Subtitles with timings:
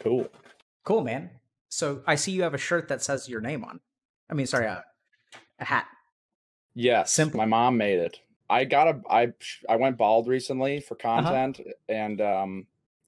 [0.00, 0.28] Cool.
[0.84, 1.30] Cool, man.
[1.68, 3.80] So I see you have a shirt that says your name on.
[4.28, 4.84] I mean, sorry, a,
[5.58, 5.86] a hat.
[6.74, 7.38] Yes, Simple.
[7.38, 8.20] my mom made it.
[8.48, 9.32] I got a I
[9.68, 11.22] I went bald recently for Uh-huh.
[11.22, 12.66] content and um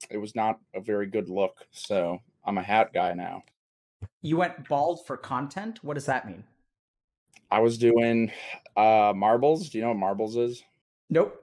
[0.09, 1.65] it was not a very good look.
[1.71, 3.43] So I'm a hat guy now.
[4.21, 5.83] You went bald for content.
[5.83, 6.43] What does that mean?
[7.51, 8.31] I was doing
[8.77, 9.69] uh marbles.
[9.69, 10.63] Do you know what marbles is?
[11.09, 11.39] Nope.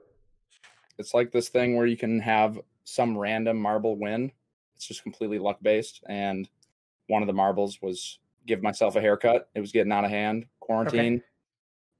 [0.97, 4.31] It's like this thing where you can have some random marble win.
[4.81, 6.03] It's just completely luck based.
[6.09, 6.49] And
[7.05, 8.17] one of the marbles was
[8.47, 9.47] give myself a haircut.
[9.53, 11.21] It was getting out of hand, quarantine.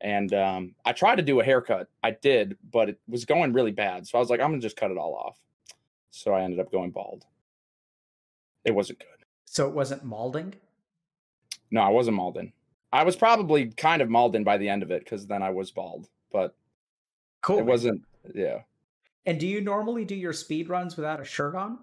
[0.01, 1.89] And um, I tried to do a haircut.
[2.01, 4.07] I did, but it was going really bad.
[4.07, 5.37] So I was like, I'm gonna just cut it all off.
[6.09, 7.23] So I ended up going bald.
[8.65, 9.25] It wasn't good.
[9.45, 10.55] So it wasn't malding.
[11.69, 12.51] No, I wasn't malding.
[12.91, 15.69] I was probably kind of malding by the end of it because then I was
[15.69, 16.55] bald, but
[17.43, 17.59] Cool.
[17.59, 18.01] it wasn't.
[18.33, 18.61] Yeah.
[19.27, 21.77] And do you normally do your speed runs without a shirt on?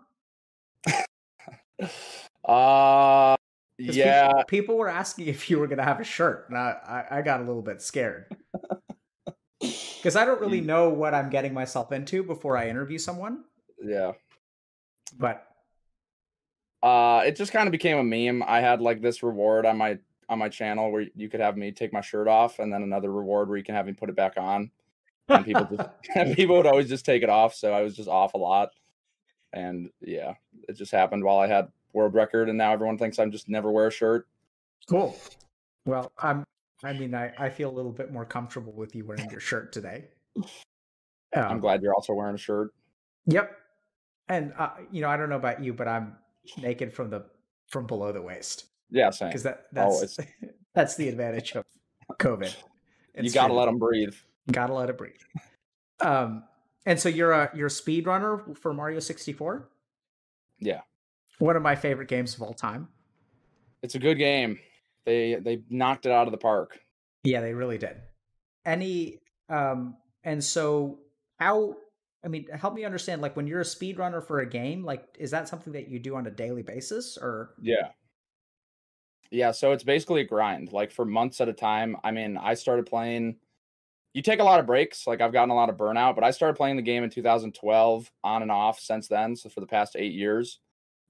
[2.44, 3.36] Uh
[3.78, 4.28] yeah.
[4.28, 7.18] People, people were asking if you were going to have a shirt, and I, I,
[7.18, 8.26] I got a little bit scared
[9.60, 13.44] because I don't really know what I'm getting myself into before I interview someone.
[13.80, 14.12] Yeah.
[15.18, 15.46] But
[16.82, 18.42] Uh it just kind of became a meme.
[18.46, 19.98] I had like this reward on my
[20.28, 23.10] on my channel where you could have me take my shirt off and then another
[23.10, 24.70] reward where you can have me put it back on.
[25.28, 28.08] And people just and people would always just take it off, so I was just
[28.08, 28.70] off a lot.
[29.52, 30.34] And yeah,
[30.68, 33.70] it just happened while I had world record and now everyone thinks I'm just never
[33.70, 34.26] wear a shirt.
[34.88, 35.16] cool.
[35.86, 36.44] Well, I'm.
[36.84, 39.72] I mean, I, I feel a little bit more comfortable with you wearing your shirt
[39.72, 40.04] today.
[41.34, 42.72] I'm Um, glad you're also wearing a shirt.
[43.26, 43.50] Yep.
[44.28, 46.16] And uh, you know, I don't know about you, but I'm
[46.60, 47.24] naked from the
[47.68, 49.28] from below the waist Yeah, same.
[49.30, 50.18] because that that's Always.
[50.74, 51.64] that's the advantage of
[52.18, 52.54] COVID.
[53.16, 53.56] You It's gotta freedom.
[53.58, 54.14] let them breathe.
[54.52, 55.20] Gotta let it breathe.
[56.00, 56.44] Um,
[56.88, 59.68] and so you're a you're a speed runner for Mario 64.
[60.58, 60.80] Yeah.
[61.38, 62.88] One of my favorite games of all time.
[63.82, 64.58] It's a good game.
[65.04, 66.80] They they knocked it out of the park.
[67.24, 67.98] Yeah, they really did.
[68.64, 71.00] Any um, and so
[71.38, 71.76] how?
[72.24, 73.20] I mean, help me understand.
[73.20, 75.98] Like when you're a speed runner for a game, like is that something that you
[75.98, 77.88] do on a daily basis, or Yeah.
[79.30, 81.98] Yeah, so it's basically a grind, like for months at a time.
[82.02, 83.36] I mean, I started playing
[84.18, 86.32] you take a lot of breaks, like I've gotten a lot of burnout, but I
[86.32, 89.94] started playing the game in 2012 on and off since then, so for the past
[89.96, 90.58] 8 years.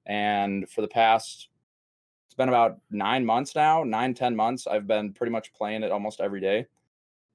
[0.04, 1.48] And for the past
[2.26, 5.90] it's been about 9 months now, nine ten months I've been pretty much playing it
[5.90, 6.66] almost every day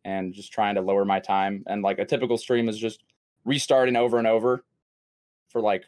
[0.05, 3.03] and just trying to lower my time and like a typical stream is just
[3.43, 4.63] restarting over and over
[5.49, 5.85] for like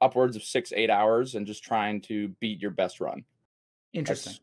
[0.00, 3.24] upwards of 6 8 hours and just trying to beat your best run.
[3.92, 4.34] interesting?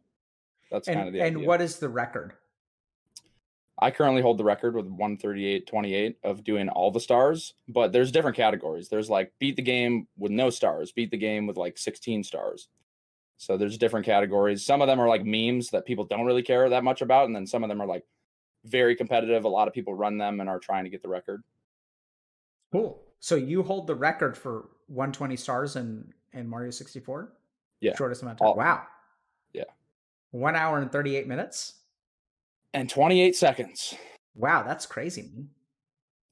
[0.71, 1.47] That's and kind of the and idea.
[1.49, 2.35] what is the record?
[3.81, 8.37] I currently hold the record with 138.28 of doing all the stars, but there's different
[8.37, 8.89] categories.
[8.89, 12.67] There's like beat the game with no stars, beat the game with like 16 stars.
[13.37, 14.63] So there's different categories.
[14.63, 17.35] Some of them are like memes that people don't really care that much about, and
[17.35, 18.05] then some of them are like
[18.65, 19.45] very competitive.
[19.45, 21.41] A lot of people run them and are trying to get the record.
[22.71, 23.01] Cool.
[23.19, 27.33] So you hold the record for 120 stars in in Mario 64.
[27.79, 27.95] Yeah.
[27.95, 28.47] Shortest amount of time.
[28.49, 28.83] All- wow.
[29.53, 29.63] Yeah.
[30.29, 31.80] One hour and 38 minutes.
[32.73, 33.95] And 28 seconds.
[34.35, 35.23] Wow, that's crazy.
[35.23, 35.49] man.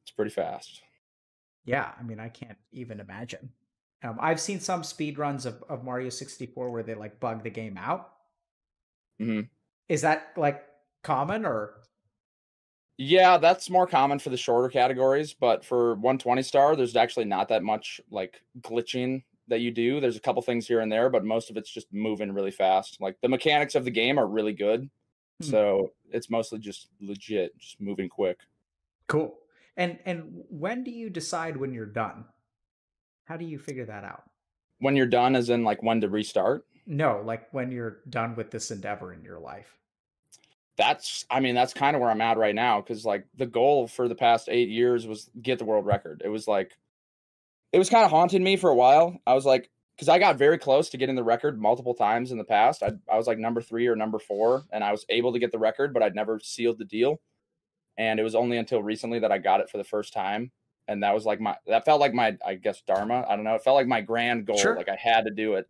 [0.04, 0.82] It's pretty fast.
[1.66, 3.52] Yeah, I mean, I can't even imagine.
[4.04, 7.50] Um, I've seen some speed runs of, of Mario 64 where they like bug the
[7.50, 8.12] game out.
[9.20, 9.42] hmm
[9.90, 10.64] Is that like
[11.04, 11.76] common or?
[12.98, 17.48] Yeah, that's more common for the shorter categories, but for 120 star, there's actually not
[17.48, 20.00] that much like glitching that you do.
[20.02, 23.00] There's a couple things here and there, but most of it's just moving really fast.
[23.00, 24.90] Like the mechanics of the game are really good.
[25.42, 25.50] Hmm.
[25.50, 28.40] So it's mostly just legit, just moving quick.
[29.08, 29.36] Cool.
[29.78, 32.26] And and when do you decide when you're done?
[33.26, 34.24] How do you figure that out?
[34.80, 38.52] When you're done, as in like when to restart, No, like when you're done with
[38.52, 39.78] this endeavor in your life.
[40.78, 42.82] that's I mean, that's kind of where I'm at right now.
[42.82, 46.22] Cause like the goal for the past eight years was get the world record.
[46.26, 46.78] It was like
[47.72, 49.18] it was kind of haunting me for a while.
[49.28, 49.70] I was like,
[50.00, 52.84] because I got very close to getting the record multiple times in the past.
[52.84, 55.52] I, I was like number three or number four, and I was able to get
[55.52, 57.20] the record, but I'd never sealed the deal.
[57.98, 60.54] And it was only until recently that I got it for the first time.
[60.88, 63.26] And that was like my, that felt like my, I guess, Dharma.
[63.28, 63.56] I don't know.
[63.56, 64.58] It felt like my grand goal.
[64.58, 64.78] Sure.
[64.78, 65.68] Like I had to do it.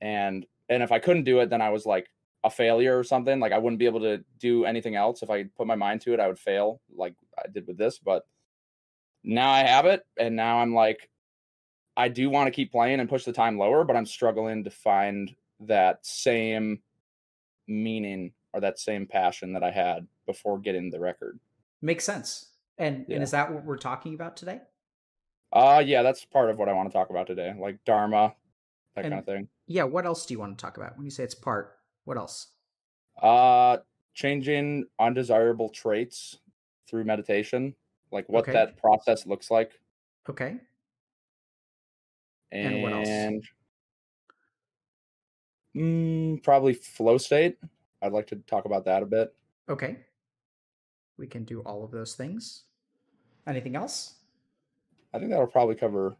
[0.00, 2.10] And, and if I couldn't do it, then I was like
[2.42, 3.38] a failure or something.
[3.38, 5.22] Like I wouldn't be able to do anything else.
[5.22, 8.00] If I put my mind to it, I would fail like I did with this.
[8.00, 8.26] But
[9.22, 10.04] now I have it.
[10.18, 11.08] And now I'm like,
[12.00, 14.70] I do want to keep playing and push the time lower, but I'm struggling to
[14.70, 16.80] find that same
[17.68, 21.38] meaning or that same passion that I had before getting the record.
[21.82, 22.52] Makes sense.
[22.78, 23.16] And Yeah.
[23.16, 24.62] and is that what we're talking about today?
[25.52, 27.52] Uh yeah, that's part of what I want to talk about today.
[27.58, 28.34] Like Dharma,
[28.94, 29.48] that And- kind of thing.
[29.66, 31.78] Yeah, what else do you want to talk about when you say it's part?
[32.04, 32.48] What else?
[33.20, 33.78] Uh,
[34.14, 36.40] changing undesirable traits
[36.88, 37.74] through meditation,
[38.10, 38.52] like what Okay.
[38.52, 39.78] that process looks like,
[40.28, 40.58] Okay.
[42.52, 43.46] And, And what else?
[45.76, 47.58] Mm, probably flow state.
[48.02, 49.34] I'd like to talk about that a bit.
[49.68, 49.98] Okay.
[51.16, 52.64] We can do all of those things.
[53.46, 54.14] Anything else?
[55.12, 56.16] I think that'll probably cover.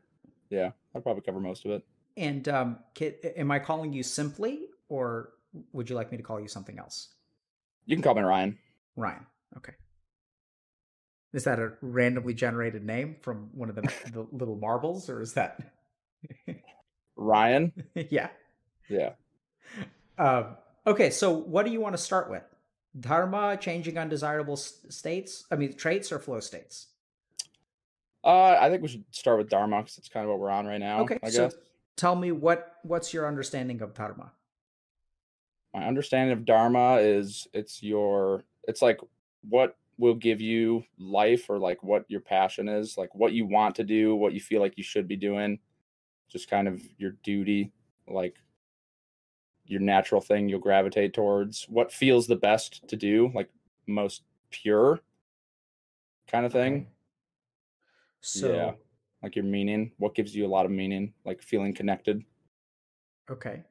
[0.51, 1.85] Yeah, I'll probably cover most of it.
[2.17, 5.31] And um, Kit, am I calling you simply, or
[5.73, 7.15] would you like me to call you something else?
[7.87, 8.59] You can call me Ryan.
[8.97, 9.27] Ryan.
[9.57, 9.73] Okay.
[11.33, 13.83] Is that a randomly generated name from one of the,
[14.13, 15.73] the little marbles, or is that?
[17.17, 17.73] Ryan.
[18.11, 18.29] yeah.
[18.89, 19.13] Yeah.
[20.19, 20.57] Um,
[20.87, 22.43] okay, so what do you want to start with?
[22.99, 25.45] Dharma, changing undesirable states.
[25.51, 26.89] I mean, traits or flow states.
[28.25, 30.67] Uh, I think we should start with Dharma because it's kind of what we're on
[30.67, 31.01] right now.
[31.03, 31.57] Okay, I so guess
[31.97, 34.33] tell me what what's your understanding of dharma?
[35.75, 38.45] my understanding of Dharma is it's your.
[38.65, 39.01] It's like
[39.49, 43.75] what will give you life or like what your passion is, like what you want
[43.77, 45.59] to do, what you feel like you should be doing,
[46.31, 47.73] just kind of your duty,
[48.09, 48.37] like
[49.67, 53.51] your natural thing you'll gravitate towards, what feels the best to do, like
[53.87, 55.01] most pure
[56.27, 56.87] kind of thing.
[58.21, 58.73] So Yeah.
[59.23, 62.25] like your meaning what gives you a lot of meaning like feeling connected
[63.31, 63.65] Okay.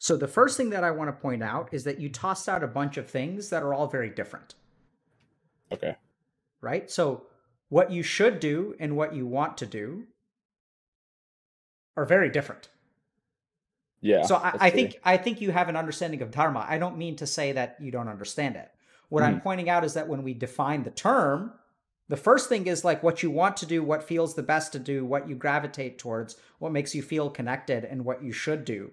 [0.00, 2.64] So the first thing that I want to point out is that you tossed out
[2.64, 4.56] a bunch of things that are all very different,
[5.72, 5.96] okay
[6.60, 6.90] right?
[6.90, 7.26] So
[7.68, 10.06] what you should do and what you want to do
[12.00, 12.68] are very different.
[14.00, 16.64] yeah so I, I think I think you have an understanding of dharma.
[16.68, 18.70] I don't mean to say that you don't understand it.
[19.08, 21.52] What I'm pointing out is that when we define the term,
[22.08, 24.78] the first thing is like what you want to do, what feels the best to
[24.78, 28.92] do, what you gravitate towards, what makes you feel connected, and what you should do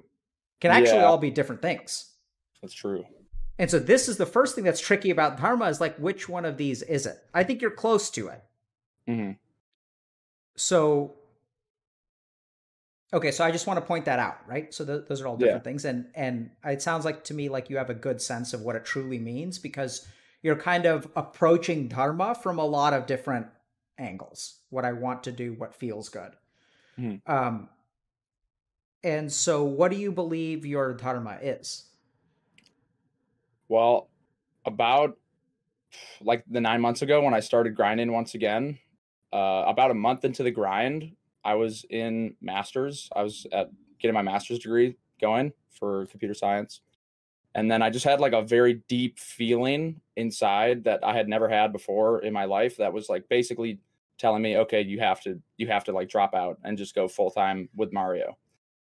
[0.59, 1.05] can actually Yeah.
[1.07, 2.13] all be different things.
[2.61, 3.05] that's true
[3.59, 6.45] And so this is the first thing that's tricky about dharma is like which one
[6.45, 7.17] of these is it?
[7.33, 8.41] I think you're close to it.
[9.07, 9.31] hmm
[10.55, 11.16] So
[13.13, 14.73] okay, so I just want to point that out, right?
[14.73, 17.69] So th- those are all different things, and and it sounds like to me like
[17.69, 20.07] you have a good sense of what it truly means because
[20.41, 23.47] you're kind of approaching dharma from a lot of different
[23.97, 24.59] angles.
[24.69, 26.33] What I want to do, what feels good.
[26.99, 27.21] Mhm.
[27.27, 27.69] Um,
[29.03, 31.83] and so, what do you believe your dharma is?
[33.69, 34.09] well
[34.65, 35.17] about
[36.21, 38.77] like the nine months ago when i started grinding once again
[39.33, 41.11] uh about a month into the grind
[41.47, 43.09] i was in masters.
[43.15, 46.81] I was at getting my master's degree going for computer science.
[47.55, 51.47] And then i just had like a very deep feeling inside that i had never
[51.49, 53.79] had before in my life that was like basically
[54.19, 57.07] telling me okay you have to you have to like drop out and just go
[57.07, 58.37] full time with mario.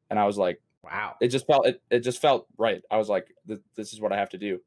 [0.08, 1.14] And i was like Wow.
[1.20, 2.82] it just felt it, it just felt right.
[2.90, 3.26] I was like
[3.76, 4.58] this is what i have to do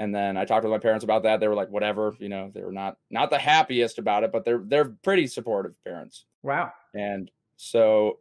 [0.00, 1.38] and then i talked with my parents about that.
[1.38, 4.44] They were like whatever you know they were not not the happiest about it but
[4.44, 6.24] they're they're pretty supportive parents.
[6.42, 6.72] Wow.
[6.94, 8.18] and so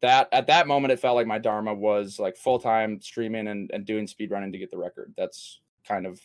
[0.00, 3.84] that at that moment it felt like my dharma was like full-time streaming and, and
[3.84, 5.14] doing speed running to get the record.
[5.16, 6.20] That's kind of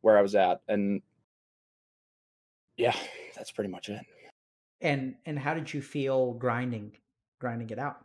[0.00, 0.62] where i was at.
[0.68, 1.02] And
[2.76, 2.96] yeah
[3.36, 4.00] that's pretty much it.
[4.80, 6.92] And and how did you feel grinding
[7.40, 7.98] grinding it out?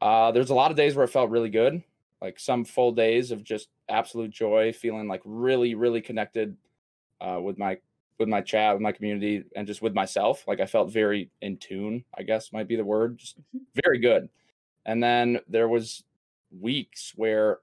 [0.00, 1.82] Uh, there's a lot of days where it felt really good,
[2.20, 6.56] like some full days of just absolute joy, feeling like really, really connected
[7.20, 7.78] uh, with my
[8.18, 10.44] with my chat, with my community, and just with myself.
[10.46, 12.04] Like I felt very in tune.
[12.16, 13.18] I guess might be the word.
[13.18, 13.36] Just
[13.84, 14.28] very good.
[14.84, 16.04] And then there was
[16.50, 17.58] weeks where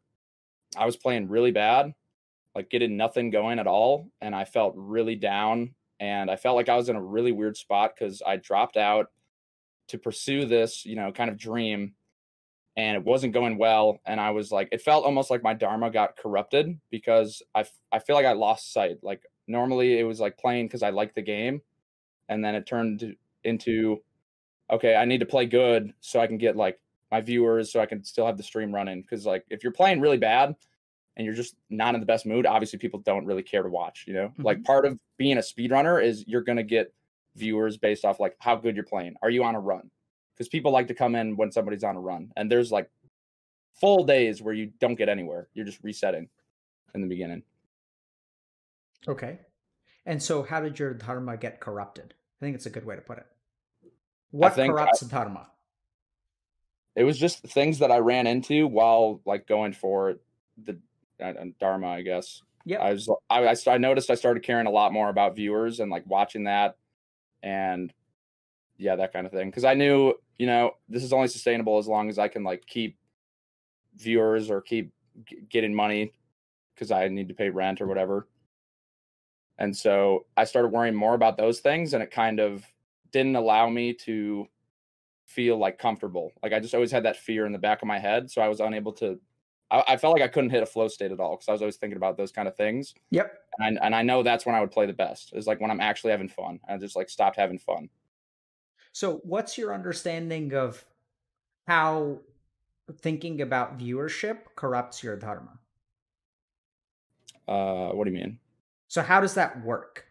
[0.76, 1.94] I was playing really bad,
[2.56, 5.74] like getting nothing going at all, and I felt really down.
[6.00, 9.08] And I felt like I was in a really weird spot because I dropped out
[9.88, 11.94] to pursue this, you know, kind of dream
[12.78, 15.90] and it wasn't going well and i was like it felt almost like my dharma
[15.90, 18.98] got corrupted because i, f- I feel like i lost sight.
[19.02, 21.62] Like normally it was like playing because i liked the game
[22.30, 23.98] and then it turned into
[24.70, 26.80] okay i need to play good so i can get like
[27.12, 29.02] my viewers so i can still have the stream running.
[29.02, 30.56] Because like if you're playing really bad
[31.16, 34.06] and you're just not in the best mood obviously people don't really care to watch
[34.08, 34.32] you know?
[34.38, 34.64] Like mm-hmm.
[34.64, 36.94] part of being a speedrunner is you're going to get
[37.36, 39.16] viewers based off like how good you're playing.
[39.22, 39.90] Are you on a run
[40.38, 42.90] because people like to come in when somebody's on a run and there's like
[43.80, 46.30] full days where you don't get anywhere you're just resetting
[46.96, 47.42] in the beginning
[49.08, 49.40] Okay.
[50.06, 52.14] And so how did your dharma get corrupted?
[52.42, 53.26] I think it's a good way to put it.
[54.32, 55.48] What think I- corrupts dharma?
[56.96, 60.16] it was just things that i ran into while like going for
[60.64, 60.80] the
[61.22, 62.80] uh, uh, dharma i guess Yeah.
[62.82, 65.92] i was I, I I noticed i started caring a lot more about viewers and
[65.92, 66.76] like watching that
[67.44, 67.94] and
[68.78, 69.50] yeah, that kind of thing.
[69.50, 72.66] Because I knew, you know, this is only sustainable as long as I can like
[72.66, 72.98] keep
[73.96, 74.94] viewers or keep
[75.26, 76.14] g- getting money
[76.74, 78.28] because I need to pay rent or whatever.
[79.58, 82.64] And so I started worrying more about those things, and it kind of
[83.12, 84.48] didn't allow me to
[85.26, 86.32] feel like comfortable.
[86.44, 88.48] Like I just always had that fear in the back of my head, so I
[88.48, 89.20] was unable to.
[89.72, 91.62] I, I felt like I couldn't hit a flow state at all because I was
[91.62, 92.94] always thinking about those kind of things.
[93.10, 93.34] Yep.
[93.58, 95.72] And I, and I know that's when I would play the best is like when
[95.72, 96.60] I'm actually having fun.
[96.70, 97.90] I just like stopped having fun.
[98.98, 100.84] So, what's your understanding of
[101.68, 102.18] how
[102.92, 105.60] thinking about viewership corrupts your dharma?
[107.48, 108.40] Uh, what do you mean?
[108.88, 110.08] So, how does that work?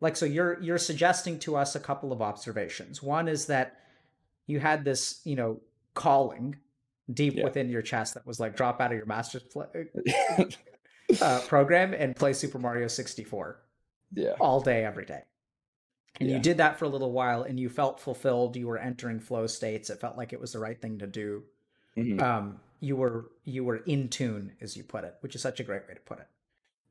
[0.00, 3.04] Like, so you're you're suggesting to us a couple of observations.
[3.04, 3.76] One is that
[4.48, 5.60] you had this, you know,
[5.94, 6.56] calling
[7.14, 7.44] deep Yeah.
[7.44, 9.44] within your chest that was like drop out of your master's
[11.20, 13.62] uh, program and play Super Mario 64
[14.12, 14.32] yeah.
[14.40, 15.22] all day, every day.
[16.20, 18.56] And you did that for a little while and you felt fulfilled.
[18.56, 19.90] You were entering flow states.
[19.90, 21.44] It felt like it was the right thing to do.
[21.96, 22.20] Mhm.
[22.22, 25.64] Um, you were you were in tune, as you put it, which is such a
[25.64, 26.28] great way to put it.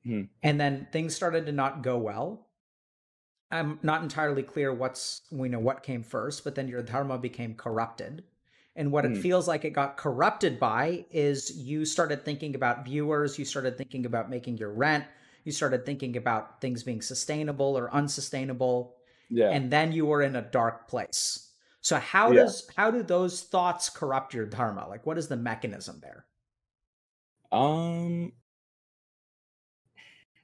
[0.05, 0.29] Mhm.
[0.43, 2.47] And then things started to not go well.
[3.51, 7.55] I'm not entirely clear what's we know what came first, but then your dharma became
[7.55, 8.23] corrupted.
[8.75, 9.21] And what it Hmm.
[9.21, 14.05] feels like it got corrupted by is you started thinking about viewers, you started thinking
[14.05, 15.05] about making your rent,
[15.45, 18.94] you started thinking about things being sustainable or unsustainable,
[19.29, 19.49] Yeah.
[19.49, 21.51] and then you were in a dark place.
[21.81, 22.43] So how Yeah.
[22.43, 24.87] does how do those thoughts corrupt your dharma?
[24.87, 26.25] Like what is the mechanism there?
[27.51, 28.33] um,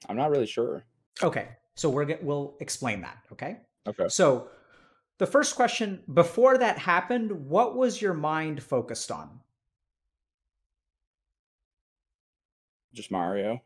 [0.08, 0.84] I'm not really sure.
[1.22, 1.50] Okay.
[1.76, 3.58] So we're get, we'll explain that, okay?
[3.88, 4.08] Okay.
[4.08, 4.50] So
[5.18, 9.40] the first question before that happened, what was your mind focused on?
[12.94, 13.62] Just Mario.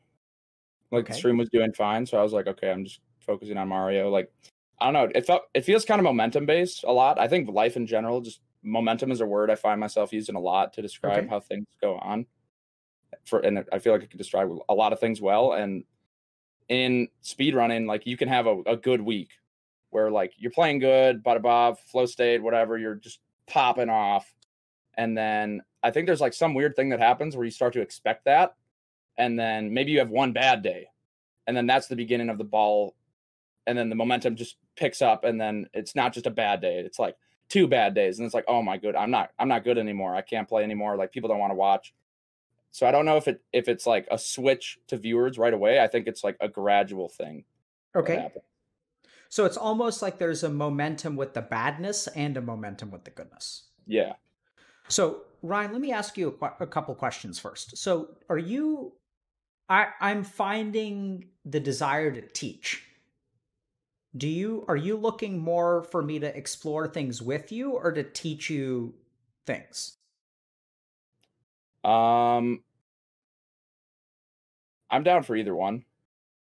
[0.92, 1.14] Like Okay.
[1.14, 4.10] the stream was doing fine, so I was like, okay, I'm just focusing on Mario.
[4.10, 4.32] Like,
[4.80, 5.12] I don't know.
[5.16, 7.20] It felt it feels kind of momentum based a lot.
[7.20, 10.40] I think life in general, just momentum is a word I find myself using a
[10.40, 11.28] lot to describe Okay.
[11.28, 12.26] how things go on.
[13.26, 15.54] For and I feel like I can describe a lot of things well.
[15.54, 15.84] And
[16.68, 19.30] in speedrunning, like you can have a, a good week
[19.92, 24.34] where like you're playing good, bada bob, flow state, whatever, you're just popping off.
[24.98, 27.82] And then I think there's like some weird thing that happens where you start to
[27.82, 28.56] expect that.
[29.18, 30.88] And then maybe you have one bad day.
[31.48, 32.96] And then that's the beginning of the ball.
[33.68, 35.24] And then the momentum just picks up.
[35.24, 36.80] And then it's not just a bad day.
[36.80, 37.16] It's like
[37.50, 38.20] two bad days.
[38.20, 40.16] And it's like, oh my good, I'm not I'm not good anymore.
[40.16, 40.96] I can't play anymore.
[40.96, 41.94] Like people don't want to watch.
[42.72, 45.80] So I don't know if it if it's like a switch to viewers right away.
[45.80, 47.46] I think it's like a gradual thing.
[47.96, 48.30] Okay.
[49.30, 53.12] So it's almost like there's a momentum with the badness and a momentum with the
[53.12, 53.64] goodness.
[53.88, 54.14] Yeah.
[54.88, 57.78] So, Ryan, let me ask you a, a couple questions first.
[57.78, 58.94] So, are you
[59.70, 62.84] I I'm finding the desire to teach.
[64.18, 68.04] Do you are you looking more for me to explore things with you or to
[68.04, 68.96] teach you
[69.46, 69.98] things?
[71.84, 72.64] Um
[74.90, 75.86] I'm down for either one.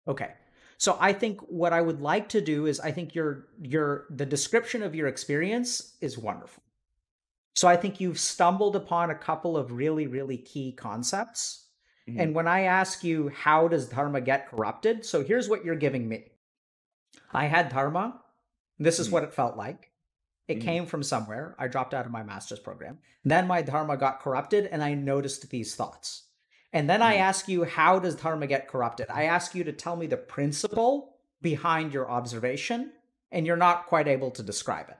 [0.09, 0.35] Okay.
[0.79, 4.25] So I think what I would like to do is I think your your the
[4.27, 6.63] description of your experience is wonderful.
[7.55, 11.69] So I think you've stumbled upon a couple of really really key concepts.
[12.07, 12.21] Mhm.
[12.21, 15.05] And when I ask you how does dharma get corrupted?
[15.07, 16.33] So here's what you're giving me.
[17.33, 18.23] I had dharma.
[18.79, 19.13] This is Mhm.
[19.13, 19.93] what it felt like.
[20.49, 20.63] It Mhm.
[20.63, 21.55] came from somewhere.
[21.59, 22.99] I dropped out of my master's program.
[23.25, 26.25] Then my dharma got corrupted and I noticed these thoughts.
[26.73, 27.21] And then I Mhm.
[27.21, 29.07] ask you, how does dharma get corrupted?
[29.11, 32.93] I ask you to tell me the principle behind your observation,
[33.31, 34.99] and you're not quite able to describe it,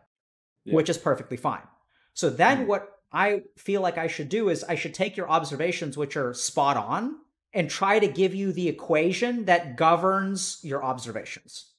[0.65, 0.75] Yeah.
[0.75, 1.67] which is perfectly fine.
[2.15, 2.67] So then Mhm.
[2.67, 6.33] what I feel like I should do is I should take your observations, which are
[6.33, 7.21] spot on,
[7.53, 11.70] and try to give you the equation that governs your observations.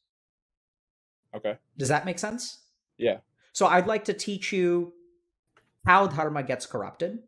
[1.35, 1.57] Okay.
[1.77, 2.59] Does that make sense?
[2.97, 3.17] Yeah.
[3.53, 4.93] So I'd like to teach you
[5.85, 7.19] how dharma gets corrupted,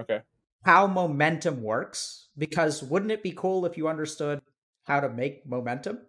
[0.00, 0.22] Okay.
[0.64, 4.40] how momentum works, because wouldn't it be cool if you understood
[4.84, 6.00] how to make momentum?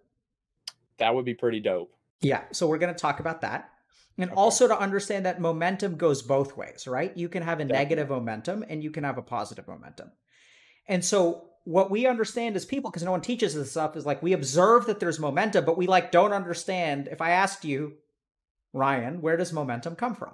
[0.97, 1.93] That would be pretty dope.
[2.21, 3.69] Yeah, so we're going to talk about that.
[4.17, 4.35] And Okay.
[4.39, 7.15] also to understand that momentum goes both ways, right?
[7.15, 7.77] You can have a Definitely.
[7.77, 10.11] negative momentum and you can have a positive momentum.
[10.87, 14.23] And so what we understand as people, because no one teaches this stuff, is like
[14.23, 17.07] we observe that there's momentum, but we like don't understand.
[17.11, 17.93] If I asked you,
[18.73, 20.33] Ryan, where does momentum come from?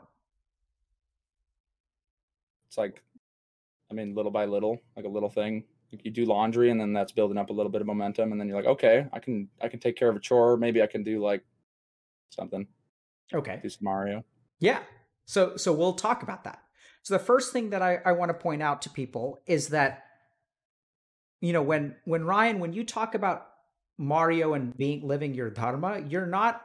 [2.68, 3.04] It's like
[3.92, 5.66] I mean little by little, like a little thing.
[5.92, 8.40] Like you do laundry and then that's building up a little bit of momentum and
[8.40, 10.56] then you're like, okay, I can I can take care of a chore.
[10.56, 11.44] Maybe I can do like
[12.30, 12.66] something.
[13.34, 13.60] Okay.
[13.62, 14.24] Do some Mario.
[14.60, 14.80] Yeah.
[15.26, 16.62] So so we'll talk about that.
[17.04, 20.05] So the first thing that I, I want to point out to people is that
[21.46, 23.48] you know when when Ryan when you talk about
[23.98, 26.62] Mario and being living your dharma, you're not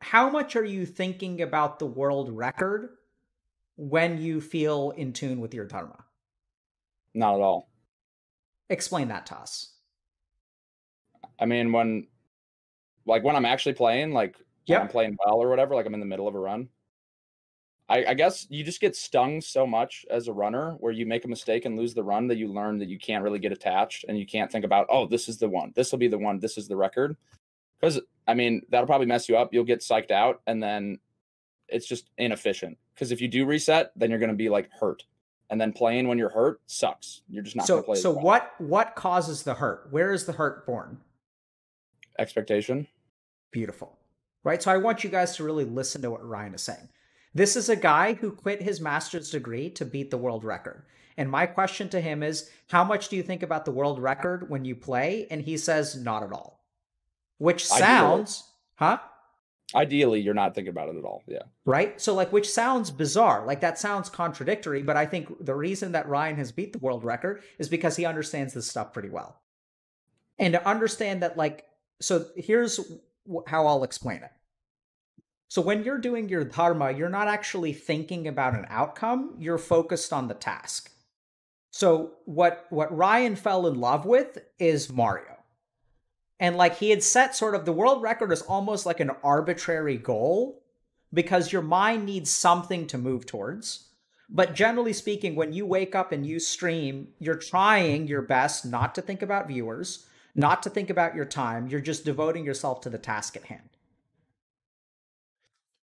[0.00, 2.90] how much are you thinking about the world record
[3.76, 6.04] when you feel in tune with your dharma?
[7.14, 7.68] Not at all.
[8.70, 9.72] Explain that to us.
[11.38, 12.06] I mean, when
[13.06, 14.36] like when I'm actually playing, like
[14.66, 14.80] yeah.
[14.80, 16.68] I'm playing well or whatever, like I'm in the middle of a run.
[17.88, 21.24] I, I guess you just get stung so much as a runner where you make
[21.24, 24.04] a mistake and lose the run that you learn that you can't really get attached
[24.08, 26.38] and you can't think about, oh, this is the one, this will be the one,
[26.38, 27.16] this is the record.
[27.80, 29.54] Because I mean, that'll probably mess you up.
[29.54, 30.98] You'll get psyched out and then
[31.68, 32.76] it's just inefficient.
[32.94, 35.04] Because if you do reset, then you're going to be like hurt.
[35.50, 37.22] And then playing when you're hurt sucks.
[37.30, 38.00] You're just not so, going to play.
[38.00, 39.88] So what what causes the hurt?
[39.90, 40.98] Where is the hurt born?
[42.18, 42.86] Expectation.
[43.50, 43.96] Beautiful.
[44.44, 44.62] Right.
[44.62, 46.90] So I want you guys to really listen to what Ryan is saying.
[47.38, 50.82] This is a guy who quit his master's degree to beat the world record.
[51.16, 54.50] And my question to him is, how much do you think about the world record
[54.50, 55.28] when you play?
[55.30, 56.64] And he says, not at all.
[57.36, 58.42] Which sounds,
[58.80, 58.98] Ideally.
[58.98, 58.98] huh?
[59.76, 61.22] Ideally, you're not thinking about it at all.
[61.28, 61.42] Yeah.
[61.64, 62.00] Right.
[62.00, 63.46] So, like, which sounds bizarre.
[63.46, 64.82] Like, that sounds contradictory.
[64.82, 68.04] But I think the reason that Ryan has beat the world record is because he
[68.04, 69.40] understands this stuff pretty well.
[70.40, 71.66] And to understand that, like,
[72.00, 72.80] so here's
[73.46, 74.32] how I'll explain it.
[75.48, 80.12] So when you're doing your dharma, you're not actually thinking about an outcome, you're focused
[80.12, 80.90] on the task.
[81.70, 85.36] So what what Ryan fell in love with is Mario.
[86.40, 89.96] And like he had set sort of the world record is almost like an arbitrary
[89.96, 90.62] goal
[91.12, 93.88] because your mind needs something to move towards.
[94.28, 98.94] But generally speaking, when you wake up and you stream, you're trying your best not
[98.94, 101.66] to think about viewers, not to think about your time.
[101.66, 103.70] You're just devoting yourself to the task at hand.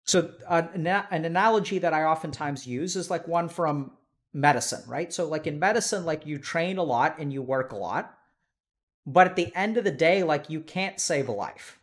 [0.05, 3.93] So, uh, an analogy that I oftentimes use is like one from
[4.33, 5.13] medicine, right?
[5.13, 8.19] So, like in medicine, like you train a lot and you work a lot,
[9.07, 11.79] but at the end of the day, like you can't save a life.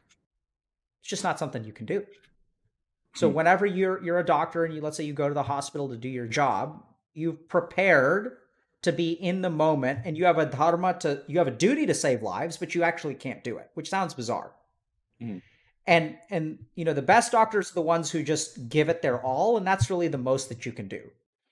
[1.02, 2.06] It's just not something you can do.
[3.16, 3.36] So, hmm.
[3.36, 5.98] whenever you're you're a doctor and you let's say you go to the hospital to
[5.98, 6.84] do your job,
[7.14, 8.36] you've prepared
[8.82, 11.86] to be in the moment and you have a dharma to you have a duty
[11.86, 14.52] to save lives, but you actually can't do it, which sounds bizarre.
[15.22, 15.42] Mm
[15.90, 19.20] and and you know the best doctors are the ones who just give it their
[19.20, 21.02] all and that's really the most that you can do.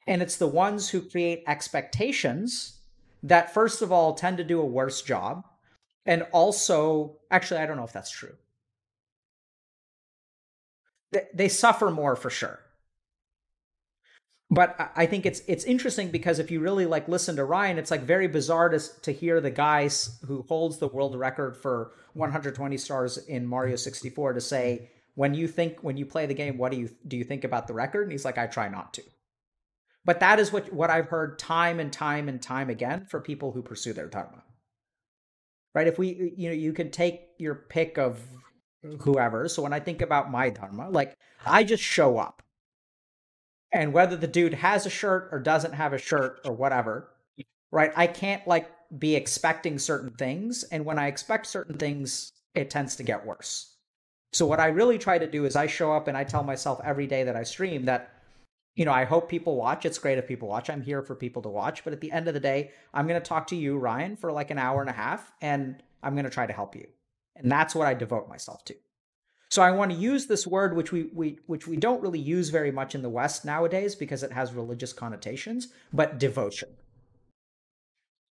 [0.05, 2.79] And it's the ones who create expectations
[3.23, 5.43] that first of all tend to do a worse job
[6.05, 8.35] and also actually i don't know if that's true.
[11.11, 12.59] They, they suffer more for sure
[14.49, 17.91] but I think it's it's interesting because if you really like listen to Ryan, it's
[17.91, 22.77] like very bizarre to to hear the guys who holds the world record for 120
[22.77, 26.71] stars in Mario 64 to say when you think when you play the game, what
[26.71, 28.03] do you do you think about the record?
[28.03, 29.03] And he's like, I try not to.
[30.05, 33.51] But that is what what I've heard time and time and time again for people
[33.51, 34.43] who pursue their dharma.
[35.75, 35.87] Right?
[35.87, 38.21] If we you know you can take your pick of
[39.01, 39.49] whoever.
[39.49, 42.41] So when I think about my dharma, like I just show up
[43.71, 47.09] and whether the dude has a shirt or doesn't have a shirt or whatever,
[47.71, 47.91] right?
[47.95, 50.63] I can't like be expecting certain things.
[50.63, 53.75] And when I expect certain things, it tends to get worse.
[54.33, 56.79] So what I really try to do is I show up and I tell myself
[56.83, 58.13] every day that I stream that,
[58.75, 59.85] you know, I hope people watch.
[59.85, 60.69] It's great if people watch.
[60.69, 61.83] I'm here for people to watch.
[61.83, 64.31] But at the end of the day, I'm going to talk to you, Ryan, for
[64.31, 66.87] like an hour and a half, and I'm going to try to help you.
[67.35, 68.75] And that's what I devote myself to.
[69.49, 72.49] So I want to use this word, which we, we which we don't really use
[72.49, 76.69] very much in the West nowadays because it has religious connotations, but devotion.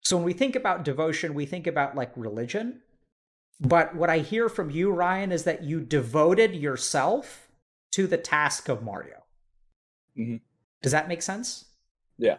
[0.01, 2.81] So when we think about devotion, we think about like religion.
[3.59, 7.47] But what I hear from you, Ryan, is that you devoted yourself
[7.93, 9.23] to the task of Mario.
[10.17, 10.37] Mm-hmm.
[10.81, 11.65] Does that make sense?
[12.17, 12.37] Yeah.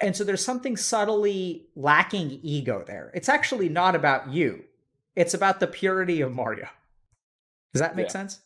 [0.00, 3.10] And so there's something subtly lacking ego there.
[3.14, 4.64] It's actually not about you.
[5.16, 6.68] It's about the purity of Mario.
[7.74, 8.12] Does that make yeah.
[8.12, 8.40] sense?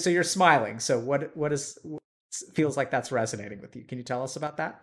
[0.00, 0.78] So you're smiling.
[0.78, 2.00] So what what is what
[2.54, 3.82] feels like that's resonating with you?
[3.82, 4.80] Can you tell us about that?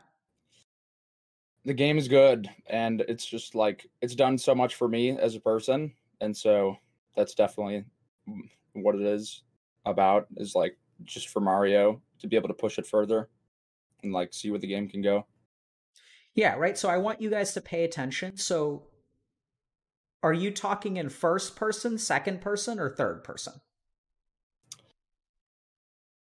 [1.64, 5.36] The game is good and it's just like it's done so much for me as
[5.36, 6.76] a person and so
[7.16, 7.86] that's definitely
[8.74, 9.44] what it is
[9.86, 13.30] about is like just for Mario to be able to push it further
[14.04, 15.26] and like see where the game can go.
[16.36, 16.78] Yeah, right.
[16.78, 18.38] So I want you guys to pay attention.
[18.38, 18.84] So
[20.24, 23.54] are you talking in first person, second person, or third person?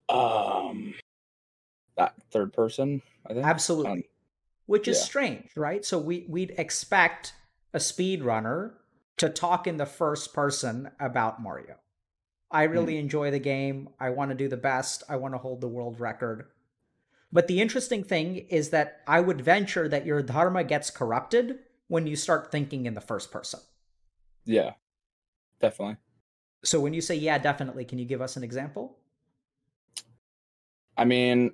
[0.09, 0.95] Um,
[1.97, 3.47] that third person, I think.
[3.47, 3.91] Absolutely.
[3.93, 4.03] Um,
[4.67, 5.05] Which is yeah.
[5.05, 5.85] strange, right?
[5.85, 7.35] So we we'd expect
[7.73, 8.75] a speed runner
[9.19, 11.77] to talk in the first person about Mario.
[12.51, 13.01] I really mm.
[13.01, 13.89] enjoy the game.
[13.99, 15.03] I want to do the best.
[15.09, 16.47] I want to hold the world record.
[17.33, 22.07] But the interesting thing is that I would venture that your dharma gets corrupted when
[22.07, 23.61] you start thinking in the first person.
[24.47, 24.73] Yeah,
[25.61, 25.97] definitely.
[26.65, 28.97] So when you say yeah, definitely, can you give us an example?
[30.97, 31.53] I mean,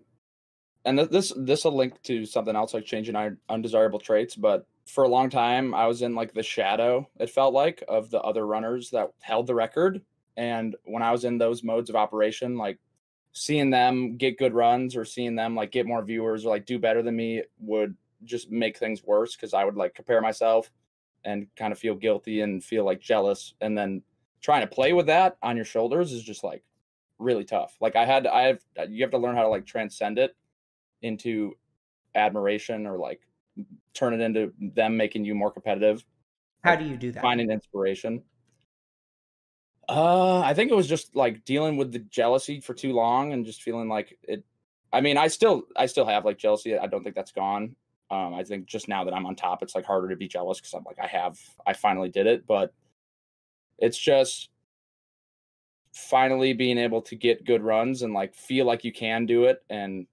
[0.85, 5.05] and this this will link to something else like changing our undesirable traits, but for
[5.05, 8.47] a long time I was in like the shadow, it felt like, of the other
[8.47, 10.03] runners that held the record.
[10.37, 12.79] And when I was in those modes of operation, like
[13.33, 16.79] seeing them get good runs or seeing them like get more viewers or like do
[16.79, 20.71] better than me would just make things worse because I would like compare myself
[21.25, 23.55] and kind of feel guilty and feel like jealous.
[23.61, 24.03] And then
[24.41, 26.63] trying to play with that on your shoulders is just like
[27.19, 27.77] really tough.
[27.81, 30.35] Like I had, I have, you have to learn how to like transcend it
[31.01, 31.53] into
[32.15, 33.21] admiration or like
[33.95, 36.05] turn it into them making you more competitive.
[36.65, 37.23] How do you do that?
[37.23, 38.23] Finding inspiration.
[39.89, 43.45] Uh, I think it was just like dealing with the jealousy for too long and
[43.45, 44.45] just feeling like it.
[44.93, 46.79] I mean, I still, I still have like jealousy.
[46.79, 47.75] I don't think that's gone.
[48.13, 50.61] Um, I think just now that I'm on top, it's like harder to be jealous
[50.61, 52.47] because I'm like, I have, I finally did it.
[52.47, 52.75] But
[53.79, 54.51] it's just
[55.95, 59.65] finally being able to get good runs and like feel like you can do it.
[59.71, 60.07] And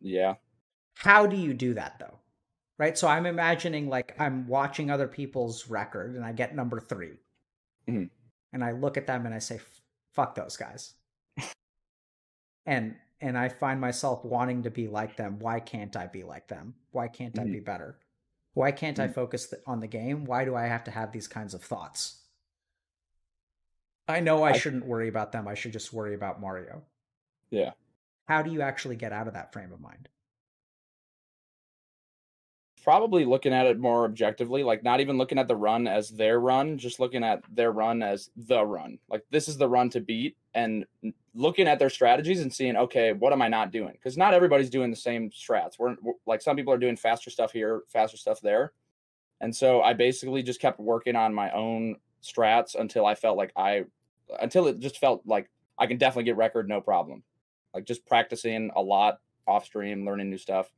[0.00, 0.34] yeah.
[0.94, 2.20] How do you do that though?
[2.78, 2.96] Right.
[2.96, 7.08] So I'm imagining like I'm watching other people's record and I get number 3
[7.88, 8.04] mm-hmm.
[8.52, 9.58] And I look at them and I say,
[10.14, 10.94] fuck those guys.
[12.64, 15.38] and and I find myself wanting to be like them.
[15.38, 16.74] Why can't I be like them?
[16.92, 17.48] Why can't mm-hmm.
[17.48, 17.98] I be better?
[18.54, 19.10] Why can't mm-hmm.
[19.10, 20.24] I focus on the game?
[20.24, 22.22] Why do I have to have these kinds of thoughts?
[24.08, 25.48] I know I, I shouldn't worry about them.
[25.48, 26.82] I should just worry about Mario.
[27.50, 27.72] Yeah.
[28.26, 30.08] How do you actually get out of that frame of mind?
[32.86, 36.38] Probably looking at it more objectively, like not even looking at the run as their
[36.38, 38.96] run, just looking at their run as the run.
[39.10, 40.86] Like this is the run to beat and
[41.34, 43.94] looking at their strategies and seeing, okay, what am I not doing?
[43.94, 45.80] Because not everybody's doing the same strats.
[45.80, 48.70] We're, we're, like some people are doing faster stuff here, faster stuff there.
[49.40, 53.50] And so I basically just kept working on my own strats until I felt like
[53.56, 53.86] I
[54.40, 57.24] until it just felt like I can definitely get record no problem.
[57.74, 59.18] Like just practicing a lot
[59.48, 60.70] off stream, learning new stuff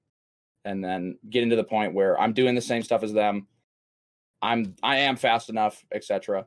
[0.69, 3.47] and then getting to the point where I'm doing the same stuff as them.
[4.43, 6.47] I'm I am fast enough, etc.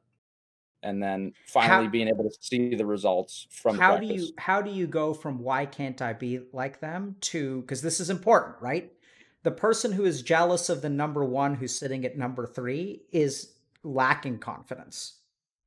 [0.83, 4.61] And then finally how, being able to see the results from how do you how
[4.61, 8.57] do you go from why can't I be like them to because this is important,
[8.61, 8.93] right?
[9.41, 13.55] The person who is jealous of the number one who's sitting at number three is
[13.83, 15.15] lacking confidence.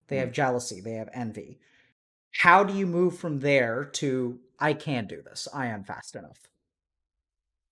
[0.06, 0.34] They have mm.
[0.34, 1.58] jealousy, they have envy.
[2.30, 5.48] How do you move from there to I can do this?
[5.52, 6.38] I am fast enough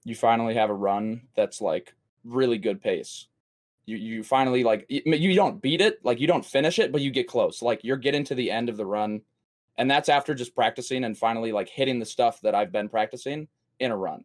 [0.04, 3.26] you finally have a run that's like really good pace.
[3.86, 7.10] You you finally like you don't beat it, like you don't finish it, but you
[7.10, 7.62] get close.
[7.62, 9.22] Like you're getting to the end of the run,
[9.76, 13.48] and that's after just practicing and finally like hitting the stuff that I've been practicing
[13.80, 14.24] in a run.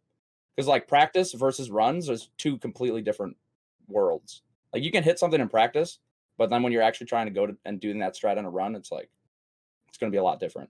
[0.56, 3.36] Because like practice versus runs is two completely different
[3.88, 4.44] worlds.
[4.74, 6.00] Like you can hit something in practice,
[6.38, 8.50] but then when you're actually trying to go to, and doing that strat in a
[8.50, 9.10] run, it's like
[9.88, 10.70] it's going to be a lot different.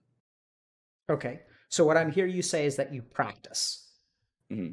[1.10, 3.86] Okay, so what I'm hearing you say is that you practice.
[4.50, 4.72] Mm-hmm.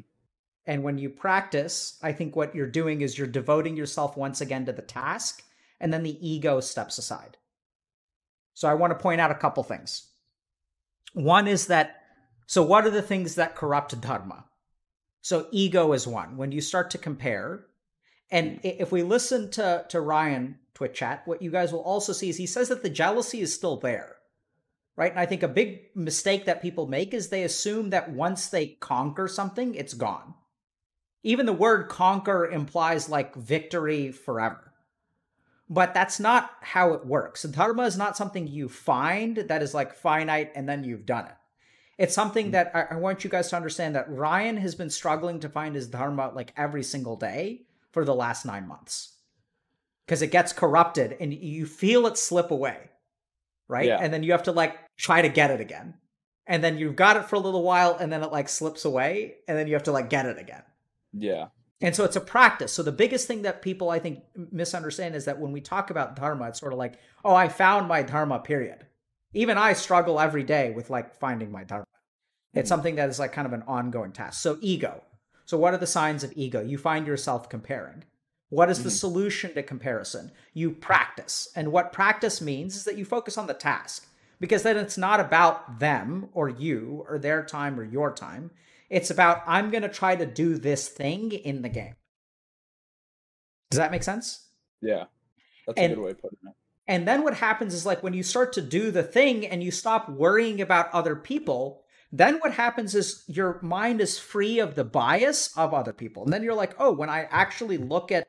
[0.66, 4.66] And when you practice, I think what you're doing is you're devoting yourself once again
[4.66, 5.44] to the task,
[5.80, 7.36] and then the ego steps aside.
[8.54, 10.08] So I want to point out a couple things.
[11.12, 12.02] One is that,
[12.46, 14.46] so what are the things that corrupt Dharma?
[15.20, 16.36] So ego is one.
[16.36, 17.66] When you start to compare,
[18.30, 22.28] and if we listen to, to Ryan Twitch chat, what you guys will also see
[22.28, 24.16] is he says that the jealousy is still there.
[24.96, 25.10] Right.
[25.10, 28.66] And I think a big mistake that people make is they assume that once they
[28.66, 30.32] conquer something, it's gone
[31.26, 34.72] even the word conquer implies like victory forever.
[35.68, 37.42] But that's not how it works.
[37.42, 41.34] Dharma is not something you find that is like finite and then you've done it.
[41.98, 42.52] It's something hmm.
[42.52, 45.74] that I, I want you guys to understand that Ryan has been struggling to find
[45.74, 49.14] his Dharma like every single day for the last nine months.
[50.06, 52.90] Because it gets corrupted and you feel it slip away.
[53.66, 53.86] Right.
[53.86, 53.98] Yeah.
[54.00, 55.94] And then you have to like try to get it again.
[56.46, 59.38] And then you've got it for a little while and then it like slips away
[59.48, 60.62] and then you have to like get it again.
[61.16, 61.48] Yeah.
[61.80, 62.72] And so it's a practice.
[62.72, 66.16] So the biggest thing that people I think misunderstand is that when we talk about
[66.16, 68.86] dharma, it's sort of like, oh, I found my dharma, period.
[69.34, 71.86] Even I struggle every day with like finding my dharma.
[72.54, 72.74] It's hmm.
[72.74, 74.40] something that is like kind of an ongoing task.
[74.40, 75.02] So ego.
[75.44, 76.62] So what are the signs of ego?
[76.62, 78.04] You find yourself comparing.
[78.48, 78.96] What is the mm-hmm.
[78.96, 80.30] solution to comparison?
[80.54, 81.48] You practice.
[81.56, 84.06] And what practice means is that you focus on the task
[84.38, 88.50] because then it's not about them or you or their time or your time.
[88.88, 91.94] It's about I'm going to try to do this thing in the game.
[93.70, 94.48] Does that make sense?
[94.80, 95.04] Yeah.
[95.66, 96.54] That's and, a good way of putting it.
[96.88, 99.72] And then what happens is like when you start to do the thing and you
[99.72, 104.84] stop worrying about other people, then what happens is your mind is free of the
[104.84, 106.22] bias of other people.
[106.22, 108.28] And then you're like, oh, when I actually look at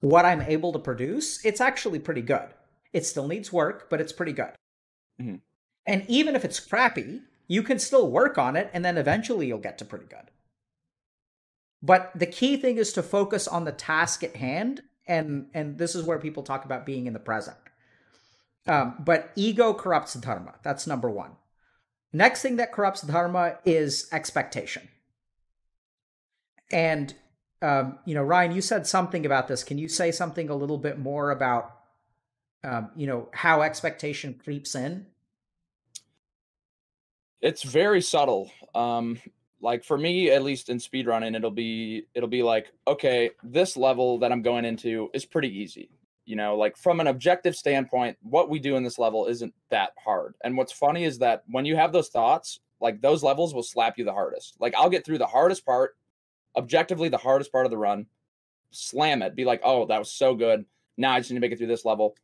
[0.00, 2.48] what I'm able to produce, it's actually pretty good.
[2.92, 4.52] It still needs work, but it's pretty good.
[5.20, 5.36] Mm-hmm.
[5.86, 9.58] And even if it's crappy, You can still work on it, and then eventually you'll
[9.58, 10.30] get to pretty good.
[11.82, 15.94] But the key thing is to focus on the task at hand, and and this
[15.94, 17.56] is where people talk about being in the present.
[18.66, 20.54] Um, but ego corrupts dharma.
[20.62, 21.32] That's number one.
[22.12, 24.88] Next thing that corrupts dharma is expectation.
[26.70, 27.14] And
[27.62, 29.62] um, you know, Ryan, you said something about this.
[29.62, 31.76] Can you say something a little bit more about,
[32.64, 35.06] um, you know, how expectation creeps in?
[37.42, 38.50] It's very subtle.
[38.74, 39.18] Um,
[39.60, 44.18] like for me, at least in speedrunning, it'll be it'll be like, okay, this level
[44.18, 45.90] that I'm going into is pretty easy.
[46.24, 49.90] You know, like from an objective standpoint, what we do in this level isn't that
[50.02, 50.34] hard.
[50.44, 53.98] And what's funny is that when you have those thoughts, like those levels will slap
[53.98, 54.56] you the hardest.
[54.60, 55.96] Like I'll get through the hardest part
[56.56, 58.06] objectively the hardest part of the run,
[58.70, 60.64] slam it, be like, oh, that was so good.
[60.96, 62.14] Now I just need to make it through this level.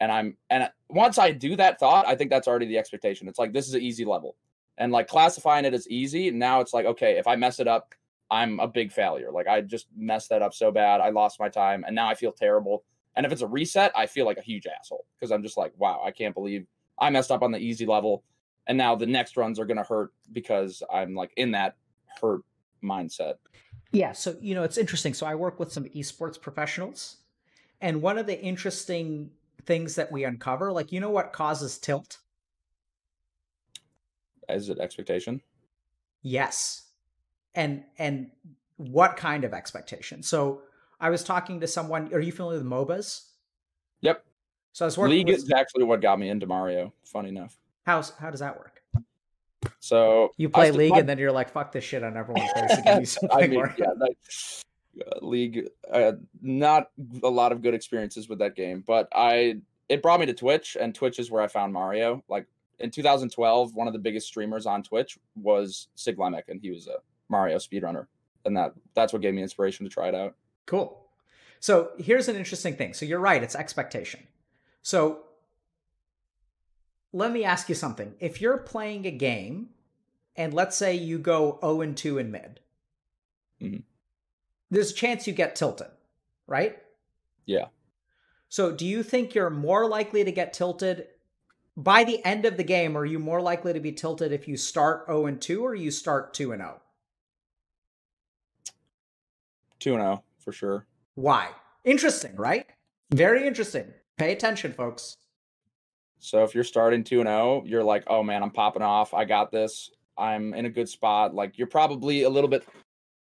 [0.00, 3.28] And I'm and once I do that thought, I think that's already the expectation.
[3.28, 4.36] It's like this is an easy level.
[4.78, 7.94] And like classifying it as easy, now it's like, okay, if I mess it up,
[8.30, 9.30] I'm a big failure.
[9.30, 11.00] Like I just messed that up so bad.
[11.00, 12.84] I lost my time and now I feel terrible.
[13.14, 15.72] And if it's a reset, I feel like a huge asshole because I'm just like,
[15.76, 16.66] wow, I can't believe
[16.98, 18.24] I messed up on the easy level.
[18.66, 21.76] And now the next runs are going to hurt because I'm like in that
[22.20, 22.42] hurt
[22.82, 23.34] mindset.
[23.92, 25.14] Yeah, so you know, it's interesting.
[25.14, 27.18] So I work with some esports professionals,
[27.80, 29.30] and one of the interesting
[29.66, 32.18] things that we uncover, like you know what causes tilt?
[34.48, 35.40] Is it expectation?
[36.22, 36.82] Yes.
[37.54, 38.30] And and
[38.76, 40.22] what kind of expectation?
[40.22, 40.62] So
[41.00, 43.26] I was talking to someone, are you familiar with MOBAs?
[44.00, 44.24] Yep.
[44.72, 47.58] So I was working League with, is actually what got me into Mario, funny enough.
[47.84, 48.82] How's how does that work?
[49.80, 52.02] So you play League and then you're like, "Fuck this shit!
[52.02, 54.14] I never want to play to give I mean, more." Yeah, that,
[55.06, 56.90] uh, League, uh, not
[57.22, 59.56] a lot of good experiences with that game, but I
[59.88, 62.24] it brought me to Twitch, and Twitch is where I found Mario.
[62.28, 62.46] Like
[62.82, 66.96] in 2012, one of the biggest streamers on Twitch was Siglemic, and he was a
[67.28, 68.06] Mario speedrunner,
[68.44, 70.34] and that that's what gave me inspiration to try it out.
[70.66, 70.98] Cool.
[71.60, 72.94] So here's an interesting thing.
[72.94, 74.20] So you're right; it's expectation.
[74.82, 75.20] So
[77.12, 78.14] let me ask you something.
[78.20, 79.70] If you're playing a game
[80.34, 82.60] and let's say you go 0 and 2 in mid,
[83.60, 83.80] mm-hmm.
[84.70, 85.88] there's a chance you get tilted,
[86.46, 86.78] right?
[87.46, 87.66] Yeah.
[88.48, 91.06] So do you think you're more likely to get tilted
[91.76, 92.96] by the end of the game?
[92.96, 95.90] Are you more likely to be tilted if you start 0 and 2 or you
[95.90, 96.80] start 2 and 0?
[99.80, 100.86] 2 and 0 for sure.
[101.14, 101.48] Why?
[101.84, 102.66] Interesting, right?
[103.12, 103.92] Very interesting.
[104.16, 105.16] Pay attention, folks.
[106.18, 109.12] So if you're starting 2 and 0, you're like, oh man, I'm popping off.
[109.14, 109.90] I got this.
[110.16, 111.34] I'm in a good spot.
[111.34, 112.64] Like you're probably a little bit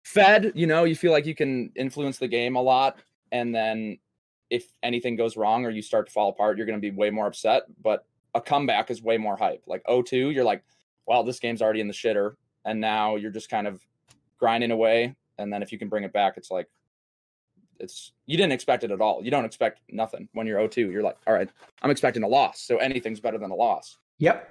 [0.05, 2.99] fed, you know, you feel like you can influence the game a lot.
[3.33, 3.99] And then
[4.51, 7.11] if anything goes wrong or you start to fall apart, you're going to be way
[7.11, 7.63] more upset.
[7.83, 9.65] But a comeback is way more hype.
[9.67, 10.63] Like 0-2, you're like,
[11.07, 12.35] well, this game's already in the shitter.
[12.65, 13.81] And now you're just kind of
[14.39, 15.15] grinding away.
[15.39, 16.69] And then if you can bring it back, it's like,
[17.81, 19.23] it's you didn't expect it at all.
[19.23, 20.93] You don't expect nothing when you're 0-2.
[20.93, 21.49] You're like, all right,
[21.83, 22.61] I'm expecting a loss.
[22.61, 23.99] So anything's better than a loss.
[24.19, 24.51] Yep.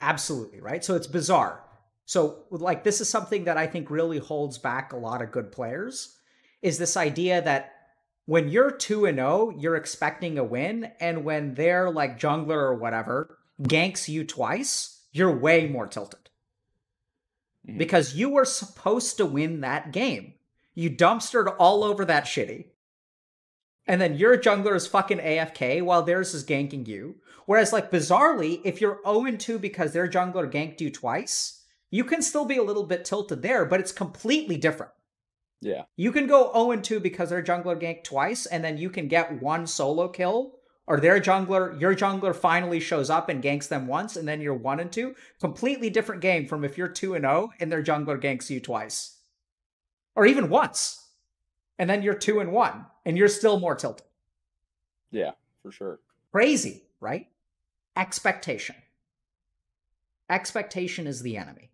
[0.00, 0.84] Absolutely, right?
[0.84, 1.64] So it's bizarre.
[2.04, 5.52] So like this is something that I think really holds back a lot of good
[5.52, 6.18] players
[6.62, 7.73] is this idea that
[8.26, 12.74] when you're 2 and 0, you're expecting a win and when they're like jungler or
[12.74, 16.30] whatever ganks you twice, you're way more tilted.
[17.66, 17.78] Mm-hmm.
[17.78, 20.34] Because you were supposed to win that game.
[20.74, 22.66] You dumpstered all over that shitty.
[23.86, 27.16] And then your jungler is fucking AFK while theirs is ganking you.
[27.46, 32.22] Whereas, like, bizarrely, if you're 0 2 because their jungler ganked you twice, you can
[32.22, 34.92] still be a little bit tilted there, but it's completely different.
[35.64, 35.84] Yeah.
[35.96, 39.42] You can go 0 2 because their jungler ganked twice, and then you can get
[39.42, 44.16] one solo kill, or their jungler, your jungler finally shows up and ganks them once,
[44.16, 45.14] and then you're 1 and 2.
[45.40, 49.14] Completely different game from if you're 2 and 0 and their jungler ganks you twice
[50.14, 51.08] or even once,
[51.78, 54.06] and then you're two and one, and you're still more tilted.
[55.10, 56.00] Yeah, for sure.
[56.32, 57.28] Crazy, right?
[57.96, 58.76] Expectation.
[60.30, 61.70] Expectation is the enemy.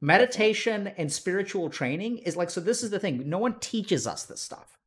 [0.00, 3.28] Meditation and spiritual training is like, so this is the thing.
[3.28, 4.78] No one teaches us this stuff.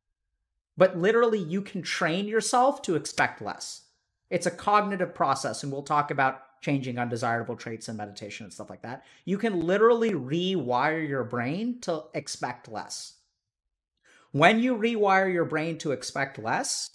[0.76, 3.82] But literally, you can train yourself to expect less.
[4.30, 8.70] It's a cognitive process, and we'll talk about changing undesirable traits in meditation and stuff
[8.70, 9.04] like that.
[9.26, 13.18] You can literally rewire your brain to expect less.
[14.30, 16.88] When you rewire your brain to expect less,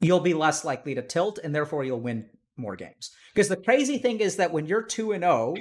[0.00, 3.10] you'll be less likely to tilt and therefore you'll win more games.
[3.34, 5.56] Because the crazy thing is that when you're 2 and 0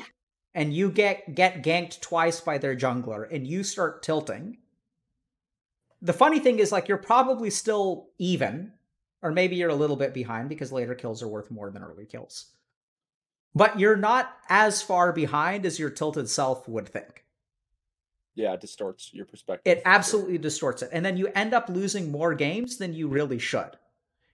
[0.56, 4.58] and you get get ganked twice by their jungler and you start tilting,
[6.02, 8.72] the funny thing is like you're probably still even
[9.22, 12.06] or maybe you're a little bit behind because later kills are worth more than early
[12.06, 12.48] kills.
[13.56, 17.24] but you're not as far behind as your tilted self would think.
[18.36, 19.78] Yeah, it distorts your perspective.
[19.78, 20.90] It absolutely distorts it.
[20.92, 23.78] And then you end up losing more games than you really should.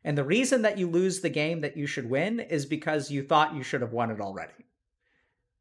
[0.03, 3.21] And the reason that you lose the game that you should win is because you
[3.23, 4.65] thought you should have won it already,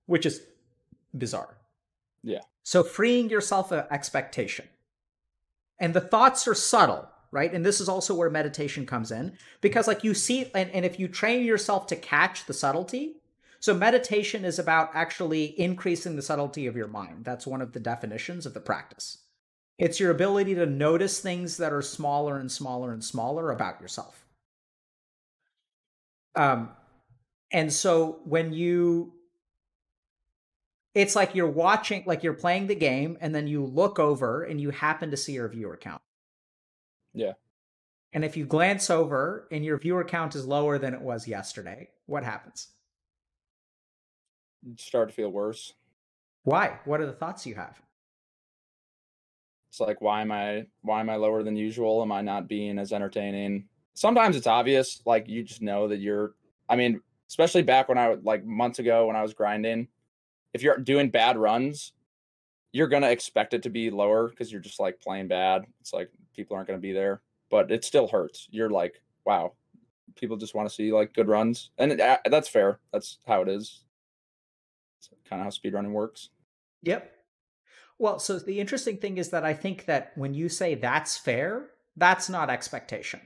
[0.06, 0.40] which is
[1.16, 1.56] bizarre.
[2.22, 2.40] Yeah.
[2.62, 4.68] So freeing yourself of expectation.
[5.78, 7.52] And the thoughts are subtle, right?
[7.52, 10.98] And this is also where meditation comes in because, like, you see, and, and if
[10.98, 13.16] you train yourself to catch the subtlety,
[13.60, 17.24] so meditation is about actually increasing the subtlety of your mind.
[17.24, 19.18] That's one of the definitions of the practice.
[19.78, 24.26] It's your ability to notice things that are smaller and smaller and smaller about yourself.
[26.36, 26.70] Um,
[27.50, 29.14] and so when you,
[30.94, 34.60] it's like you're watching, like you're playing the game, and then you look over and
[34.60, 36.02] you happen to see your viewer count.
[37.14, 37.32] Yeah.
[38.12, 41.88] And if you glance over and your viewer count is lower than it was yesterday,
[42.06, 42.68] what happens?
[44.66, 45.74] You start to feel worse.
[46.42, 46.78] Why?
[46.84, 47.80] What are the thoughts you have?
[49.70, 52.02] It's like why am I why am I lower than usual?
[52.02, 53.66] Am I not being as entertaining?
[53.94, 56.34] Sometimes it's obvious, like you just know that you're
[56.68, 59.86] I mean, especially back when I was like months ago when I was grinding,
[60.52, 61.92] if you're doing bad runs,
[62.72, 65.64] you're gonna expect it to be lower because you're just like playing bad.
[65.80, 68.48] It's like people aren't gonna be there, but it still hurts.
[68.50, 69.52] You're like, wow,
[70.16, 72.78] people just want to see like good runs, and it, uh, that's fair.
[72.92, 73.82] That's how it is
[74.98, 76.30] It's kind of how speedrunning works.
[76.82, 77.12] Yep.
[77.98, 81.66] Well, so the interesting thing is that I think that when you say that's fair,
[81.96, 83.20] that's not expectation.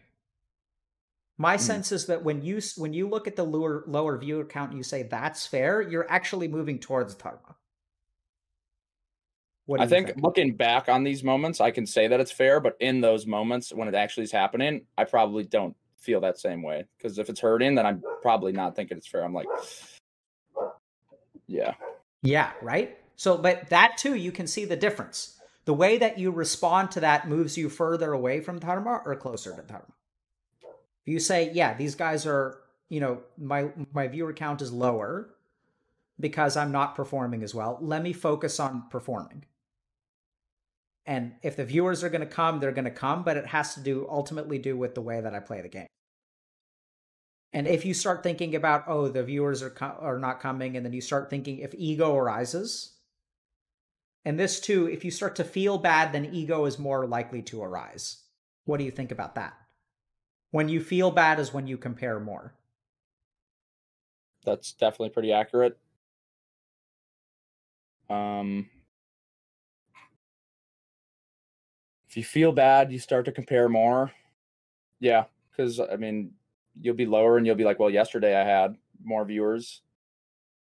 [1.36, 1.60] My mm.
[1.60, 4.78] sense is that when you when you look at the lower lower viewer count and
[4.78, 7.56] you say that's fair, you're actually moving towards dharma.
[9.78, 12.76] I think, think, looking back on these moments, I can say that it's fair, but
[12.80, 16.84] in those moments when it actually is happening, I probably don't feel that same way.
[16.98, 19.24] Because if it's hurting, then I'm probably not thinking it's fair.
[19.24, 19.46] I'm like,
[21.46, 21.74] yeah.
[22.22, 22.98] Yeah, right?
[23.16, 25.40] So, but that too, you can see the difference.
[25.64, 29.56] The way that you respond to that moves you further away from Dharma or closer
[29.56, 29.86] to Dharma.
[31.04, 35.34] If you say, yeah, these guys are, you know, my my viewer count is lower
[36.18, 37.78] because I'm not performing as well.
[37.80, 39.44] Let me focus on performing.
[41.06, 43.74] And if the viewers are going to come, they're going to come, but it has
[43.74, 45.86] to do ultimately do with the way that I play the game.
[47.52, 50.84] And if you start thinking about, oh, the viewers are co- are not coming, and
[50.84, 52.94] then you start thinking if ego arises,
[54.24, 57.62] and this too, if you start to feel bad, then ego is more likely to
[57.62, 58.22] arise.
[58.64, 59.54] What do you think about that?
[60.54, 62.54] When you feel bad is when you compare more.
[64.44, 65.76] That's definitely pretty accurate.
[68.08, 68.70] Um,
[72.08, 74.12] if you feel bad, you start to compare more.
[75.00, 76.30] Yeah, because I mean,
[76.80, 79.82] you'll be lower and you'll be like, well, yesterday I had more viewers,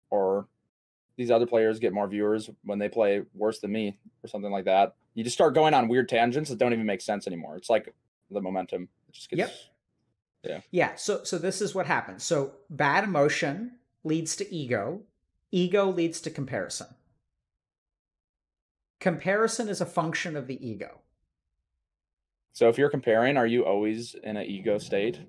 [0.08, 0.46] or
[1.16, 4.66] these other players get more viewers when they play worse than me, or something like
[4.66, 4.94] that.
[5.14, 7.56] You just start going on weird tangents that don't even make sense anymore.
[7.56, 7.92] It's like
[8.30, 8.88] the momentum.
[9.08, 9.40] It just gets.
[9.40, 9.52] Yep.
[10.44, 10.60] Yeah.
[10.70, 10.94] Yeah.
[10.96, 12.22] So so this is what happens.
[12.22, 13.72] So bad emotion
[14.04, 15.02] leads to ego.
[15.52, 16.86] Ego leads to comparison.
[19.00, 21.00] Comparison is a function of the ego.
[22.52, 25.20] So if you're comparing, are you always in an ego state?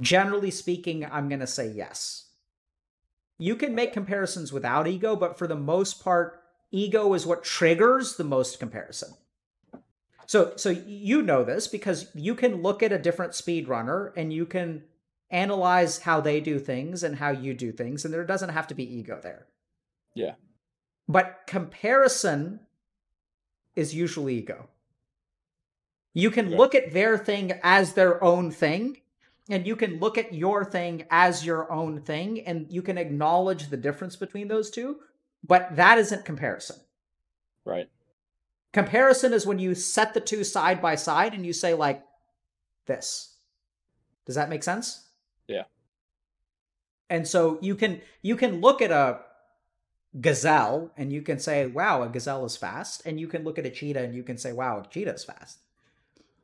[0.00, 2.30] Generally speaking, I'm going to say yes.
[3.38, 8.16] You can make comparisons without ego, but for the most part, ego is what triggers
[8.16, 9.14] the most comparison.
[10.32, 14.46] So, so you know this because you can look at a different speedrunner and you
[14.46, 14.82] can
[15.28, 18.74] analyze how they do things and how you do things, and there doesn't have to
[18.74, 19.44] be ego there.
[20.14, 20.36] Yeah.
[21.06, 22.60] But comparison
[23.76, 24.70] is usually ego.
[26.14, 26.56] You can yeah.
[26.56, 29.02] look at their thing as their own thing,
[29.50, 33.68] and you can look at your thing as your own thing and you can acknowledge
[33.68, 34.96] the difference between those two
[35.46, 36.76] but that isn't comparison
[37.66, 37.88] right
[38.72, 42.02] comparison is when you set the two side by side and you say like
[42.86, 43.36] this
[44.26, 45.08] does that make sense
[45.48, 45.64] yeah
[47.10, 49.20] and so you can you can look at a
[50.20, 53.66] gazelle and you can say wow a gazelle is fast and you can look at
[53.66, 55.58] a cheetah and you can say wow a cheetah is fast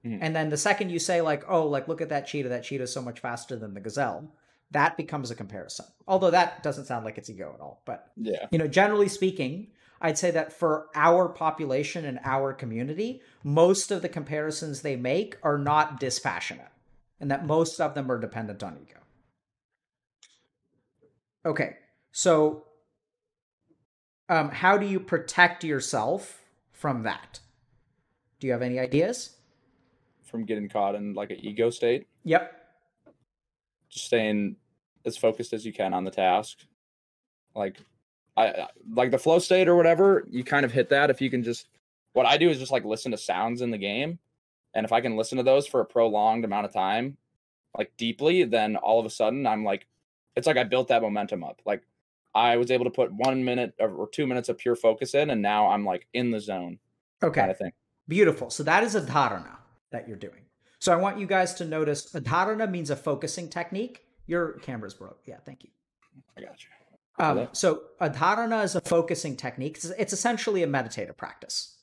[0.05, 0.19] Mm.
[0.21, 2.85] And then the second you say like, oh, like look at that cheetah, that cheetah
[2.85, 4.31] is so much faster than the gazelle,
[4.71, 5.87] that becomes a comparison.
[6.07, 7.83] Although that doesn't sound like it's ego at all.
[7.85, 9.69] But yeah, you know, generally speaking,
[10.01, 15.37] I'd say that for our population and our community, most of the comparisons they make
[15.43, 16.71] are not dispassionate,
[17.21, 19.01] and that most of them are dependent on ego.
[21.45, 21.77] Okay,
[22.13, 22.65] so
[24.29, 26.43] um, how do you protect yourself
[26.73, 27.41] from that?
[28.39, 29.39] Do you have any ideas?
[30.29, 32.07] from getting caught in like an ego state.
[32.25, 32.55] Yep.
[33.89, 34.57] Just staying
[35.05, 36.59] as focused as you can on the task.
[37.55, 37.79] Like
[38.39, 41.43] I like the flow state or whatever, you kind of hit that if you can
[41.43, 41.67] just
[42.13, 44.19] what I do is just like listen to sounds in the game.
[44.75, 47.17] And if I can listen to those for a prolonged amount of time,
[47.77, 49.87] like deeply, then all of a sudden I'm like
[50.37, 51.61] it's like I built that momentum up.
[51.67, 51.83] Like
[52.35, 55.43] I was able to put one minute or two minutes of pure focus in, and
[55.43, 56.79] now I'm like in the zone.
[57.23, 57.41] Okay.
[57.41, 57.73] Kind of thing.
[58.07, 58.51] Beautiful.
[58.51, 59.57] So that is a dharana
[59.91, 60.43] that you're doing.
[60.79, 64.05] So I want you guys to notice a dharana means a focusing technique.
[64.27, 65.21] Your camera's broke.
[65.27, 65.71] Yeah, thank you.
[66.37, 66.71] I got you.
[67.19, 69.77] Um, so a dharana is a focusing technique.
[69.77, 71.77] It's, it's essentially a meditative practice.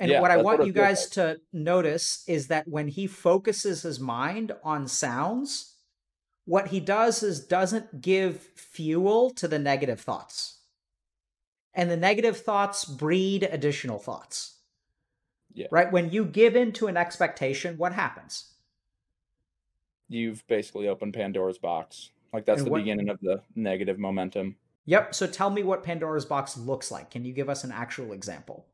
[0.00, 3.82] And Yeah, what I want what you guys to notice is that when he focuses
[3.82, 5.74] his mind on sounds,
[6.44, 10.60] what he does is doesn't give fuel to the negative thoughts.
[11.74, 14.56] And the negative thoughts breed additional thoughts.
[15.52, 15.66] Yeah.
[15.70, 15.90] Right?
[15.90, 18.52] When you give in to an expectation, what happens?
[20.08, 22.10] You've basically opened Pandora's box.
[22.32, 24.56] Like that's And the what- beginning of the negative momentum.
[24.86, 25.14] Yep.
[25.14, 27.10] So tell me what Pandora's box looks like.
[27.10, 28.64] Can you give us an actual example?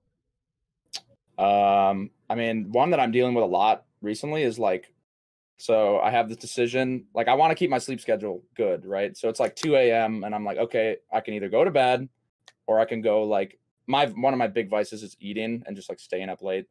[1.39, 4.93] Um, I mean, one that I'm dealing with a lot recently is like,
[5.57, 7.07] so I have this decision.
[7.15, 9.17] Like, I want to keep my sleep schedule good, right?
[9.17, 10.25] So it's like 2 a.m.
[10.25, 12.09] and I'm like, okay, I can either go to bed
[12.67, 15.89] or I can go like my one of my big vices is eating and just
[15.89, 16.67] like staying up late.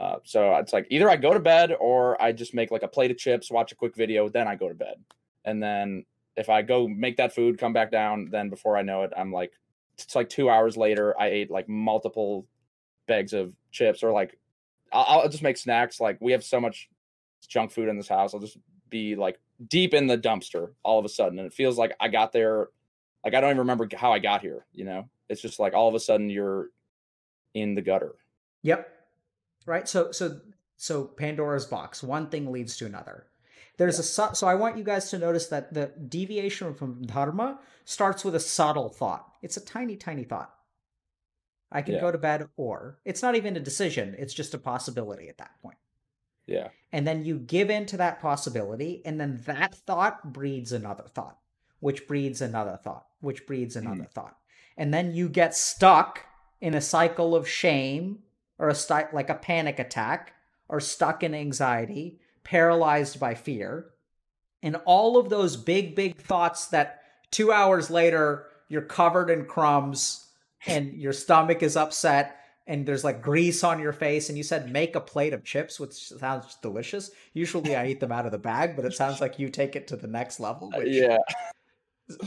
[0.00, 2.88] Uh, so it's like either I go to bed or I just make like a
[2.88, 4.96] plate of chips, watch a quick video, then I go to bed.
[5.44, 6.04] And then
[6.36, 9.32] if I go make that food, come back down, then before I know it, I'm
[9.32, 9.52] like,
[9.94, 12.46] it's like two hours later, I ate like multiple
[13.06, 14.38] bags of chips or like
[14.92, 16.00] I'll, I'll just make snacks.
[16.00, 16.88] Like we have so much
[17.46, 18.58] junk food in this house, I'll just
[18.90, 19.38] be like
[19.68, 22.68] deep in the dumpster all of a sudden, and it feels like I got there.
[23.24, 24.66] Like I don't even remember how I got here.
[24.72, 26.68] You know, it's just like all of a sudden you're
[27.54, 28.14] in the gutter.
[28.62, 28.88] Yep.
[29.66, 29.88] Right.
[29.88, 30.40] So so
[30.76, 32.02] so Pandora's box.
[32.02, 33.26] One thing leads to another.
[33.76, 37.58] There's a su- so I want you guys to notice that the deviation from dharma
[37.84, 39.32] starts with a subtle thought.
[39.42, 40.54] It's a tiny tiny thought.
[41.72, 42.00] I can Yeah.
[42.00, 45.60] go to bed or it's not even a decision, it's just a possibility at that
[45.60, 45.78] point.
[46.46, 51.04] Yeah, And then you give in to that possibility and then that thought breeds another
[51.08, 51.38] thought,
[51.80, 53.86] which breeds another thought, which breeds hmm.
[53.86, 54.36] another thought.
[54.76, 56.26] And then you get stuck
[56.60, 58.24] in a cycle of shame
[58.58, 60.34] or a sti- like a panic attack
[60.68, 63.86] or stuck in anxiety, paralyzed by fear.
[64.62, 70.28] And all of those big, big thoughts that two hours later you're covered in crumbs
[70.66, 72.36] and your stomach is upset
[72.66, 75.78] and there's like grease on your face and you said make a plate of chips
[75.78, 79.38] which sounds delicious usually i eat them out of the bag but it sounds like
[79.38, 81.18] you take it to the next level Uh, which yeah,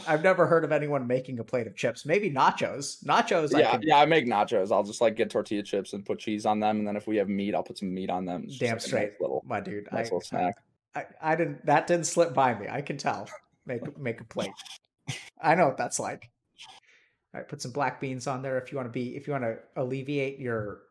[0.07, 3.71] i've never heard of anyone making a plate of chips maybe nachos nachos I yeah,
[3.71, 3.97] can, yeah.
[3.97, 4.71] I make nachos.
[4.71, 7.17] I'll just like get tortilla chips and put cheese on them, and then if we
[7.17, 8.43] have meat, I'll put some meat on them.
[8.43, 10.55] It's just, damn like, a straight nice little, my dude nice I, little snack.
[10.95, 13.29] I, I didn't that didn't slip by me i can tell
[13.65, 14.51] make make a plate
[15.41, 16.29] i know what that's like
[17.33, 19.33] all right put some black beans on there if you want to be if you
[19.33, 20.81] want to alleviate your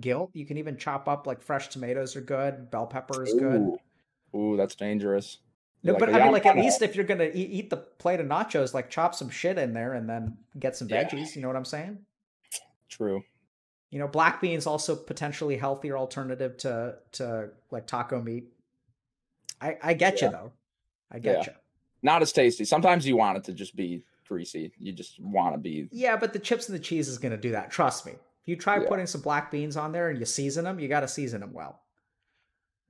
[0.00, 3.60] guilt you can even chop up like fresh tomatoes are good bell pepper is good
[3.60, 3.78] Ooh.
[4.34, 5.38] Ooh, that's dangerous.
[5.84, 8.18] No, You're but I mean, like at least if you're gonna eat, eat the plate
[8.18, 11.04] of nachos, like chop some shit in there and then get some Yeah.
[11.04, 11.36] veggies.
[11.36, 11.98] You know what I'm saying?
[12.88, 13.22] True.
[13.90, 18.50] You know, black beans also potentially healthier alternative to to like taco meat.
[19.60, 20.52] I I get you though.
[21.10, 21.52] I get Yeah.
[21.52, 21.58] you.
[22.02, 22.64] Not as tasty.
[22.64, 24.72] Sometimes you want it to just be greasy.
[24.78, 25.88] You just want to be.
[25.92, 27.70] Yeah, but the chips and the cheese is gonna do that.
[27.70, 28.12] Trust me.
[28.12, 28.88] If you try Yeah.
[28.88, 31.52] putting some black beans on there and you season them, you got to season them
[31.52, 31.80] well.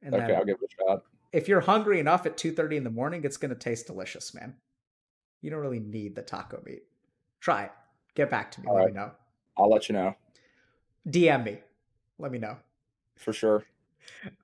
[0.03, 1.05] And Okay, then I'll give it a shot.
[1.35, 4.55] If you're hungry enough at 2.30 in the morning it's going to taste delicious man.
[5.43, 6.85] You don't really need the taco meat.
[7.41, 7.73] Try it.
[8.15, 8.69] Get back to me.
[8.69, 8.95] All let right.
[8.95, 9.11] me know.
[9.59, 10.15] I'll let you know.
[11.09, 11.59] Dm me.
[12.19, 12.57] Let me know.
[13.17, 13.65] For sure.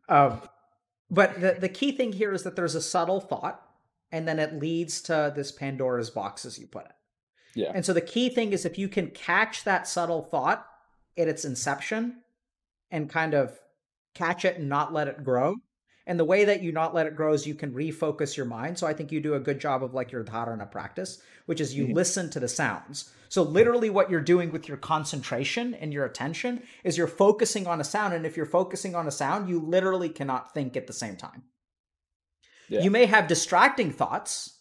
[0.09, 0.43] um,
[1.11, 3.63] but the, the key thing here is that there's a subtle thought
[4.13, 6.93] and then it leads to this pandora's box as you put it.
[7.55, 7.73] Yeah.
[7.75, 10.67] and so the key thing is if you can catch that subtle thought
[11.17, 12.23] at its inception
[12.91, 13.59] and kind of
[14.15, 15.57] catch it and not let it grow
[16.11, 18.77] and the way that you not let it grow is you can refocus your mind.
[18.77, 21.75] So i think you do a good job of like your dharana practice which is
[21.77, 21.95] you Mhm.
[21.95, 23.13] listen to the sounds.
[23.29, 27.81] So literally what you're doing with your concentration and your attention is you're focusing on
[27.81, 28.13] a sound.
[28.15, 31.45] And if you're focusing on a sound you literally cannot think at the same time.
[32.69, 32.83] Yeah.
[32.83, 34.59] you may have distracting thoughts.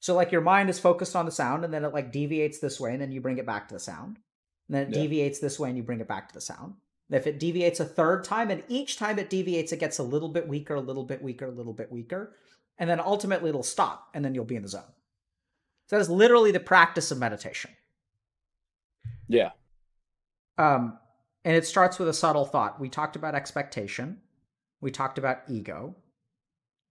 [0.00, 2.78] So like your mind is focused on the sound and then it like deviates this
[2.80, 4.18] way and then you bring it back to the sound.
[4.68, 5.02] And then it Yeah.
[5.02, 6.74] deviates this way and you bring it back to the sound
[7.10, 10.28] if it deviates a third time and each time it deviates it gets a little
[10.28, 12.34] bit weaker a little bit weaker a little bit weaker
[12.78, 14.82] and then ultimately it'll stop and then you'll be in the zone
[15.86, 17.70] so that is literally the practice of meditation
[19.28, 19.50] Yeah.
[20.58, 20.98] um,
[21.44, 24.18] and it starts with a subtle thought we talked about expectation
[24.80, 25.94] we talked about ego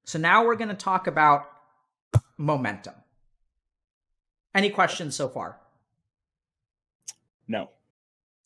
[0.05, 1.47] so now we're going to talk about
[2.37, 2.93] momentum.
[4.53, 5.59] Any questions so far?
[7.47, 7.69] No.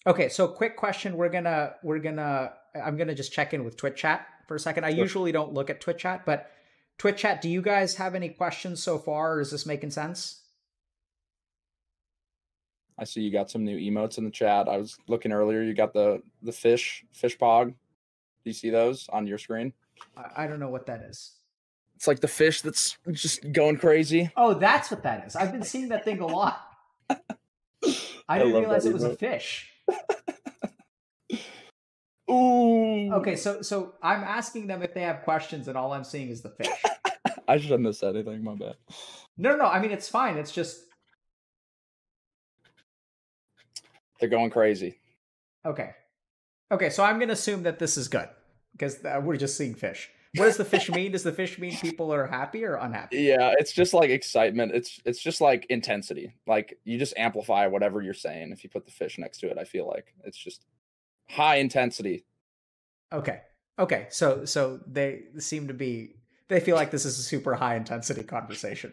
[0.08, 1.18] Okay, so quick question.
[1.18, 4.86] We're gonna we're gonna I'm gonna just check in with Twitch chat for a second.
[4.86, 5.00] I sure.
[5.00, 6.52] usually don't look at Twitch chat, but
[6.98, 9.40] Twitch chat, do you guys have any questions so far?
[9.40, 10.42] Is this making sense?
[12.98, 14.68] I see you got some new emotes in the chat.
[14.68, 15.64] I was looking earlier.
[15.64, 17.68] You got the the fish fish pog.
[17.68, 17.74] Do
[18.46, 19.74] you see those on your screen?
[20.36, 21.34] I don't know what that is.
[21.96, 24.32] It's like the fish that's just going crazy.
[24.38, 25.36] Oh, that's what that is.
[25.36, 26.62] I've been seeing that thing a lot.
[27.10, 29.69] I didn't I realize it was a fish.
[32.30, 33.12] Ooh.
[33.14, 36.42] Okay, so so I'm asking them if they have questions, and all I'm seeing is
[36.42, 36.70] the fish.
[37.48, 38.44] I shouldn't have said anything.
[38.44, 38.76] My bad.
[39.38, 40.38] No, no, I mean it's fine.
[40.38, 40.82] It's just
[44.20, 45.00] they're going crazy.
[45.66, 45.92] Okay,
[46.72, 46.90] okay.
[46.90, 48.30] So I'm going to assume that this is good
[48.74, 50.10] because uh, we're just seeing fish.
[50.36, 51.12] What does the fish mean?
[51.12, 53.18] Does the fish mean people are happy or unhappy?
[53.18, 54.74] Yeah, it's just like excitement.
[54.74, 56.36] It's it's just like intensity.
[56.46, 59.58] Like you just amplify whatever you're saying if you put the fish next to it.
[59.58, 60.66] I feel like it's just
[61.30, 62.26] high intensity.
[63.12, 63.42] Okay.
[63.78, 64.08] Okay.
[64.10, 66.16] So so they seem to be
[66.48, 68.92] they feel like this is a super high intensity conversation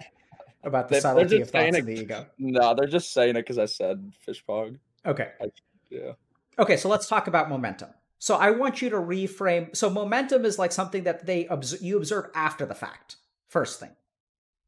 [0.63, 2.27] about the subtlety of thoughts of the ego.
[2.39, 4.79] No, they're just saying it because I said fish pog.
[5.05, 5.31] Okay.
[5.41, 5.47] I,
[5.91, 6.13] yeah.
[6.59, 7.91] Okay, so let's talk about momentum.
[8.19, 9.77] So I want you to reframe.
[9.77, 13.17] So momentum is like something that they observe, you observe after the fact.
[13.49, 13.95] First thing,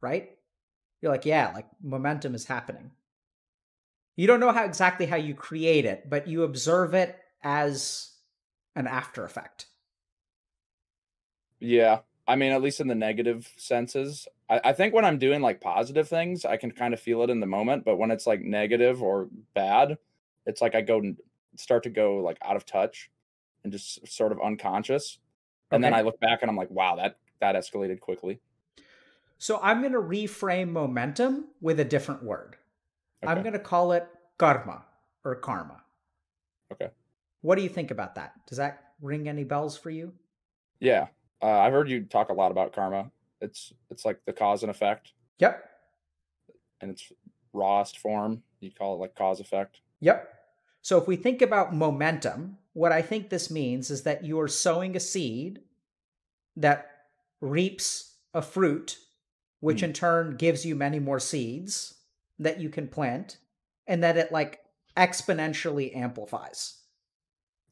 [0.00, 0.30] right?
[1.00, 2.90] You're like, yeah, like momentum is happening.
[4.16, 8.12] You don't know how exactly how you create it, but you observe it as
[8.74, 9.66] an after effect.
[11.60, 12.00] Yeah.
[12.26, 14.28] I mean, at least in the negative senses.
[14.50, 17.30] I, I, think when I'm doing like positive things, I can kind of feel it
[17.30, 17.84] in the moment.
[17.84, 19.96] But when it's like negative or bad,
[20.44, 21.16] it's like I go and
[21.56, 23.10] start to go like out of touch
[23.64, 25.18] and just sort of unconscious.
[25.70, 25.90] And okay.
[25.90, 28.40] then I look back and I'm like, wow, that that escalated quickly.
[29.38, 32.56] So I'm going to reframe momentum with a different word.
[33.22, 33.32] Okay.
[33.32, 34.06] I'm going to call it
[34.36, 34.84] karma
[35.24, 35.82] or karma.
[36.72, 36.90] Okay.
[37.42, 38.32] What do you think about that?
[38.46, 40.12] Does that ring any bells for you?
[40.80, 41.06] Yeah,
[41.42, 43.10] uh, I've heard you talk a lot about karma.
[43.40, 45.12] It's it's like the cause and effect.
[45.38, 45.64] Yep.
[46.80, 47.12] And its
[47.52, 49.80] rawest form, you call it like cause effect.
[50.00, 50.34] Yep.
[50.82, 54.46] So if we think about momentum, what I think this means is that you are
[54.46, 55.58] sowing a seed
[56.54, 56.88] that
[57.40, 58.98] reaps a fruit,
[59.58, 59.84] which mm.
[59.84, 61.94] in turn gives you many more seeds
[62.38, 63.38] that you can plant,
[63.88, 64.60] and that it like
[64.96, 66.78] exponentially amplifies.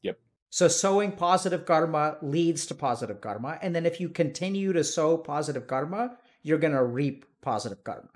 [0.01, 0.19] Yep.
[0.49, 3.59] So sowing positive karma leads to positive karma.
[3.61, 8.09] And then if you continue to sow positive karma, you're going to reap positive karma.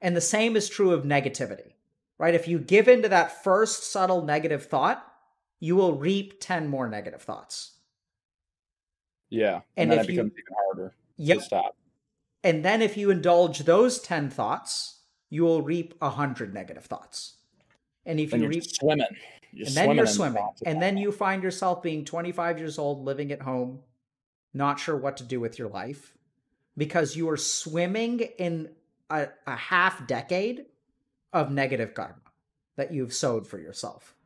[0.00, 1.74] And the same is true of negativity,
[2.18, 2.34] right?
[2.34, 5.06] If you give into that first subtle negative thought,
[5.62, 7.78] you will reap 10 more negative thoughts.
[9.30, 9.60] Yeah.
[9.76, 11.38] And, and then it becomes you, even harder yep.
[11.38, 11.76] to stop.
[12.42, 17.36] And then if you indulge those 10 thoughts, you will reap 100 negative thoughts.
[18.04, 19.06] And if then you reap swimming
[19.52, 20.44] you're and then you're swimming.
[20.66, 23.82] And then you find yourself being 25 years old, living at home,
[24.52, 26.12] not sure what to do with your life
[26.76, 28.70] because you are swimming in
[29.10, 30.64] a, a half decade
[31.32, 32.16] of negative karma
[32.74, 34.16] that you've sowed for yourself.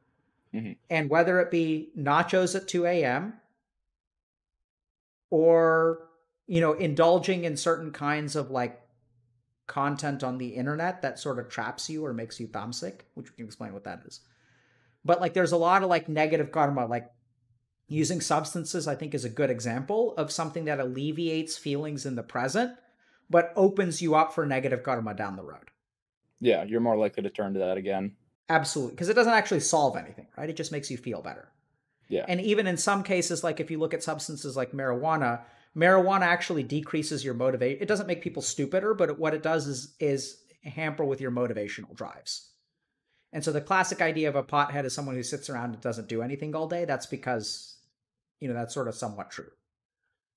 [0.55, 0.73] Mm-hmm.
[0.89, 3.35] And whether it be nachos at 2 a.m.
[5.31, 6.09] or,
[6.47, 8.81] you know, indulging in certain kinds of like
[9.67, 13.37] content on the internet that sort of traps you or makes you thumbsick, which we
[13.37, 14.21] can explain what that is
[15.07, 17.11] but like there's a lot of like negative karma like
[17.89, 22.23] using substances i think is a good example of something that alleviates feelings in the
[22.23, 22.73] present
[23.31, 25.71] but opens you up for negative karma down the road
[26.41, 28.13] yeah you're more likely to turn to that again
[28.49, 31.49] absolutely because it doesn't actually solve anything right it just makes you feel better
[32.09, 35.41] yeah and even in some cases like if you look at substances like marijuana
[35.77, 39.95] marijuana actually decreases your motivation it doesn't make people stupider but what it does is
[39.99, 42.51] is hamper with your motivational drives
[43.33, 46.09] and so the classic idea of a pothead is someone who sits around and doesn't
[46.09, 46.87] do anything all day.
[46.87, 47.77] That's because,
[48.41, 49.51] you know, that's sort of somewhat true.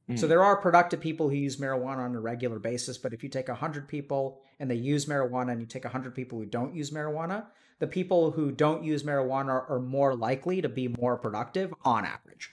[0.09, 0.19] Mm.
[0.19, 0.31] So hmm.
[0.31, 3.47] there are productive people who use marijuana on a regular basis, but if you take
[3.47, 7.45] 100 people and they use marijuana and you take 100 people who don't use marijuana,
[7.79, 12.51] the people who don't use marijuana are, more likely to be more productive on average.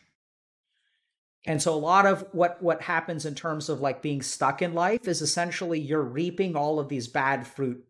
[1.45, 4.75] And so a lot of what what happens in terms of like being stuck in
[4.75, 7.85] life is essentially you're reaping all of these bad fruit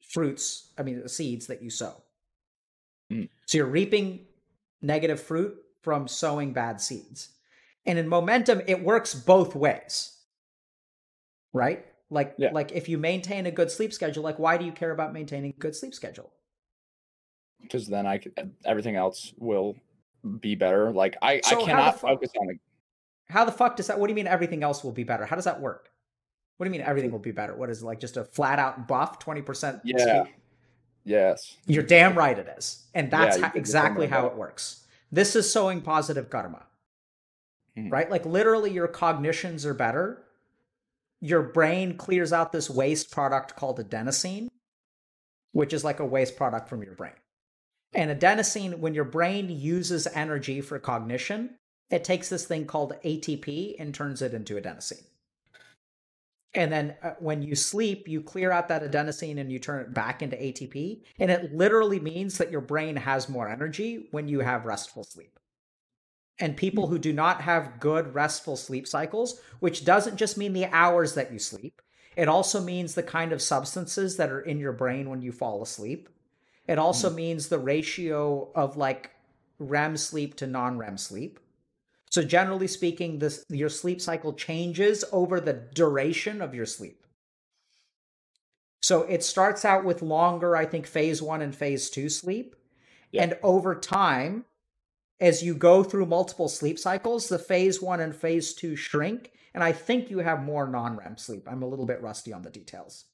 [0.00, 2.02] fruits, I mean, seeds that you sow.
[3.10, 3.28] Mm.
[3.46, 4.26] So you're reaping
[4.82, 7.30] negative fruit from sowing bad seeds.
[7.86, 10.16] And in momentum, it works both ways.
[11.52, 11.84] Right?
[12.10, 12.50] Like, yeah.
[12.52, 15.50] like if you maintain a good sleep schedule, like why do you care about maintaining
[15.50, 16.30] a good sleep schedule?
[17.62, 18.20] Because then I
[18.64, 19.76] everything else will
[20.40, 20.90] be better.
[20.90, 22.58] Like I, so I cannot focus on it.
[23.28, 23.98] How the fuck does that?
[23.98, 25.24] What do you mean everything else will be better?
[25.24, 25.90] How does that work?
[26.56, 27.54] What do you mean everything will be better?
[27.54, 29.80] What is it, like just a flat out buff, 20%?
[29.84, 30.22] Yeah.
[30.24, 30.34] speed?
[31.04, 31.56] Yes.
[31.66, 32.86] You're damn right it is.
[32.94, 34.84] And that's Yeah, you ho- could exactly how it works.
[35.10, 36.66] This is sowing positive karma.
[37.78, 37.90] Mhm.
[37.90, 38.10] Right?
[38.10, 40.22] Like literally your cognitions are better.
[41.20, 44.48] Your brain clears out this waste product called adenosine,
[45.52, 47.14] which is like a waste product from your brain.
[47.92, 51.56] And adenosine, when your brain uses energy for cognition,
[51.90, 55.04] it takes this thing called ATP and turns it into adenosine.
[56.54, 59.94] And then uh, when you sleep, you clear out that adenosine and you turn it
[59.94, 61.02] back into ATP.
[61.18, 65.38] And it literally means that your brain has more energy when you have restful sleep.
[66.40, 70.66] And people who do not have good restful sleep cycles, which doesn't just mean the
[70.66, 71.82] hours that you sleep,
[72.16, 75.62] it also means the kind of substances that are in your brain when you fall
[75.62, 76.08] asleep.
[76.68, 77.16] It also mm.
[77.16, 79.10] means the ratio of like
[79.58, 81.38] REM sleep to non REM sleep.
[82.10, 87.06] So generally speaking, this your sleep cycle changes over the duration of your sleep.
[88.82, 92.56] So it starts out with longer, I think, phase one and phase two sleep.
[93.12, 93.22] Yeah.
[93.24, 94.44] And over time,
[95.20, 99.32] as you go through multiple sleep cycles, the phase one and phase two shrink.
[99.54, 101.46] And I think you have more non REM sleep.
[101.48, 103.04] I'm a little bit rusty on the details.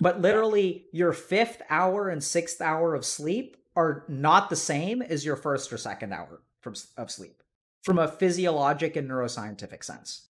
[0.00, 5.24] But literally, your fifth hour and sixth hour of sleep are not the same as
[5.24, 7.42] your first or second hour from, of sleep
[7.82, 10.28] from a physiologic and neuroscientific sense.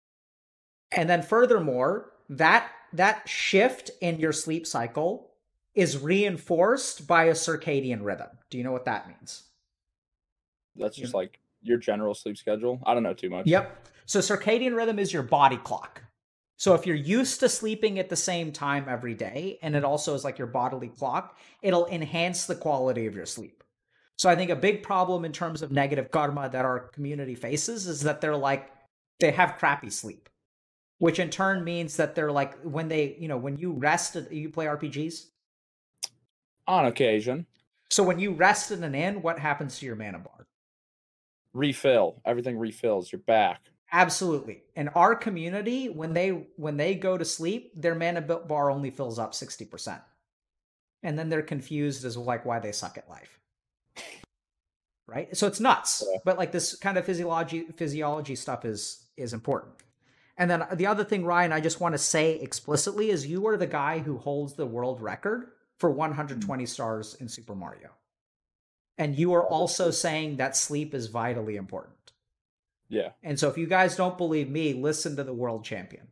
[0.93, 5.31] And then furthermore, that that shift in your sleep cycle
[5.75, 8.29] is reinforced by a circadian rhythm.
[8.49, 9.43] Do you know what that means?
[10.77, 12.81] That's just like your general sleep schedule.
[12.87, 13.47] I don't know too much.
[13.47, 13.89] Yep.
[14.07, 16.04] So circadian rhythm is your body clock.
[16.57, 20.15] So if you're used to sleeping at the same time every day, and it also
[20.15, 23.65] is like your bodily clock, it'll enhance the quality of your sleep.
[24.17, 27.87] So I think a big problem in terms of negative karma that our community faces
[27.89, 28.71] is that they're like
[29.21, 30.29] they have crappy sleep,
[30.99, 34.49] which in turn means that they're like when they, you know, when you rest, you
[34.51, 35.27] play RPGs.
[36.67, 37.47] On occasion,
[37.91, 40.47] So when you rest in an inn, what happens to your mana bar?
[41.53, 42.21] refill.
[42.25, 43.11] Everything refills.
[43.13, 43.71] You're back.
[43.95, 44.65] Absolutely.
[44.75, 49.21] In our community, when they when they go to sleep, their mana bar only fills
[49.21, 50.01] up 60%.
[51.05, 53.39] And then they're confused as like why they suck at life.
[55.07, 55.37] Right?
[55.37, 56.03] So it's nuts.
[56.11, 56.19] Yeah.
[56.25, 59.75] But like this kind of physiology physiology stuff is is important.
[60.37, 63.47] And then uh, the other thing Ryan I just want to say explicitly is you
[63.47, 65.99] are the guy who holds the world record for hmm.
[65.99, 67.91] 120 stars in Super Mario.
[68.99, 72.04] And you are also saying that sleep is vitally important.
[72.95, 73.11] Yeah.
[73.23, 76.09] And so if you guys don't believe me, listen to the world champion.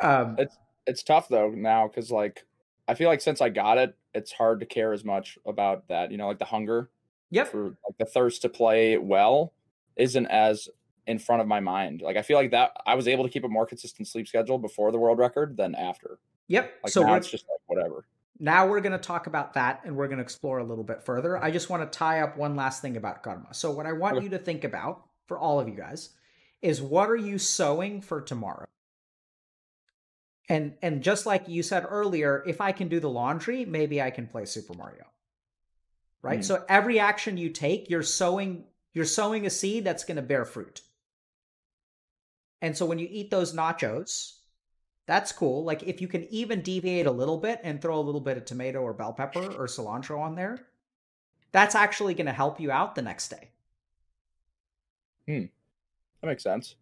[0.00, 0.38] Um,
[0.86, 2.44] It's tough though now because like
[2.88, 6.10] I feel like since I got it, it's hard to care as much about that.
[6.10, 6.90] You know, like the hunger
[7.30, 7.48] yep.
[7.48, 9.52] for like the thirst to play well
[9.96, 10.68] isn't as
[11.06, 12.00] in front of my mind.
[12.00, 14.58] Like I feel like that I was able to keep a more consistent sleep schedule
[14.58, 16.18] before the world record than after.
[16.48, 16.72] Yep.
[16.82, 18.06] Like so now it's just like whatever.
[18.40, 21.02] Now we're going to talk about that and we're going to explore a little bit
[21.04, 21.36] further.
[21.36, 23.52] I just want to tie up one last thing about karma.
[23.52, 26.10] So what I want you to think about for all of you guys
[26.62, 28.66] is what are you sowing for tomorrow?
[30.48, 34.10] And and just like you said earlier, if I can do the laundry, maybe I
[34.10, 35.04] can play Super Mario.
[36.22, 36.40] Right?
[36.40, 36.44] Mhm.
[36.44, 40.44] So every action you take, you're sowing you're sowing a seed that's going to bear
[40.44, 40.82] fruit.
[42.60, 44.39] And so when you eat those nachos,
[45.10, 45.64] that's cool.
[45.64, 48.44] Like if you can even deviate a little bit and throw a little bit of
[48.44, 50.60] tomato or bell pepper or cilantro on there,
[51.50, 53.48] that's actually going to help you out the next day,
[55.26, 55.46] Hmm.
[56.20, 56.76] That makes sense.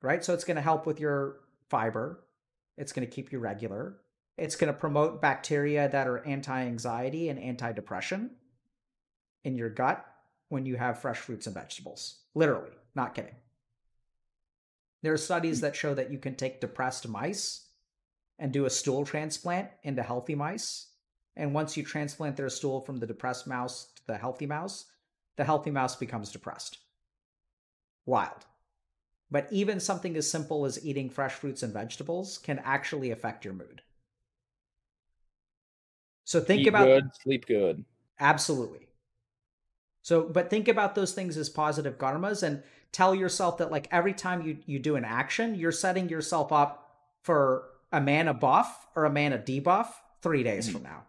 [0.00, 0.24] right?
[0.24, 2.24] So it's going to help with your fiber.
[2.78, 3.96] It's going to keep you regular.
[4.38, 8.30] It's going to promote bacteria that are anti-anxiety and anti-depression
[9.44, 10.06] in your gut
[10.48, 12.20] when you have fresh fruits and vegetables.
[12.34, 13.34] Literally, not kidding.
[15.02, 17.63] There are studies that show that you can take depressed mice
[18.38, 20.88] and do a stool transplant into healthy mice.
[21.36, 24.86] And once you transplant their stool from the depressed mouse to the healthy mouse,
[25.36, 26.78] the healthy mouse becomes depressed.
[28.06, 28.46] Wild.
[29.30, 33.54] But even something as simple as eating fresh fruits and vegetables can actually affect your
[33.54, 33.82] mood.
[36.24, 37.84] So think Eat about good, sleep good.
[38.20, 38.88] Absolutely.
[40.02, 42.62] So, but think about those things as positive karmas and
[42.92, 46.90] tell yourself that like every time you you do an action, you're setting yourself up
[47.22, 49.88] for a mana buff or a mana debuff
[50.22, 51.04] 3 days from now.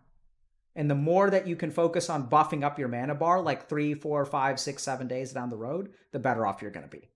[0.75, 3.93] And the more that you can focus on buffing up your mana bar like three,
[3.93, 7.09] four, five, six, seven days down the road, the better off you're going to be.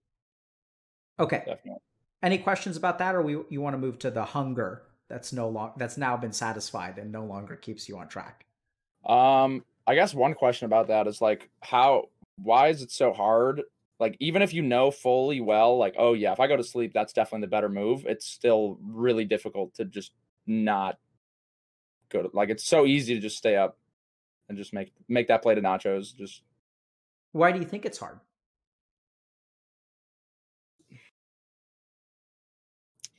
[1.19, 1.39] Okay.
[1.39, 1.81] Definitely.
[2.23, 5.49] Any questions about that, or we you want to move to the hunger that's no
[5.49, 8.45] long that's now been satisfied and no longer keeps you on track?
[9.05, 12.09] Um, I guess one question about that is like how
[12.41, 13.63] why is it so hard
[13.99, 16.93] like even if you know fully well, like, oh yeah, if I go to sleep,
[16.93, 20.13] that's definitely the better move, it's still really difficult to just
[20.47, 20.97] not
[22.09, 23.77] go to like it's so easy to just stay up
[24.47, 26.15] and just make make that plate of nachos.
[26.15, 26.41] Just
[27.33, 28.19] why do you think it's hard?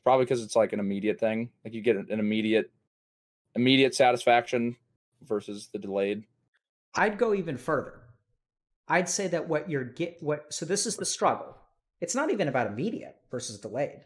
[0.03, 1.51] Probably because it's like an immediate thing.
[1.63, 2.71] Like you get an immediate
[3.55, 4.77] immediate satisfaction
[5.29, 6.25] versus the delayed.
[6.95, 8.01] I'd go even further.
[8.91, 11.57] I'd say that what you're get what so this is the struggle.
[12.01, 14.01] It's not even about immediate versus delayed.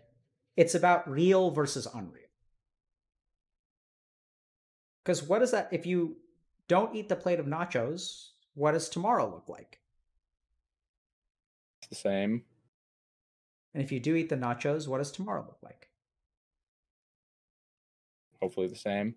[0.56, 2.20] It's about real versus unreal.
[5.02, 6.16] Because what is that if you
[6.68, 9.80] don't eat the plate of nachos, what does tomorrow look like?
[11.80, 12.42] It's the same.
[13.72, 15.88] And if you do eat the nachos, what does tomorrow look like?
[18.40, 19.14] Hopefully the same.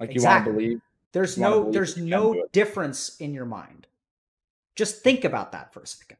[0.00, 0.20] Like exactly.
[0.20, 0.80] you want to believe.
[1.12, 3.86] There's no believe there's no difference in your mind.
[4.78, 6.18] Just think about that for a second.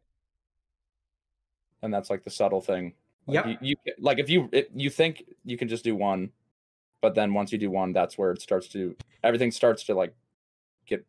[1.81, 2.95] And that's like the subtle thing.
[3.29, 3.59] Like yep.
[3.61, 6.33] You, you like if you it, you think you can just do one,
[7.01, 10.13] but then once you do one, that's where it starts to everything starts to like
[10.87, 11.07] get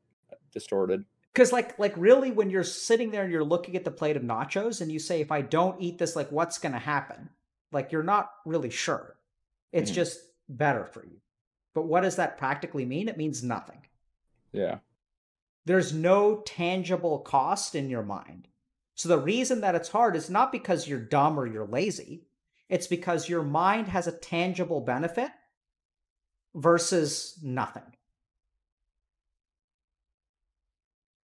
[0.54, 1.06] distorted.
[1.34, 4.22] Because like like really, when you're sitting there and you're looking at the plate of
[4.22, 7.30] nachos and you say, if I don't eat this, like what's gonna happen?
[7.72, 9.16] Like you're not really sure.
[9.72, 9.95] It's mm-hmm.
[9.95, 11.20] just better for you.
[11.74, 13.10] But what does that practically mean?
[13.10, 13.82] It means nothing.
[14.52, 14.78] Yeah
[15.66, 18.47] there's no tangible cost in your mind.
[18.95, 22.26] So the reason that it's hard is not because you're dumb or you're lazy.
[22.68, 25.32] It's because your mind has a tangible benefit
[26.53, 27.84] versus nothing.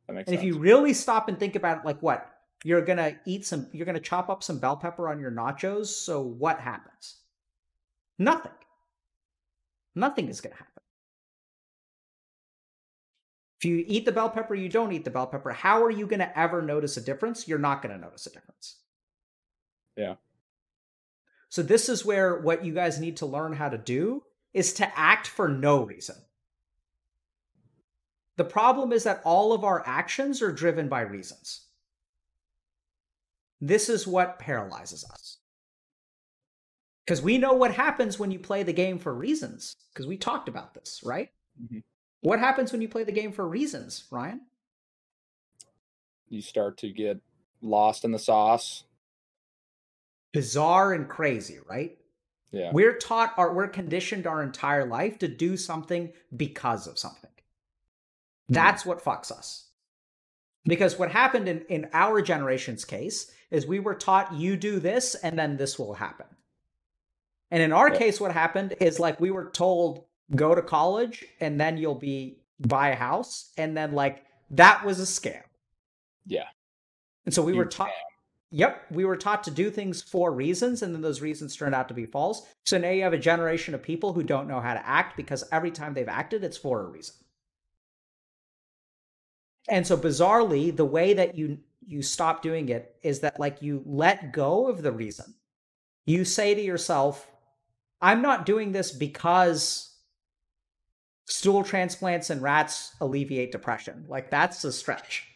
[0.07, 0.29] and sense.
[0.29, 2.31] if you really stop and think about it, like what?
[2.63, 5.87] You're gonna eat some, you're gonna chop up some bell pepper on your nachos.
[5.87, 7.17] So what happens?
[8.17, 8.51] Nothing.
[9.93, 10.74] Nothing is gonna happen.
[13.65, 16.05] If you eat the bell pepper, you don't eat the bell pepper, how are you
[16.05, 17.47] going to ever notice a difference?
[17.47, 18.75] You're not going to notice a difference.
[19.97, 20.17] Yeah.
[21.49, 24.21] So this is where what you guys need to learn how to do
[24.53, 26.15] is to act for no reason.
[28.37, 31.61] The problem is that all of our actions are driven by reasons.
[33.59, 35.39] This is what paralyzes us.
[37.03, 40.49] Because we know what happens when you play the game for reasons, because we talked
[40.49, 41.29] about this, right?
[41.59, 41.79] Mm-hmm.
[42.25, 44.41] What happens when you play the game for reasons, Ryan?
[46.27, 47.21] You start to get
[47.61, 48.83] lost in the sauce.
[50.33, 51.95] Bizarre and crazy, right?
[52.49, 52.71] Yeah.
[52.73, 57.29] We're taught our we're conditioned our entire life to do something because of something.
[58.49, 58.87] That's mm.
[58.87, 59.67] what fucks us.
[60.63, 65.13] Because what happened in, in our generation's case is we were taught you do this
[65.13, 66.25] and then this will happen.
[67.51, 67.99] And in our yeah.
[67.99, 72.39] case, what happened is like we were told go to college and then you'll be
[72.59, 75.41] buy a house and then like that was a scam.
[76.25, 76.47] Yeah.
[77.25, 77.91] And so we were taught
[78.51, 81.87] yep we were taught to do things for reasons and then those reasons turned out
[81.89, 82.47] to be false.
[82.65, 85.43] So now you have a generation of people who don't know how to act because
[85.51, 87.15] every time they've acted it's for a reason.
[89.67, 93.83] And so bizarrely the way that you you stop doing it is that like you
[93.85, 95.35] let go of the reason.
[96.05, 97.27] You say to yourself
[98.01, 99.94] i'm not doing this because
[101.25, 104.05] stool transplants and rats alleviate depression.
[104.07, 105.27] Like that's a stretch.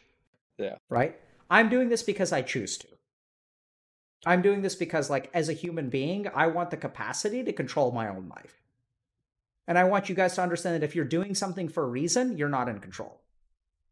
[0.58, 0.76] Yeah.
[0.88, 1.18] Right?
[1.50, 2.86] I'm doing this because I choose to.
[4.26, 7.90] I'm doing this because like as a human being, I want the capacity to control
[7.90, 8.60] my own life.
[9.66, 12.36] And I want you guys to understand that if you're doing something for a reason,
[12.36, 13.20] you're not in control.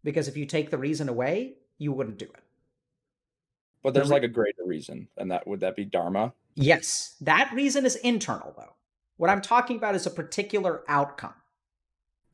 [0.05, 2.43] Because if you take the reason away, you wouldn't do it.
[3.83, 6.33] But there's like a greater reason, and that would that be dharma?
[6.57, 7.15] Yes.
[7.21, 8.75] That reason is internal though.
[9.17, 11.35] What I'm talking about is a particular outcome.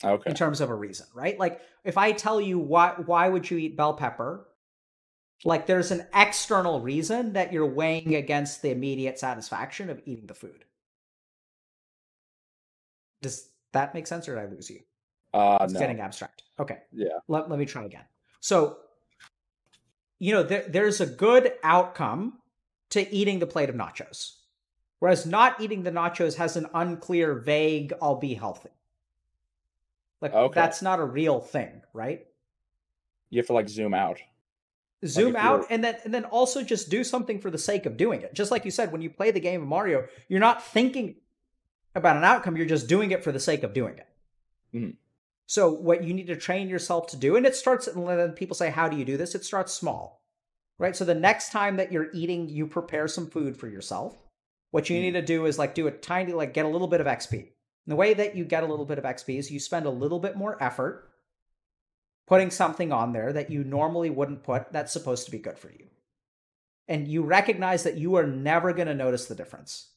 [0.02, 0.30] Okay.
[0.30, 1.38] In terms of a reason, right?
[1.38, 4.46] Like if I tell you why why would you eat bell pepper?
[5.44, 10.34] Like there's an external reason that you're weighing against the immediate satisfaction of eating the
[10.34, 10.64] food.
[13.22, 14.80] Does that make sense or did I lose you?
[15.32, 15.80] Uh it's no.
[15.80, 16.42] getting abstract.
[16.58, 16.78] Okay.
[16.92, 17.18] Yeah.
[17.28, 18.04] Let, let me try again.
[18.40, 18.78] So
[20.18, 22.38] you know, there, there's a good outcome
[22.90, 24.32] to eating the plate of nachos.
[25.00, 28.70] Whereas not eating the nachos has an unclear, vague, I'll be healthy.
[30.20, 30.54] Like okay.
[30.54, 32.26] that's not a real thing, right?
[33.30, 34.20] You have to like zoom out.
[35.04, 37.96] Zoom like out and then and then also just do something for the sake of
[37.96, 38.34] doing it.
[38.34, 41.16] Just like you said, when you play the game of Mario, you're not thinking
[41.94, 44.08] about an outcome, you're just doing it for the sake of doing it.
[44.74, 44.90] Mm-hmm.
[45.46, 48.56] So what you need to train yourself to do, and it starts and then people
[48.56, 49.34] say, How do you do this?
[49.34, 50.22] It starts small.
[50.76, 50.96] Right.
[50.96, 54.16] So the next time that you're eating, you prepare some food for yourself.
[54.72, 55.04] What you mm-hmm.
[55.04, 57.50] need to do is like do a tiny, like get a little bit of XP.
[57.86, 59.90] And the way that you get a little bit of XP is you spend a
[59.90, 61.10] little bit more effort
[62.26, 65.70] putting something on there that you normally wouldn't put that's supposed to be good for
[65.70, 65.86] you.
[66.88, 69.88] and you recognize that you are never going to notice the difference.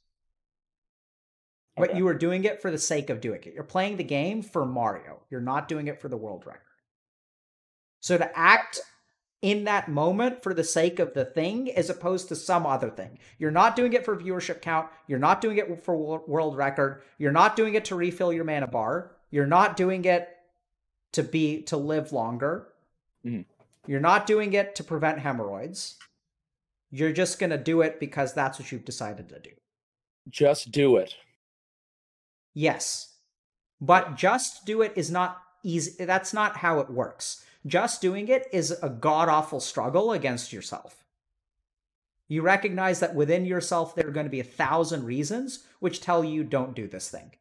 [1.77, 1.87] Okay.
[1.87, 3.53] But you are doing it for the sake of doing it.
[3.53, 5.19] You're playing the game for Mario.
[5.29, 6.61] You're not doing it for the world record.
[7.99, 8.79] So to act
[9.41, 13.19] in that moment for the sake of the thing as opposed to some other thing.
[13.37, 14.87] You're not doing it for viewership count.
[15.07, 15.95] You're not doing it for
[16.27, 17.03] world record.
[17.17, 19.11] You're not doing it to refill your mana bar.
[19.29, 20.29] You're not doing it
[21.13, 22.69] to be to live longer.
[23.25, 23.41] Mm-hmm.
[23.89, 25.97] You're not doing it to prevent hemorrhoids.
[26.91, 29.51] You're just going to do it because that's what you've decided to do.
[30.29, 31.15] Just do it.
[32.53, 33.13] Yes.
[33.79, 36.03] But just do it is not easy.
[36.05, 37.45] That's not how it works.
[37.67, 41.03] Just doing it is a god awful struggle against yourself.
[42.29, 46.23] You recognize that within yourself, there are going to be a thousand reasons which tell
[46.23, 47.31] you don't do this thing.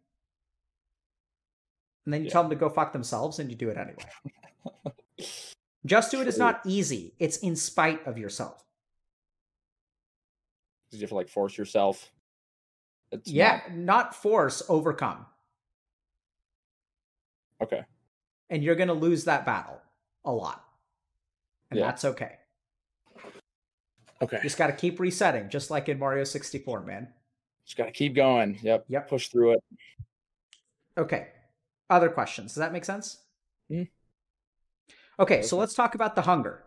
[2.05, 2.33] And then you yeah.
[2.33, 5.27] tell them to go fuck themselves and you do it anyway.
[5.87, 7.15] Just do it is not easy.
[7.19, 8.65] It's in spite of yourself.
[10.91, 12.11] You have to like force yourself.
[13.13, 13.77] It's yeah, not...
[13.77, 15.27] not force, overcome.
[17.63, 17.83] Okay.
[18.51, 19.81] And you're going to lose that battle
[20.27, 20.65] a lot.
[21.71, 21.87] And yeah.
[21.87, 22.33] that's okay.
[24.21, 24.39] Okay.
[24.43, 27.09] Just got to keep resetting, just like in Mario 64, man.
[27.65, 28.59] Just got to keep going.
[28.63, 28.85] Yep.
[28.89, 29.09] Yep.
[29.09, 29.65] Push through it.
[30.99, 31.29] Okay.
[31.89, 32.53] Other questions.
[32.53, 33.19] Does that make sense?
[33.71, 33.89] Mm.
[35.19, 36.65] Okay, so let's talk about the hunger.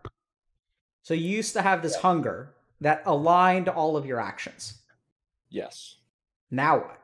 [1.02, 4.78] So you used to have this hunger that aligned all of your actions.
[5.48, 5.96] Yes.
[6.50, 6.99] Now what?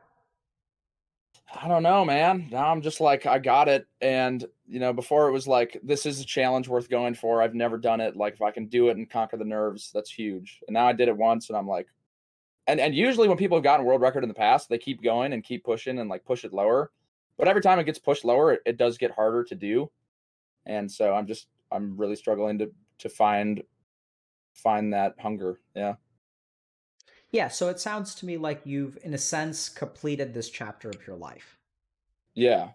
[1.59, 2.49] I don't know, man.
[2.51, 3.87] Now I'm just like, I got it.
[3.99, 7.41] And, you know, before it was like, this is a challenge worth going for.
[7.41, 8.15] I've never done it.
[8.15, 10.59] Like, if I can do it and conquer the nerves, that's huge.
[10.67, 11.87] And now I did it once and I'm like,
[12.67, 15.33] and, and usually when people have gotten world record in the past, they keep going
[15.33, 16.91] and keep pushing and like push it lower.
[17.39, 19.89] But every time it gets pushed lower, it, it does get harder to do.
[20.67, 23.63] And so I'm just, I'm really struggling to, to find,
[24.53, 25.59] find that hunger.
[25.75, 25.95] Yeah.
[27.37, 31.05] Yeah, so it sounds to me like you've, in a sense, completed this chapter of
[31.05, 31.59] your life.
[32.33, 32.69] Yeah,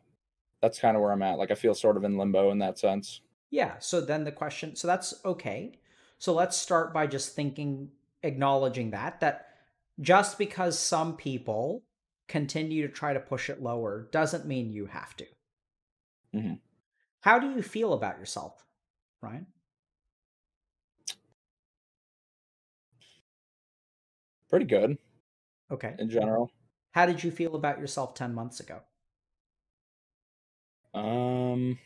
[0.60, 1.36] that's kind of where I'm at.
[1.36, 3.22] Like, I feel sort of in limbo in that sense.
[3.50, 5.80] Yeah, so then the question, so that's okay.
[6.20, 7.88] So let's start by just thinking,
[8.22, 9.48] acknowledging that, that
[10.00, 11.82] just because some people
[12.28, 15.26] continue to try to push it lower doesn't mean you have to.
[16.36, 16.54] Mm-hmm.
[17.22, 18.64] How do you feel about yourself,
[19.20, 19.48] Ryan?
[24.52, 24.98] Pretty good.
[25.72, 25.94] Okay.
[25.98, 26.52] In general.
[26.92, 28.80] How did you feel about yourself 10 months ago?
[30.92, 31.78] Um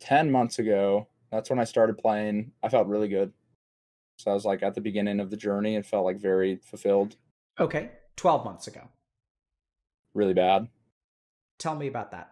[0.00, 2.52] 10 months ago, that's when I started playing.
[2.62, 3.32] I felt really good.
[4.16, 7.16] So I was like at the beginning of the journey and felt like very fulfilled.
[7.60, 7.90] Okay.
[8.16, 8.88] 12 months ago.
[10.14, 10.68] Really bad.
[11.58, 12.30] Tell me about that.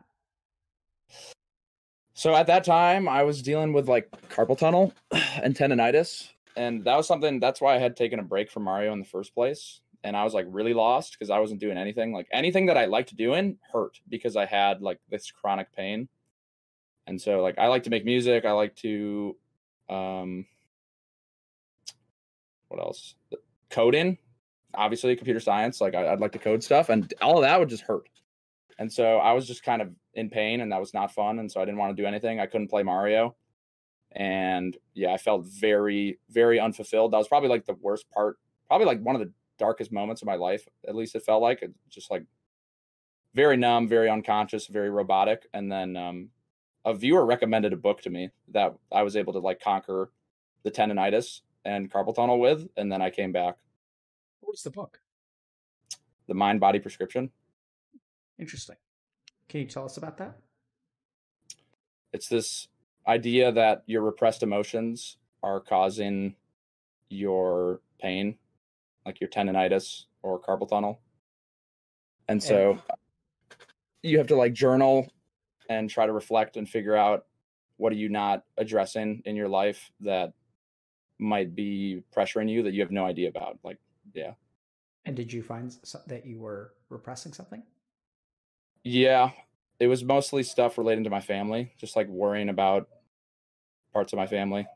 [2.14, 4.94] So at that time, I was dealing with like carpal tunnel
[5.42, 6.30] and tendonitis
[6.60, 9.06] and that was something that's why I had taken a break from Mario in the
[9.06, 9.80] first place.
[10.04, 12.12] And I was like really lost because I wasn't doing anything.
[12.12, 16.06] Like anything that I liked doing hurt because I had like this chronic pain.
[17.06, 18.44] And so like I like to make music.
[18.44, 19.36] I like to
[19.88, 20.44] um
[22.68, 23.14] what else?
[23.70, 24.18] Coding,
[24.74, 25.80] obviously computer science.
[25.80, 28.10] Like I, would like to code stuff, and all of that would just hurt.
[28.78, 31.38] And so I was just kind of in pain, and that was not fun.
[31.38, 32.38] And so I didn't want to do anything.
[32.38, 33.34] I couldn't play Mario
[34.12, 37.12] and yeah, I felt very, very unfulfilled.
[37.12, 38.38] That was probably like the worst part,
[38.68, 40.66] probably like one of the darkest moments of my life.
[40.86, 42.24] At least it felt like it just like
[43.34, 45.46] very numb, very unconscious, very robotic.
[45.54, 46.30] And then um,
[46.84, 50.10] a viewer recommended a book to me that I was able to like conquer
[50.64, 53.56] the tendonitis and carpal tunnel with, and then I came back.
[54.40, 55.00] What's the book?
[56.26, 57.30] The Mind Body Prescription.
[58.38, 58.76] Interesting.
[59.48, 60.38] Can you tell us about that?
[62.12, 62.68] It's this
[63.06, 66.34] idea that your repressed emotions are causing
[67.08, 68.36] your pain,
[69.06, 71.00] like your tendonitis or carpal tunnel.
[72.28, 72.78] And so
[74.02, 75.10] you have to like journal
[75.68, 77.26] and try to reflect and figure out
[77.76, 80.32] what are you not addressing in your life that
[81.18, 83.58] might be pressuring you that you have no idea about.
[83.64, 83.78] Like,
[84.14, 84.32] yeah.
[85.06, 85.74] And did you find
[86.06, 87.62] that you were repressing something?
[88.84, 89.30] Yeah,
[89.80, 92.88] it was mostly stuff relating to my family, just like worrying about
[93.92, 94.66] parts of my family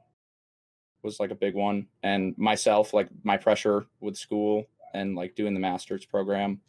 [1.04, 1.86] was like a big one.
[2.02, 6.60] And myself like my pressure with school and like doing the master's program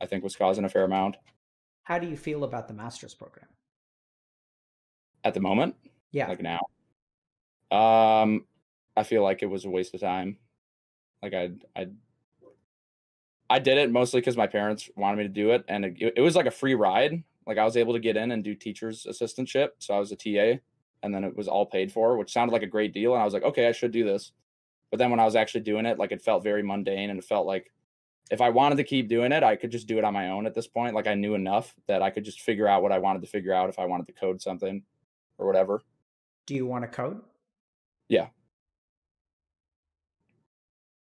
[0.00, 1.16] i think was causing a fair amount.
[1.82, 3.46] How do you feel about the master's program?
[5.24, 5.74] At the moment?
[6.12, 6.28] Yeah.
[6.28, 6.60] Like now?
[7.70, 8.46] Um
[8.96, 10.38] i feel like it was a waste of time.
[11.22, 11.88] Like i i
[13.50, 16.20] i did it mostly because my parents wanted me to do it and it, it
[16.20, 19.06] was like a free ride like i was able to get in and do teacher's
[19.10, 20.60] assistantship so i was a ta
[21.02, 23.12] and then it was all paid for, which sounded like a great deal.
[23.12, 24.32] And I was like, okay, I should do this.
[24.90, 27.24] But then when I was actually doing it, like it felt very mundane and it
[27.24, 27.70] felt like
[28.30, 30.46] if I wanted to keep doing it, I could just do it on my own
[30.46, 30.94] at this point.
[30.94, 33.52] Like I knew enough that I could just figure out what I wanted to figure
[33.52, 34.82] out if I wanted to code something
[35.38, 35.82] or whatever.
[36.46, 37.20] Do you want to code?
[38.08, 38.28] Yeah.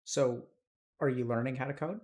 [0.04, 0.42] So,
[0.98, 2.00] are you learning how to code?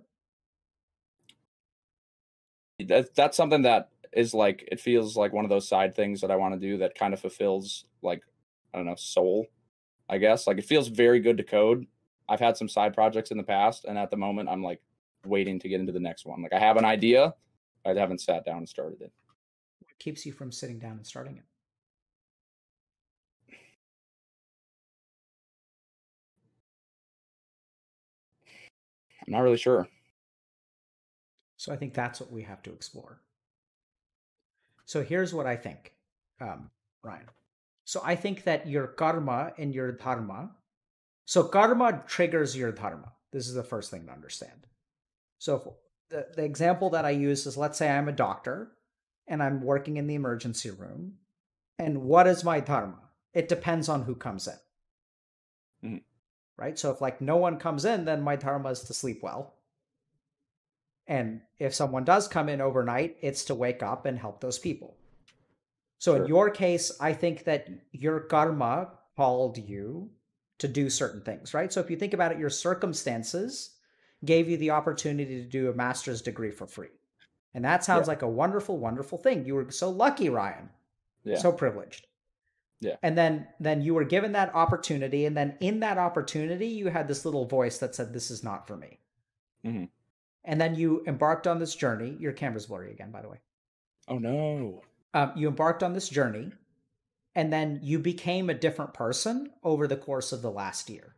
[2.79, 6.31] That, that's something that is like it feels like one of those side things that
[6.31, 8.21] I want to do that kind of fulfills like
[8.73, 9.45] I don't know soul,
[10.09, 10.47] I guess.
[10.47, 11.85] Like it feels very good to code.
[12.27, 14.81] I've had some side projects in the past, and at the moment I'm like
[15.25, 16.41] waiting to get into the next one.
[16.41, 17.33] Like I have an idea,
[17.85, 19.11] I haven't sat down and started it.
[19.79, 21.43] What keeps you from sitting down and starting it?
[29.25, 29.87] I'm not really sure.
[31.57, 33.19] So I think that's what we have to explore.
[34.87, 35.91] So here's what I think,
[36.39, 36.71] um,
[37.03, 37.25] Ryan.
[37.83, 40.51] So I think that your karma and your dharma.
[41.25, 43.11] So karma triggers your dharma.
[43.33, 44.65] This is the first thing to understand.
[45.39, 45.75] So
[46.09, 48.71] the, the example that I use is let's say I'm a doctor
[49.27, 51.15] and I'm working in the emergency room.
[51.77, 52.99] And what is my dharma?
[53.33, 54.53] It depends on who comes in.
[55.83, 55.97] Mm-hmm.
[56.57, 56.79] Right?
[56.79, 59.56] So if like no one comes in, then my dharma is to sleep well.
[61.07, 64.95] And if someone does come in overnight, it's to wake up and help those people.
[65.99, 66.23] So sure.
[66.23, 70.09] in your case, I think that your karma called you
[70.59, 71.71] to do certain things, right?
[71.71, 73.75] So if you think about it, your circumstances
[74.25, 76.89] gave you the opportunity to do a master's degree for free.
[77.53, 78.11] And that sounds yeah.
[78.11, 79.45] like a wonderful, wonderful thing.
[79.45, 80.69] You were so lucky, Ryan.
[81.23, 81.37] Yeah.
[81.37, 82.07] So privileged.
[82.79, 82.95] Yeah.
[83.01, 87.07] And then then you were given that opportunity and then in that opportunity you had
[87.07, 88.99] this little voice that said this is not for me.
[89.65, 89.85] Mm-hmm.
[90.47, 92.15] And then you embarked on this journey.
[92.19, 93.41] Your camera's blurry again, by the way.
[94.07, 94.81] Oh no.
[95.13, 96.51] Um, you embarked on this journey
[97.35, 101.15] and then you became a different person over the course of the last year.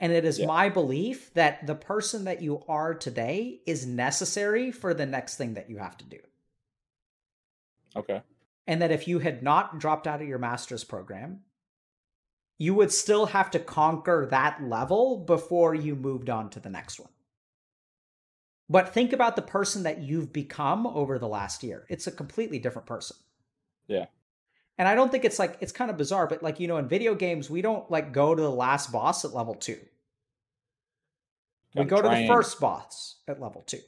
[0.00, 0.46] And it is yeah.
[0.46, 5.54] my belief that the person that you are today is necessary for the next thing
[5.54, 6.18] that you have to do.
[7.96, 8.20] Okay.
[8.66, 11.40] And that if you had not dropped out of your master's program,
[12.58, 16.98] you would still have to conquer that level before you moved on to the next
[17.00, 17.10] one.
[18.70, 21.86] But think about the person that you've become over the last year.
[21.88, 23.16] It's a completely different person.
[23.86, 24.06] Yeah.
[24.76, 26.86] And I don't think it's like it's kind of bizarre, but like you know, in
[26.86, 29.78] video games, we don't like go to the last boss at level two.
[31.74, 33.80] We go to the first boss at level two.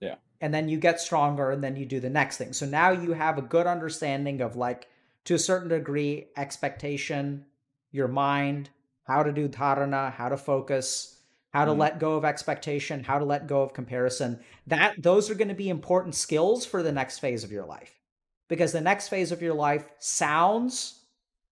[0.00, 0.16] Yeah.
[0.40, 2.52] And then you get stronger and then you do the next thing.
[2.52, 4.88] So now you have a good understanding of like
[5.24, 7.46] to a certain degree expectation,
[7.92, 8.70] your mind,
[9.04, 11.21] how to do dharana, how to focus,
[11.52, 11.80] how to mm-hmm.
[11.80, 14.40] let go of expectation, how to let go of comparison.
[14.66, 18.00] That those are going to be important skills for the next phase of your life
[18.48, 21.00] because the next phase of your life sounds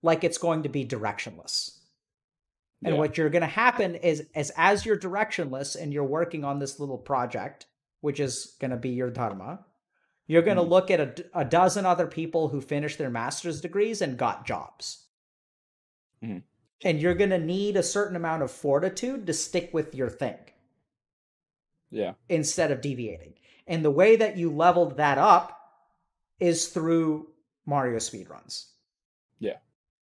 [0.03, 1.77] like it's going to be directionless.
[2.83, 2.99] And yeah.
[2.99, 6.81] what you're going to happen is as as you're directionless and you're working on this
[6.81, 7.67] little project,
[8.01, 9.67] which is going to be your dharma,
[10.27, 10.73] you're going to mm-hmm.
[10.73, 15.05] look at a, a, dozen other people who finished their master's degrees and got jobs.
[16.25, 16.39] Mm-hmm.
[16.83, 20.39] And you're going to need a certain amount of fortitude to stick with your thing.
[21.91, 22.15] Yeah.
[22.29, 23.35] Instead of deviating.
[23.67, 25.57] And the way that you leveled that up
[26.39, 27.29] is through
[27.67, 28.67] Mario speedruns.
[29.39, 29.57] Yeah.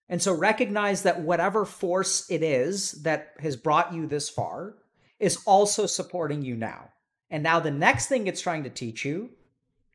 [0.08, 4.74] And so recognize that whatever force it is that has brought you this far
[5.18, 6.90] is also supporting you now.
[7.30, 9.30] And now the next thing it's trying to teach you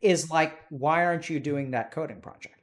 [0.01, 2.62] is like, why aren't you doing that coding project?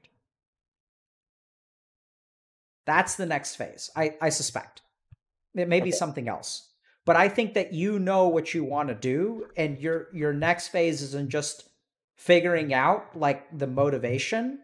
[2.90, 4.82] That's the next phase, I, I suspect.
[5.54, 6.70] It may be something else.
[7.04, 10.68] But I think that you know what you want to do, and your your next
[10.68, 11.68] phase isn't just
[12.16, 14.58] figuring out like the motivation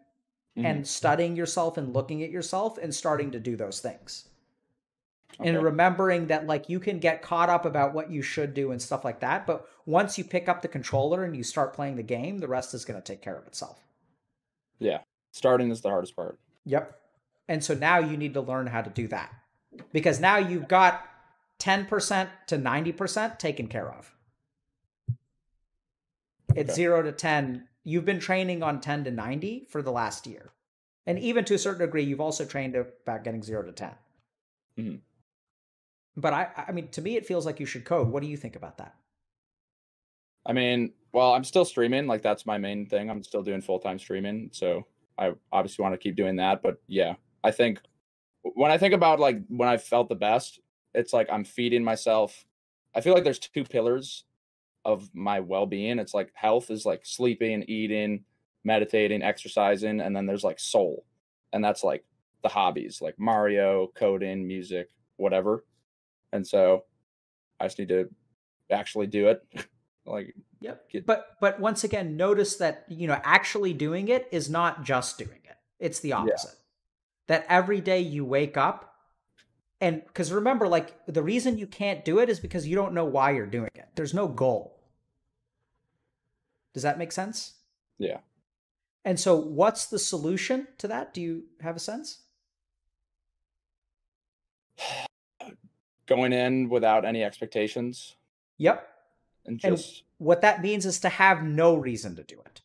[0.56, 0.66] mm-hmm.
[0.66, 4.28] and studying yourself and looking at yourself and starting to do those things.
[5.38, 5.48] Okay.
[5.48, 8.82] And remembering that like you can get caught up about what you should do and
[8.82, 12.02] stuff like that, but once you pick up the controller and you start playing the
[12.02, 13.84] game, the rest is going to take care of itself.
[14.80, 14.98] Yeah.
[15.30, 16.40] Starting is the hardest part.
[16.64, 17.00] Yep.
[17.48, 19.32] And so now you need to learn how to do that.
[19.92, 21.04] Because now you've got
[21.60, 24.14] 10% to 90% taken care of.
[26.54, 26.74] It's okay.
[26.74, 27.68] zero to 10.
[27.84, 30.52] You've been training on 10 to 90 for the last year.
[31.06, 33.90] And even to a certain degree, you've also trained about getting zero to 10.
[34.78, 34.96] Mm-hmm.
[36.16, 38.08] But I, I mean, to me, it feels like you should code.
[38.08, 38.94] What do you think about that?
[40.46, 42.06] I mean, well, I'm still streaming.
[42.06, 43.10] Like, that's my main thing.
[43.10, 44.50] I'm still doing full time streaming.
[44.52, 44.86] So
[45.18, 46.62] I obviously want to keep doing that.
[46.62, 47.14] But yeah,
[47.46, 47.80] I think
[48.42, 50.60] when I think about like when I felt the best,
[50.94, 52.44] it's like I'm feeding myself.
[52.94, 54.24] I feel like there's two pillars
[54.84, 58.22] of my well-being it's like health is like sleeping eating
[58.62, 61.04] meditating exercising and then there's like soul
[61.52, 62.04] and that's like
[62.42, 65.64] the hobbies, like Mario, coding, music, whatever.
[66.32, 66.84] And so
[67.58, 68.08] I just need to
[68.70, 69.42] actually do it.
[70.06, 70.90] like Yep.
[70.90, 71.06] Get...
[71.06, 75.40] But but once again, notice that you know actually doing it is not just doing
[75.44, 75.56] it.
[75.78, 76.54] It's the opposite.
[76.54, 76.65] Yeah.
[77.26, 78.96] That every day you wake up
[79.80, 83.04] and because remember, like the reason you can't do it is because you don't know
[83.04, 83.88] why you're doing it.
[83.94, 84.80] There's no goal.
[86.72, 87.54] Does that make sense?
[87.98, 88.18] Yeah.
[89.04, 91.12] And so what's the solution to that?
[91.12, 92.22] Do you have a sense?
[96.06, 98.16] Going in without any expectations.
[98.58, 98.88] Yep.
[99.44, 102.62] And just and what that means is to have no reason to do it.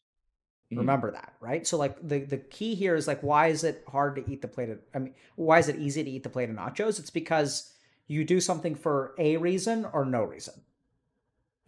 [0.71, 0.79] Mm-hmm.
[0.79, 1.67] Remember that, right?
[1.67, 4.47] So like the the key here is like why is it hard to eat the
[4.47, 6.97] plate of I mean, why is it easy to eat the plate of nachos?
[6.97, 7.73] It's because
[8.07, 10.53] you do something for a reason or no reason.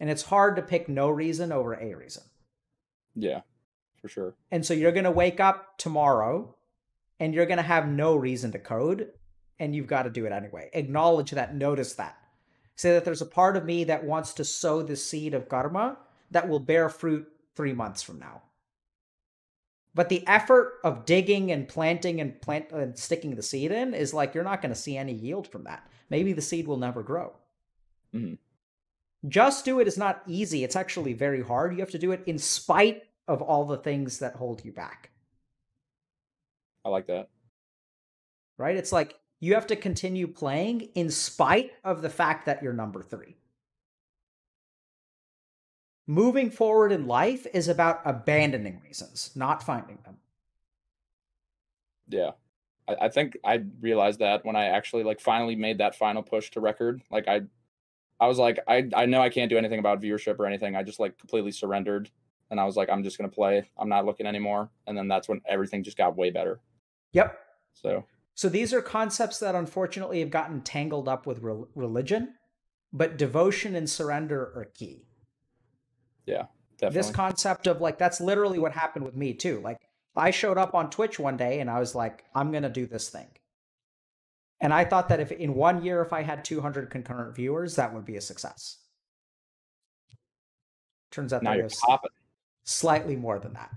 [0.00, 2.22] And it's hard to pick no reason over a reason.
[3.14, 3.42] Yeah,
[4.00, 4.34] for sure.
[4.50, 6.54] And so you're going to wake up tomorrow
[7.20, 9.10] and you're going to have no reason to code
[9.58, 10.70] and you've got to do it anyway.
[10.72, 12.16] Acknowledge that, notice that.
[12.76, 15.98] Say that there's a part of me that wants to sow the seed of karma
[16.30, 18.42] that will bear fruit three months from now.
[19.94, 24.12] But the effort of digging and planting and plant and sticking the seed in is
[24.12, 25.88] like you're not going to see any yield from that.
[26.10, 27.32] Maybe the seed will never grow.
[28.14, 28.34] Mm-hmm.
[29.28, 30.64] Just do it is not easy.
[30.64, 31.72] It's actually very hard.
[31.72, 35.10] You have to do it in spite of all the things that hold you back.
[36.84, 37.28] I like that.
[38.58, 38.76] Right?
[38.76, 43.02] It's like you have to continue playing in spite of the fact that you're number
[43.02, 43.36] three.
[46.06, 50.18] Moving forward in life is about abandoning reasons, not finding them.
[52.08, 52.32] Yeah.
[52.86, 56.50] I, I think I realized that when I actually like finally made that final push
[56.50, 57.02] to record.
[57.10, 57.42] Like I
[58.20, 60.76] I was like, I, I know I can't do anything about viewership or anything.
[60.76, 62.10] I just like completely surrendered
[62.50, 63.68] and I was like, I'm just gonna play.
[63.78, 64.70] I'm not looking anymore.
[64.86, 66.60] And then that's when everything just got way better.
[67.12, 67.38] Yep.
[67.72, 72.34] So so these are concepts that unfortunately have gotten tangled up with re- religion,
[72.92, 75.06] but devotion and surrender are key.
[76.26, 76.46] Yeah,
[76.78, 76.98] definitely.
[76.98, 79.60] This concept of like that's literally what happened with me too.
[79.60, 79.78] Like
[80.16, 83.08] I showed up on Twitch one day and I was like, I'm gonna do this
[83.08, 83.28] thing.
[84.60, 87.92] And I thought that if in one year, if I had 200 concurrent viewers, that
[87.92, 88.78] would be a success.
[91.10, 92.10] Turns out now that popping.
[92.64, 93.70] slightly more than that.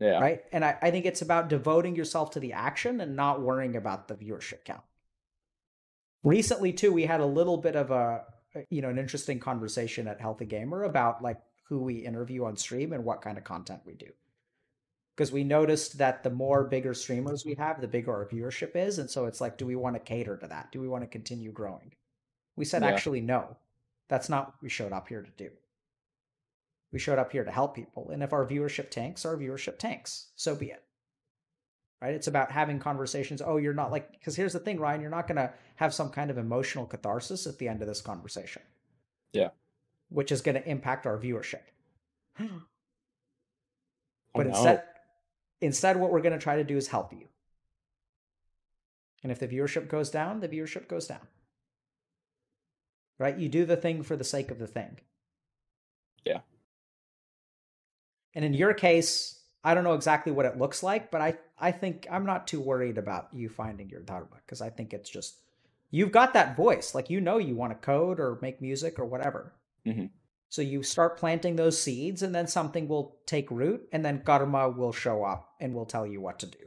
[0.00, 0.20] Yeah.
[0.20, 0.44] Right.
[0.52, 4.06] And I, I think it's about devoting yourself to the action and not worrying about
[4.06, 4.82] the viewership count.
[6.22, 8.24] Recently, too, we had a little bit of a,
[8.54, 12.56] uh, you know, an interesting conversation at Healthy Gamer about like who we interview on
[12.56, 14.08] stream and what kind of content we do.
[15.16, 18.98] Because we noticed that the more bigger streamers we have, the bigger our viewership is.
[18.98, 20.70] And so it's like, do we want to cater to that?
[20.72, 21.92] Do we want to continue growing?
[22.56, 22.88] We said, yeah.
[22.88, 23.56] actually, no.
[24.08, 25.50] That's not what we showed up here to do.
[26.92, 28.10] We showed up here to help people.
[28.10, 30.28] And if our viewership tanks, our viewership tanks.
[30.36, 30.82] So be it.
[32.00, 32.14] Right?
[32.14, 33.42] It's about having conversations.
[33.44, 36.10] Oh, you're not like, because here's the thing, Ryan, you're not going to have some
[36.10, 38.62] kind of emotional catharsis at the end of this conversation.
[39.32, 39.48] Yeah.
[40.10, 41.60] Which is going to impact our viewership.
[42.38, 44.82] but oh, instead,
[45.60, 47.28] instead, what we're going to try to do is help you.
[49.22, 51.26] And if the viewership goes down, the viewership goes down.
[53.18, 53.36] Right?
[53.36, 54.98] You do the thing for the sake of the thing.
[56.24, 56.40] Yeah.
[58.34, 61.72] And in your case, I don't know exactly what it looks like, but I I
[61.72, 65.38] think I'm not too worried about you finding your dharma because I think it's just
[65.90, 69.04] you've got that voice, like you know you want to code or make music or
[69.04, 69.52] whatever.
[69.88, 70.06] Mm-hmm.
[70.50, 74.70] So you start planting those seeds, and then something will take root, and then karma
[74.70, 76.58] will show up and will tell you what to do.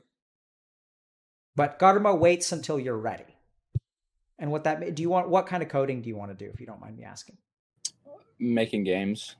[1.55, 3.25] But karma waits until you're ready.
[4.37, 5.29] And what that do you want?
[5.29, 7.37] What kind of coding do you want to do, if you don't mind me asking?
[8.39, 9.35] Making games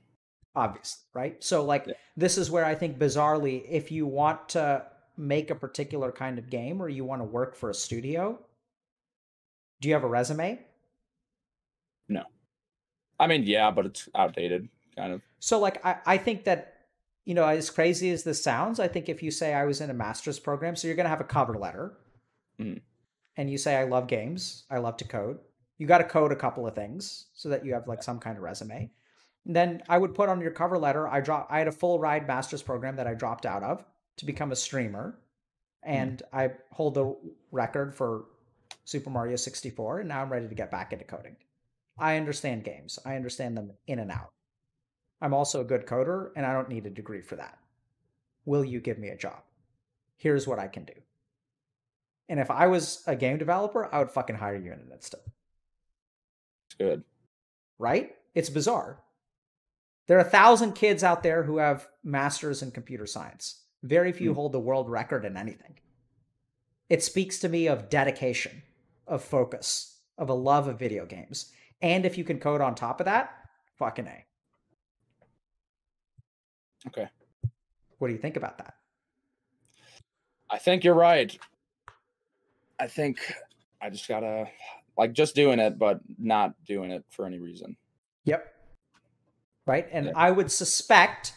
[0.54, 1.42] obviously, right?
[1.42, 1.94] So like yeah.
[2.16, 4.84] this is where I think bizarrely, if you want to
[5.16, 8.38] make a particular kind of game or you want to work for a studio,
[9.80, 10.60] do you have a resume?
[13.22, 15.22] I mean, yeah, but it's outdated, kind of.
[15.38, 16.74] So like I, I think that,
[17.24, 19.90] you know, as crazy as this sounds, I think if you say I was in
[19.90, 21.96] a master's program, so you're gonna have a cover letter.
[22.60, 22.80] Mm.
[23.36, 25.38] And you say I love games, I love to code.
[25.78, 28.36] You got to code a couple of things so that you have like some kind
[28.36, 28.90] of resume
[29.44, 31.08] then I would put on your cover letter.
[31.08, 31.48] I drop.
[31.50, 33.84] I had a full ride master's program that I dropped out of
[34.18, 35.18] to become a streamer,
[35.84, 35.90] hmm.
[35.90, 36.38] and mm.
[36.38, 37.16] I hold the
[37.50, 38.26] record for
[38.84, 40.00] Super Mario 64.
[40.00, 41.36] And now I'm ready to get back into coding.
[41.98, 42.98] I understand games.
[43.04, 44.32] I understand them in and out.
[45.20, 47.58] I'm also a good coder, and I don't need a degree for that.
[48.44, 49.42] Will you give me a job?
[50.16, 50.94] Here's what I can do.
[52.28, 55.22] And if I was a game developer, I would fucking hire you in an instant.
[56.66, 57.04] It's good.
[57.78, 58.16] Right?
[58.34, 59.00] It's bizarre.
[60.06, 63.60] There are a thousand kids out there who have masters in computer science.
[63.82, 64.34] Very few mm.
[64.34, 65.74] hold the world record in anything.
[66.88, 68.62] it speaks to me of dedication,
[69.06, 71.52] of focus, of a love of video games.
[71.82, 73.34] And if you can code on top of that,
[73.76, 74.24] fucking A.
[76.86, 77.08] Okay.
[77.98, 78.74] What do you think about that?
[80.50, 81.36] I think you're right.
[82.78, 83.18] I think
[83.80, 84.48] I just gotta
[84.96, 87.76] like just doing it, but not doing it for any reason.
[88.24, 88.46] Yep.
[89.66, 89.88] Right.
[89.92, 91.34] And I would suspect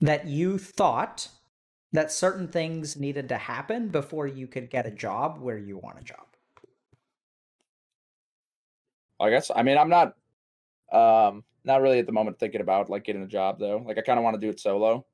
[0.00, 1.28] that you thought
[1.92, 5.98] that certain things needed to happen before you could get a job where you want
[5.98, 6.25] a job.
[9.20, 10.14] I guess I mean I'm not
[10.92, 13.82] um not really at the moment thinking about like getting a job though.
[13.86, 15.04] Like I kind of want to do it solo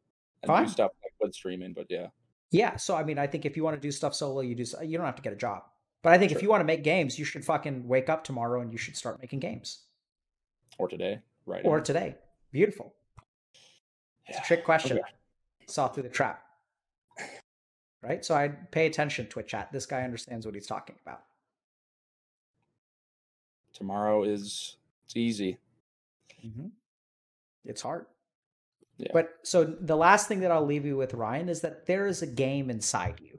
[0.43, 0.65] and Fine.
[0.65, 2.09] do stuff like with streaming, but yeah.
[2.51, 4.65] Yeah, so I mean, I think if you want to do stuff solo, you do.
[4.85, 5.63] You don't have to get a job.
[6.03, 6.39] But I think Sure.
[6.39, 8.97] if you want to make games, you should fucking wake up tomorrow and you should
[8.97, 9.85] start making games.
[10.79, 11.63] Or today, right?
[11.65, 12.17] Or today.
[12.51, 12.95] Beautiful.
[14.27, 14.99] It's a trick question.
[14.99, 15.09] Okay.
[15.67, 16.43] Saw through the trap.
[18.03, 18.25] Right?
[18.25, 19.71] So I pay attention, to Twitch chat.
[19.73, 21.23] This guy understands what he's talking about.
[23.73, 25.59] Tomorrow is it's easy.
[26.45, 26.69] Mm-hmm.
[27.65, 28.07] It's hard.
[28.99, 29.11] Yeah.
[29.13, 32.23] But so the last thing that I'll leave you with, Ryan, is that there is
[32.23, 33.39] a game inside you.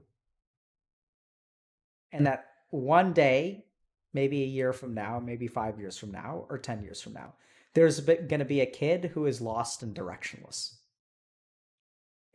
[2.11, 3.65] And that one day,
[4.13, 7.33] maybe a year from now, maybe five years from now, or 10 years from now,
[7.73, 10.75] there's going to be a kid who is lost and directionless.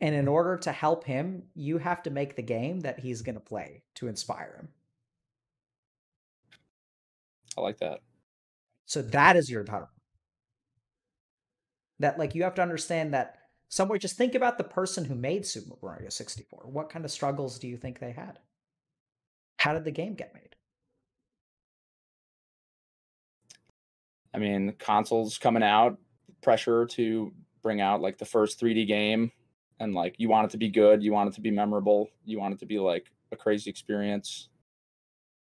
[0.01, 3.35] And in order to help him, you have to make the game that he's going
[3.35, 4.69] to play to inspire him.
[7.57, 7.99] I like that.
[8.85, 9.89] So that is your dharma.
[11.99, 15.45] That like you have to understand that somewhere just think about the person who made
[15.45, 16.61] Super Mario 64.
[16.65, 18.39] What kind of struggles do you think they had?
[19.57, 20.55] How did the game get made?
[24.33, 25.97] I mean, consoles coming out,
[26.41, 29.31] pressure to bring out like the first 3D game,
[29.79, 32.39] and like you want it to be good, you want it to be memorable, you
[32.39, 34.49] want it to be like a crazy experience.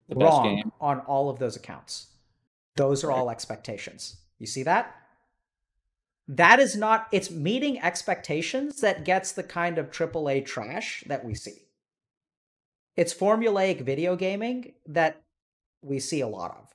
[0.09, 0.73] The best Wrong game.
[0.81, 2.09] on all of those accounts.
[2.77, 3.17] Those are Right.
[3.19, 4.17] all expectations.
[4.39, 4.95] You see that?
[6.29, 11.35] That is not it's meeting expectations that gets the kind of AAA trash that we
[11.35, 11.67] see.
[12.97, 15.23] It's formulaic video gaming that
[15.83, 16.75] we see a lot of.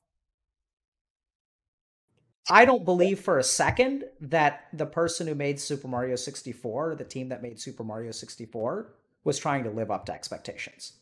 [2.49, 7.05] I don't believe for a second that the person who made Super Mario 64, the
[7.05, 8.93] team that made Super Mario 64,
[9.23, 10.93] was trying to live up to expectations.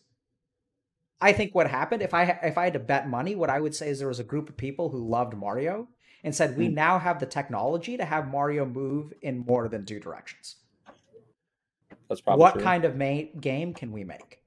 [1.22, 3.76] I think what happened if I if I had to bet money, what I would
[3.76, 5.88] say is there was a group of people who loved Mario
[6.23, 6.73] and said we Hmm.
[6.76, 10.57] now have the technology to have Mario move in more than two directions.
[12.10, 12.64] That's probably what true.
[12.64, 14.39] kind of ma- game can we make?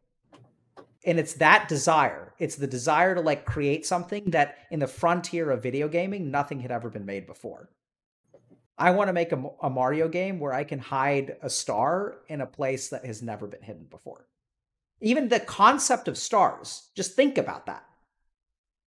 [1.06, 2.32] And it's that desire.
[2.38, 6.60] It's the desire to like create something that in the frontier of video gaming, nothing
[6.60, 7.70] had ever been made before.
[8.76, 12.40] I want to make a, a Mario game where I can hide a star in
[12.40, 14.26] a place that has never been hidden before.
[15.05, 17.85] Even the concept of stars, just think about that.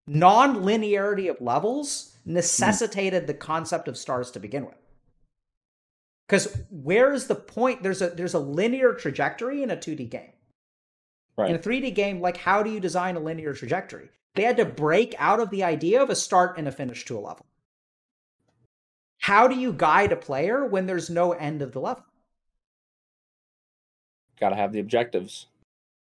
[0.06, 4.78] Non linearity of levels necessitated the concept of stars to begin with.
[6.26, 7.82] Because where is the point?
[7.82, 10.32] There's a there's a linear trajectory in a 2D game.
[11.36, 11.50] Right.
[11.50, 14.08] In a 3D game, like how do you design a linear trajectory?
[14.34, 17.18] They had to break out of the idea of a start and a finish to
[17.18, 17.44] a level.
[19.20, 22.04] How do you guide a player when there's no end of the level?
[24.40, 25.46] Got to have the objectives,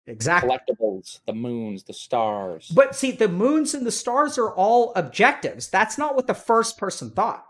[0.08, 0.50] Exactly.
[0.50, 2.72] collectibles, the moons, the stars.
[2.74, 5.70] But see, the moons and the stars are all objectives.
[5.70, 7.46] That's not what the first person thought.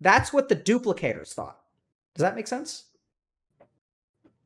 [0.00, 1.58] That's what the duplicators thought.
[2.14, 2.84] Does that make sense?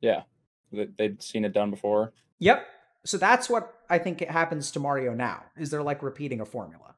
[0.00, 0.22] yeah,
[0.70, 2.12] They- they'd seen it done before.
[2.40, 2.66] Yep.
[3.04, 5.44] So that's what I think it happens to Mario now.
[5.56, 6.94] Is they're like repeating a formula.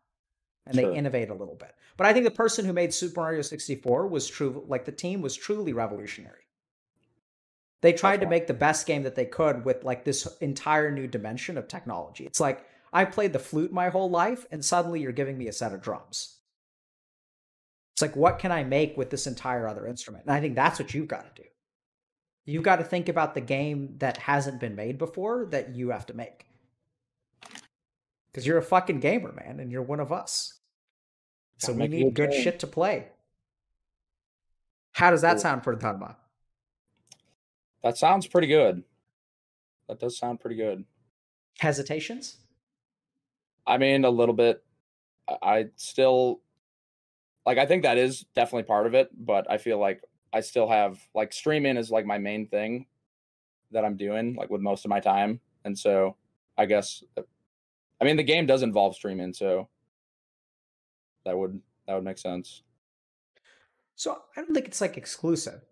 [0.67, 0.91] And Sure.
[0.91, 1.75] they innovate a little bit.
[1.97, 5.23] But I think the person who made Super Mario 64 was true like the team
[5.23, 6.46] was truly revolutionary.
[7.87, 11.07] They tried to make the best game that they could with like this entire new
[11.07, 12.27] dimension of technology.
[12.27, 15.53] It's like I played the flute my whole life and suddenly you're giving me a
[15.53, 16.39] set of drums.
[17.95, 20.25] It's like what can I make with this entire other instrument?
[20.25, 21.49] And I think that's what you've got to do.
[22.45, 26.07] You've got to think about the game that hasn't been made before that you have
[26.07, 26.45] to make.
[28.33, 30.55] Because you're a fucking gamer, man, and you're one of us.
[31.59, 32.43] So we need good game.
[32.43, 33.11] shit to play.
[34.95, 35.41] How does that Cool.
[35.41, 36.17] sound for the Dharma?
[37.87, 38.83] That sounds pretty good.
[39.89, 40.85] That does sound pretty good.
[41.61, 42.39] Hesitations?
[43.65, 44.65] I mean, a little bit.
[45.29, 46.41] I- still
[47.47, 47.59] like.
[47.59, 50.03] I think that is definitely part of it, but I feel like
[50.33, 52.87] I still have like streaming is like my main thing
[53.71, 56.17] that I'm doing like with most of my time, and so
[56.59, 57.23] I guess uh,
[58.01, 59.69] I mean the game does involve streaming, so
[61.25, 62.65] that would that would make sense.
[63.95, 65.63] So I don't think it's like exclusive.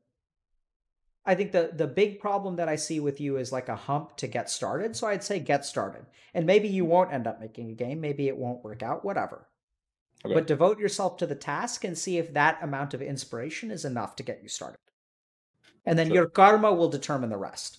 [1.27, 4.17] I think the the big problem that I see with you is like a hump
[4.19, 4.95] to get started.
[4.95, 6.05] So I'd say get started.
[6.35, 9.49] And maybe you won't end up making a game, maybe it won't work out, whatever.
[10.25, 10.35] Okay.
[10.35, 14.17] But devote yourself to the task and see if that amount of inspiration is enough
[14.17, 14.79] to get you started.
[15.87, 16.15] And then sure.
[16.15, 17.79] your karma will determine the rest.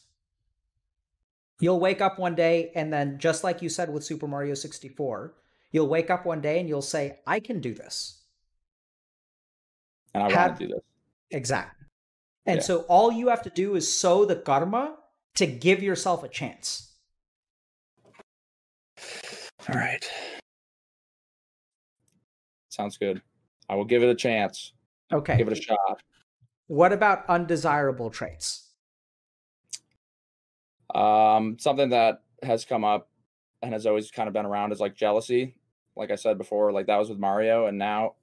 [1.59, 5.33] You'll wake up one day and then just like you said with Super Mario 64,
[5.71, 8.21] you'll wake up one day and you'll say, "I can do this."
[10.13, 10.83] And I Have, want to do this.
[11.31, 11.74] Exactly.
[12.45, 12.63] And yeah.
[12.63, 14.97] so all you have to do is sow the karma
[15.35, 16.93] to give yourself a chance.
[19.67, 20.09] All right.
[22.69, 23.21] Sounds good.
[23.67, 24.73] I will give it a chance.
[25.11, 25.37] Okay.
[25.37, 26.01] Give it a shot.
[26.67, 28.69] What about undesirable traits?
[30.93, 33.09] Um, something that has come up
[33.61, 35.55] and has always kind of been around is like jealousy.
[35.95, 38.15] Like I said before, like that was with Mario, and now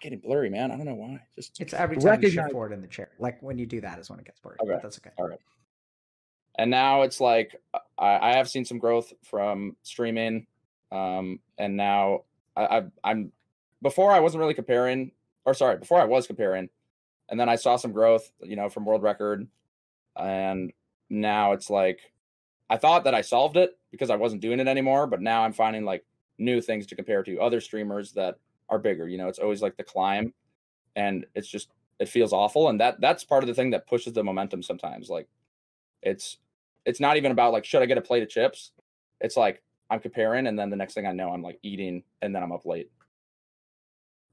[0.00, 0.70] getting blurry, man.
[0.70, 1.20] I don't know why.
[1.36, 3.10] Just it's every time recognize- you shift forward in the chair.
[3.18, 4.56] Like when you do that is when it gets blurry.
[4.62, 5.10] Okay, that's okay.
[5.18, 5.38] All right.
[6.58, 7.56] And now it's like
[7.98, 10.46] I, I have seen some growth from streaming,
[10.90, 12.24] um, and now
[12.56, 13.32] I, I, I'm
[13.82, 15.12] before I wasn't really comparing,
[15.44, 16.68] or sorry, before I was comparing,
[17.28, 19.46] and then I saw some growth, you know, from world record,
[20.16, 20.72] and
[21.08, 22.00] now it's like
[22.68, 25.52] I thought that I solved it because I wasn't doing it anymore, but now I'm
[25.52, 26.04] finding like
[26.38, 28.36] new things to compare to other streamers that
[28.70, 29.08] are bigger.
[29.08, 30.32] You know, it's always like the climb,
[30.96, 34.12] and it's just it feels awful, and that that's part of the thing that pushes
[34.14, 35.10] the momentum sometimes.
[35.10, 35.28] Like,
[36.02, 36.38] it's
[36.86, 38.72] it's not even about like should I get a plate of chips?
[39.20, 42.34] It's like I'm comparing, and then the next thing I know, I'm like eating, and
[42.34, 42.90] then I'm up late.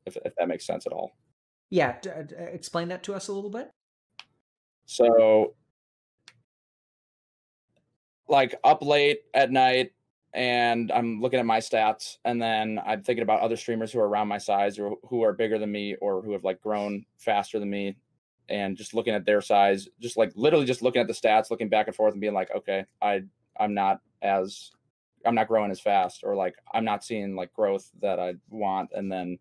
[0.05, 1.17] If if that makes sense at all.
[1.69, 3.69] Yeah, d- d- explain that to us a little bit.
[4.85, 5.55] So,
[8.29, 9.91] like up late at night,
[10.33, 14.07] and I'm looking at my stats, and then I'm thinking about other streamers who are
[14.07, 17.59] around my size or who are bigger than me or who have like grown faster
[17.59, 17.95] than me,
[18.49, 21.69] and just looking at their size, just like literally just looking at the stats, looking
[21.69, 23.23] back and forth, and being like, okay, I
[23.59, 24.71] I'm not as
[25.25, 28.91] I'm not growing as fast, or like I'm not seeing like growth that I want,
[28.93, 29.39] and then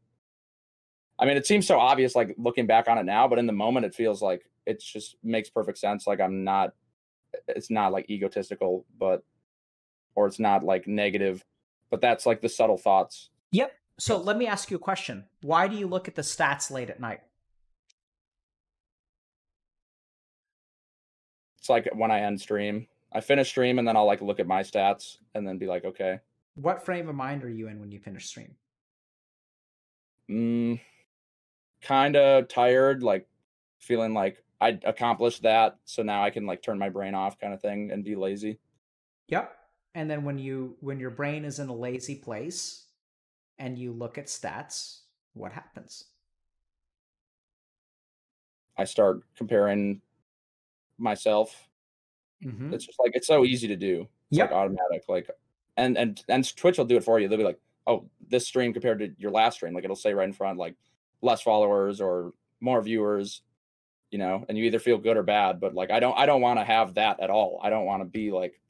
[1.18, 3.52] I mean, it seems so obvious, like looking back on it now, but in the
[3.52, 6.06] moment, it feels like it just makes perfect sense.
[6.06, 6.74] Like I'm not,
[7.48, 9.22] it's not like egotistical, but,
[10.16, 11.44] or it's not like negative,
[11.90, 13.30] but that's like the subtle thoughts.
[13.52, 13.72] Yep.
[13.98, 15.24] So let me ask you a question.
[15.42, 17.20] Why do you look at the stats late at night?
[21.58, 24.46] It's like when I end stream, I finish stream and then I'll like look at
[24.46, 26.20] my stats and then be like, okay.
[26.54, 28.54] What frame of mind are you in when you finish stream?
[30.30, 30.80] Mm,
[31.82, 33.26] kind of tired, like
[33.78, 37.52] feeling like I accomplished that, so now I can like turn my brain off, kind
[37.52, 38.58] of thing, and be lazy.
[39.28, 39.54] Yep.
[39.96, 42.84] And then when you when your brain is in a lazy place
[43.58, 44.98] and you look at stats,
[45.32, 46.04] what happens?
[48.76, 50.02] I start comparing
[50.98, 51.66] myself.
[52.44, 52.74] Mm-hmm.
[52.74, 54.06] It's just like it's so easy to do.
[54.30, 54.50] It's yep.
[54.50, 55.04] like automatic.
[55.08, 55.30] Like
[55.78, 57.26] and and and Twitch will do it for you.
[57.26, 60.28] They'll be like, oh, this stream compared to your last stream, like it'll say right
[60.28, 60.74] in front, like
[61.22, 63.40] less followers or more viewers
[64.10, 66.40] you know and you either feel good or bad but like i don't i don't
[66.40, 68.60] want to have that at all i don't want to be like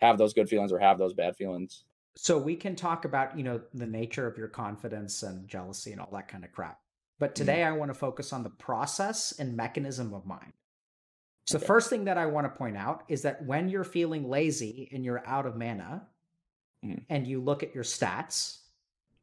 [0.00, 1.84] have those good feelings or have those bad feelings
[2.16, 6.00] so we can talk about you know the nature of your confidence and jealousy and
[6.00, 6.80] all that kind of crap
[7.18, 7.44] but mm-hmm.
[7.44, 7.74] today mm-hmm.
[7.74, 10.52] i want to focus on the process and mechanism of mind
[11.46, 11.62] so okay.
[11.62, 14.88] the first thing that i want to point out is that when you're feeling lazy
[14.92, 16.02] and you're out of mana
[16.84, 16.98] mm-hmm.
[17.08, 18.58] and you look at your stats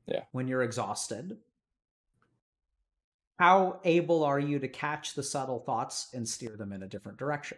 [0.08, 1.38] yeah when you're exhausted
[3.42, 7.18] how able are you to catch the subtle thoughts and steer them in a different
[7.18, 7.58] direction?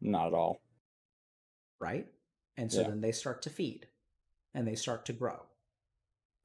[0.00, 0.60] Not at all.
[1.80, 2.06] Right?
[2.56, 2.88] And so yeah.
[2.88, 3.86] then they start to feed
[4.54, 5.42] and they start to grow.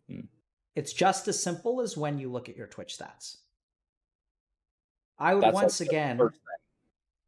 [0.09, 0.21] Hmm.
[0.75, 3.37] It's just as simple as when you look at your Twitch stats.
[5.17, 6.19] I would That's once again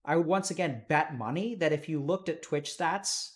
[0.06, 3.36] I would once again bet money that if you looked at Twitch stats,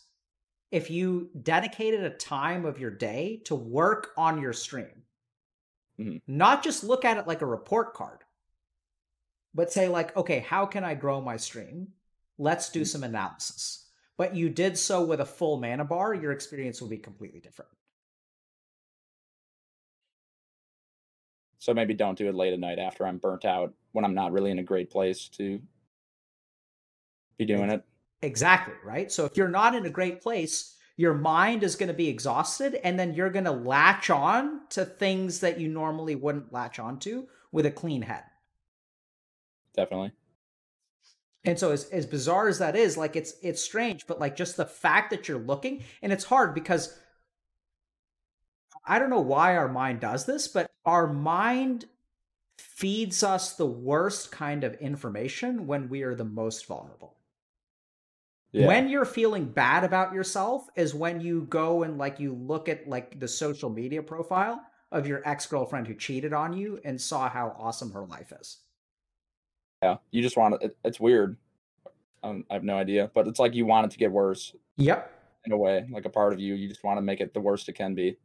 [0.71, 5.03] if you dedicated a time of your day to work on your stream,
[5.99, 6.17] Mm-hmm.
[6.27, 8.19] Not just look at it like a report card,
[9.53, 11.89] but say, like, okay, how can I grow my stream?
[12.37, 12.85] Let's do mm-hmm.
[12.85, 13.86] some analysis.
[14.17, 17.71] But you did so with a full mana bar, your experience will be completely different.
[21.59, 24.31] So maybe don't do it late at night after I'm burnt out when I'm not
[24.31, 25.61] really in a great place to
[27.37, 27.83] be doing it.
[28.21, 29.11] Exactly, right?
[29.11, 32.79] So if you're not in a great place, your mind is going to be exhausted
[32.83, 36.99] and then you're going to latch on to things that you normally wouldn't latch on
[36.99, 38.23] to with a clean head
[39.77, 40.11] definitely
[41.45, 44.57] and so as, as bizarre as that is like it's it's strange but like just
[44.57, 46.97] the fact that you're looking and it's hard because
[48.85, 51.85] i don't know why our mind does this but our mind
[52.77, 57.15] feeds us the worst kind of information when we are the most vulnerable.
[58.51, 58.67] Yeah.
[58.67, 62.87] When you're feeling bad about yourself is when you go and like you look at
[62.87, 64.61] like the social media profile
[64.91, 68.57] of your ex-girlfriend who cheated on you and saw how awesome her life is.
[69.81, 70.77] Yeah, you just want it.
[70.83, 71.37] It's weird.
[72.23, 74.55] Um, I have no idea, but it's like you want it to get worse.
[74.77, 75.13] Yep.
[75.45, 77.39] In a way, like a part of you, you just want to make it the
[77.39, 78.17] worst it can be.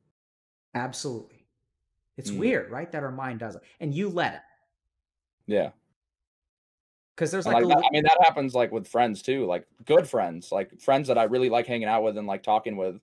[0.74, 1.46] Absolutely.
[2.16, 2.38] It's mm.
[2.38, 2.90] weird, right?
[2.90, 4.40] That our mind does it, and you let it.
[5.46, 5.70] Yeah.
[7.14, 10.08] Because there's like, like that, I mean, that happens like with friends too, like good
[10.08, 13.00] friends, like friends that I really like hanging out with and like talking with.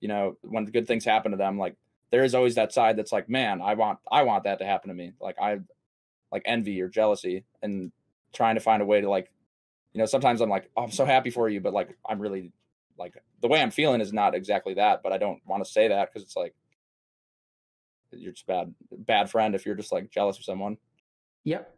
[0.00, 1.76] You know, when good things happen to them, like
[2.10, 4.88] there is always that side that's like, man, I want, I want that to happen
[4.88, 5.12] to me.
[5.20, 5.60] Like I,
[6.32, 7.92] like envy or jealousy, and
[8.32, 9.30] trying to find a way to like,
[9.92, 12.52] you know, sometimes I'm like, oh, I'm so happy for you, but like I'm really,
[12.98, 15.88] like the way I'm feeling is not exactly that, but I don't want to say
[15.88, 16.54] that because it's like
[18.10, 20.78] you're just bad, bad friend if you're just like jealous of someone.
[21.44, 21.74] Yep.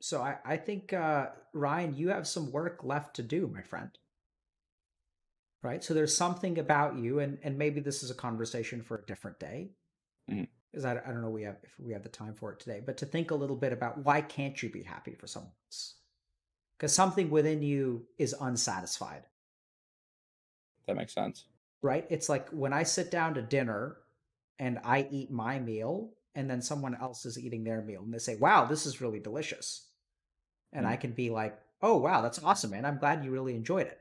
[0.00, 3.90] So I, I think uh, Ryan, you have some work left to do, my friend.
[5.60, 5.82] Right.
[5.82, 9.40] So there's something about you, and and maybe this is a conversation for a different
[9.40, 9.72] day,
[10.72, 10.84] because.
[10.84, 12.96] I, I don't know we have if we have the time for it today, but
[12.98, 15.94] to think a little bit about why can't you be happy for someone else?
[16.76, 19.22] Because something within you is unsatisfied.
[20.86, 21.44] That makes sense.
[21.82, 22.06] Right.
[22.08, 23.96] It's like when I sit down to dinner
[24.58, 28.18] and I eat my meal, and then someone else is eating their meal, and they
[28.18, 29.88] say, "Wow, this is really delicious."
[30.72, 30.88] and mm.
[30.88, 32.84] I can be like, "Oh wow, that's awesome, man!
[32.84, 34.00] I'm glad you really enjoyed it."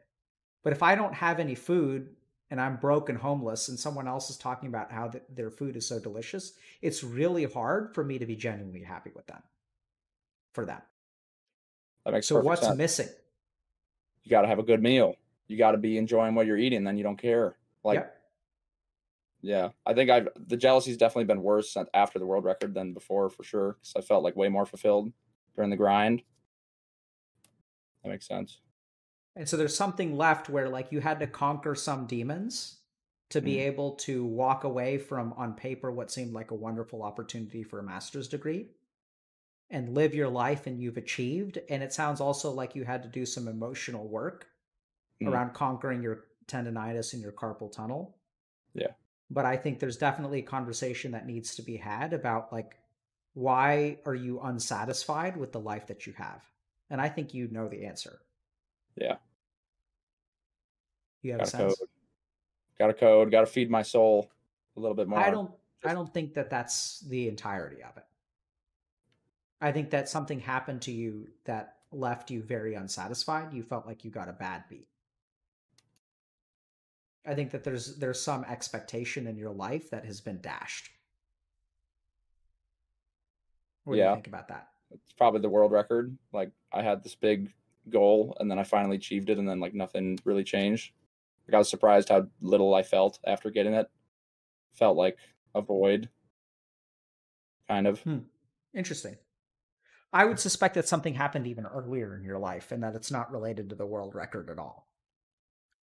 [0.64, 2.10] But if I don't have any food
[2.50, 5.76] and I'm broke and homeless, and someone else is talking about how the, their food
[5.76, 9.42] is so delicious, it's really hard for me to be genuinely happy with them.
[10.54, 10.82] For them.
[12.06, 12.40] That makes so.
[12.40, 12.78] what's sense.
[12.78, 13.10] missing?
[14.24, 15.16] You got to have a good meal.
[15.48, 16.84] You got to be enjoying what you're eating.
[16.84, 17.58] Then you don't care.
[17.84, 18.18] Like, yep.
[19.42, 23.30] yeah, I think I've the jealousy's definitely been worse after the world record than before
[23.30, 23.78] for sure.
[23.80, 25.12] Because I felt like way more fulfilled
[25.56, 26.22] during the grind.
[28.04, 28.60] That makes sense.
[29.38, 32.78] And so there's something left where like you had to conquer some demons
[33.30, 33.62] to be mm.
[33.62, 37.84] able to walk away from on paper what seemed like a wonderful opportunity for a
[37.84, 38.68] master's degree
[39.70, 43.10] and live your life and you've achieved and it sounds also like you had to
[43.10, 44.48] do some emotional work
[45.22, 45.28] mm.
[45.28, 48.16] around conquering your tendonitis and your carpal tunnel
[48.74, 48.88] yeah
[49.30, 52.78] but i think there's definitely a conversation that needs to be had about like
[53.34, 56.42] why are you unsatisfied with the life that you have
[56.90, 58.20] and I think you know the answer.
[58.96, 59.16] Yeah.
[61.28, 61.76] You have got a sense.
[61.78, 61.90] Code.
[62.80, 63.32] Got a code.
[63.32, 64.30] Got to feed my soul
[64.78, 65.20] a little bit more.
[65.20, 65.52] I don't.
[65.86, 68.06] I don't think that that's the entirety of it.
[69.62, 73.54] I think that something happened to you that left you very unsatisfied.
[73.54, 74.88] You felt like you got a bad beat.
[77.26, 80.90] I think that there's there's some expectation in your life that has been dashed.
[83.84, 84.06] What yeah.
[84.06, 84.70] do you think about that?
[84.92, 86.18] it's probably the world record.
[86.32, 87.54] Like I had this big
[87.90, 90.92] goal and then I finally achieved it and then like nothing really changed.
[91.48, 93.90] Like I was surprised how little I felt after getting it.
[94.74, 95.18] Felt like
[95.56, 96.10] a void.
[97.68, 98.02] Kind of.
[98.02, 98.20] Hmm.
[98.74, 99.18] Interesting.
[100.14, 103.32] I would suspect that something happened even earlier in your life and that it's not
[103.32, 104.88] related to the world record at all.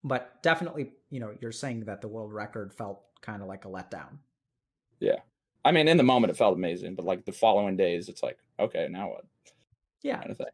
[0.03, 3.69] But definitely, you know, you're saying that the world record felt kind of like a
[3.69, 4.17] letdown.
[4.99, 5.19] Yeah.
[5.63, 8.37] I mean, in the moment, it felt amazing, but like the following days, it's like,
[8.59, 9.25] okay, now what?
[10.03, 10.17] Yeah.
[10.17, 10.47] Kind of thing.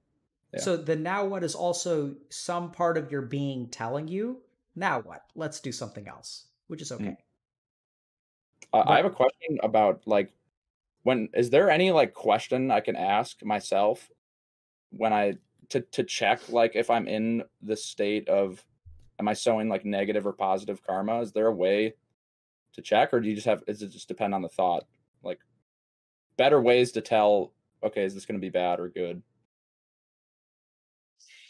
[0.53, 0.59] Yeah.
[0.61, 4.41] So the now what is also some part of your being telling you,
[4.75, 5.23] now what?
[5.35, 6.95] Let's do something else, which is mm.
[6.95, 7.05] okay.
[7.05, 7.15] Mm.
[8.73, 10.31] Uh, but, I have a question about like,
[11.03, 14.09] when is there any like question I can ask myself
[14.91, 15.33] when I
[15.69, 18.63] to to check like if I'm in the state of
[19.19, 21.21] am I sowing like negative or positive karma?
[21.21, 21.95] Is there a way
[22.73, 23.63] to check, or do you just have?
[23.67, 24.85] is it just depend on the thought?
[25.23, 25.39] like
[26.37, 27.53] better ways to tell
[27.83, 29.21] okay is this going to be bad or good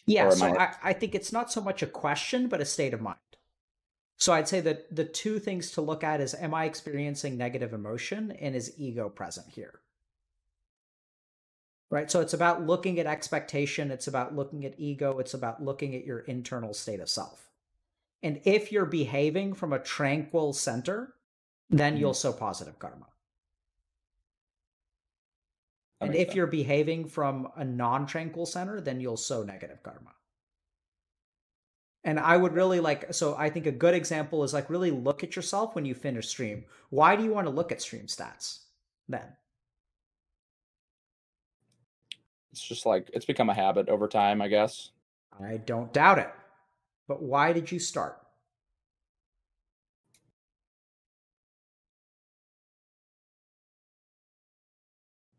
[0.06, 0.64] yeah so I...
[0.64, 3.18] I, I think it's not so much a question but a state of mind.
[4.18, 7.74] So i'd say that the two things to look at is am i experiencing negative
[7.74, 9.80] emotion and is ego present here?
[11.90, 12.10] Right?
[12.10, 16.06] So it's about looking at expectation it's about looking at ego it's about looking at
[16.06, 17.50] your internal state of self.
[18.24, 21.14] And if you're behaving from a tranquil center
[21.70, 22.02] then mm-hmm.
[22.02, 23.08] you'll sow positive karma
[26.02, 26.36] and if sense.
[26.36, 30.12] you're behaving from a non tranquil center, then you'll sow negative karma.
[32.04, 35.24] And I would really like, so I think a good example is like really look
[35.24, 36.66] at yourself when you finish stream.
[36.90, 38.60] Why do you want to look at stream stats
[39.08, 39.26] then?
[42.52, 44.90] It's just like, it's become a habit over time, I guess.
[45.40, 46.30] I don't doubt it.
[47.08, 48.21] But why did you start?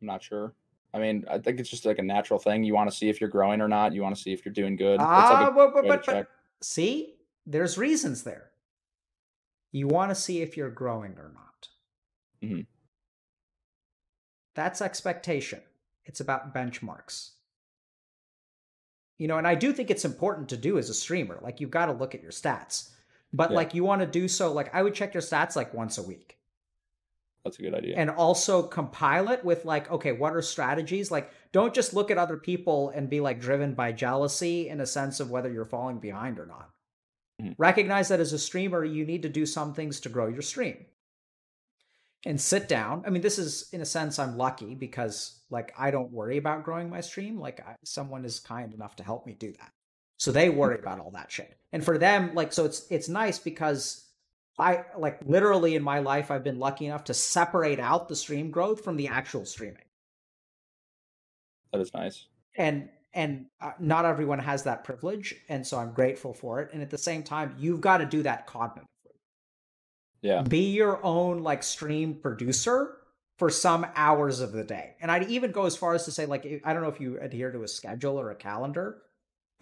[0.02, 0.52] I'm not sure.
[0.92, 2.64] I mean, I think it's just like a natural thing.
[2.64, 3.94] You want to see if you're growing or not.
[3.94, 5.00] You want to see if you're doing good.
[5.00, 6.28] Ah, like but, but, but, but
[6.60, 7.14] see,
[7.46, 8.50] there's reasons there.
[9.70, 11.68] You want to see if you're growing or not.
[12.42, 12.60] Mm-hmm.
[14.54, 15.62] That's expectation.
[16.04, 17.30] It's about benchmarks.
[19.16, 21.38] You know, and I do think it's important to do as a streamer.
[21.40, 22.90] Like, you've got to look at your stats.
[23.32, 23.56] But, yeah.
[23.56, 26.02] like, you want to do so, like, I would check your stats like once a
[26.02, 26.36] week.
[27.44, 27.97] That's a good idea.
[27.97, 31.10] And also compile it with like, okay, what are strategies?
[31.10, 34.86] Like, don't just look at other people and be like driven by jealousy in a
[34.86, 36.70] sense of whether you're falling behind or not.
[37.40, 37.52] Mm-hmm.
[37.59, 40.86] Recognize that as a streamer, you need to do some things to grow your stream.
[42.24, 43.02] And sit down.
[43.05, 46.62] I mean, this is in a sense, I'm lucky because like I don't worry about
[46.62, 47.40] growing my stream.
[47.40, 49.73] Like, I, someone is kind enough to help me do that.
[50.19, 51.59] So they worry about all that shit.
[51.73, 54.01] And for them, like, so it's it's nice because
[54.58, 58.50] I like literally in my life, I've been lucky enough to separate out the stream
[58.50, 59.84] growth from the actual streaming.
[61.72, 62.26] That is nice.
[62.56, 66.70] And and uh, not everyone has that privilege, and so I'm grateful for it.
[66.72, 68.84] And at the same time, you've got to do that cognitively.
[70.22, 70.42] Yeah.
[70.42, 72.96] Be your own like stream producer
[73.38, 74.94] for some hours of the day.
[75.00, 77.18] And I'd even go as far as to say, like, I don't know if you
[77.20, 79.02] adhere to a schedule or a calendar,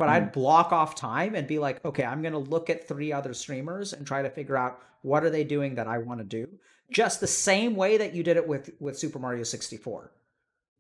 [0.01, 0.12] but mm.
[0.12, 3.35] I'd block off time and be like, okay, I'm going to look at three other
[3.35, 6.48] streamers and try to figure out what are they doing that I want to do.
[6.90, 10.10] Just the same way that you did it with with Super Mario 64.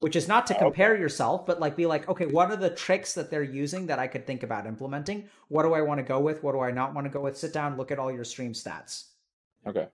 [0.00, 3.12] Which is not to compare yourself, but like be like, okay, what are the tricks
[3.12, 5.28] that they're using that I could think about implementing?
[5.48, 6.42] What do I want to go with?
[6.42, 7.36] What do I not want to go with?
[7.36, 9.08] Sit down, look at all your stream stats.
[9.66, 9.86] Okay.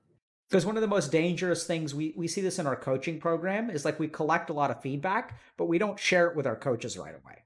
[0.49, 3.71] Because one of the most dangerous things we we see this in our coaching program
[3.71, 6.55] is like we collect a lot of feedback, but we don't share it with our
[6.55, 7.43] coaches right away.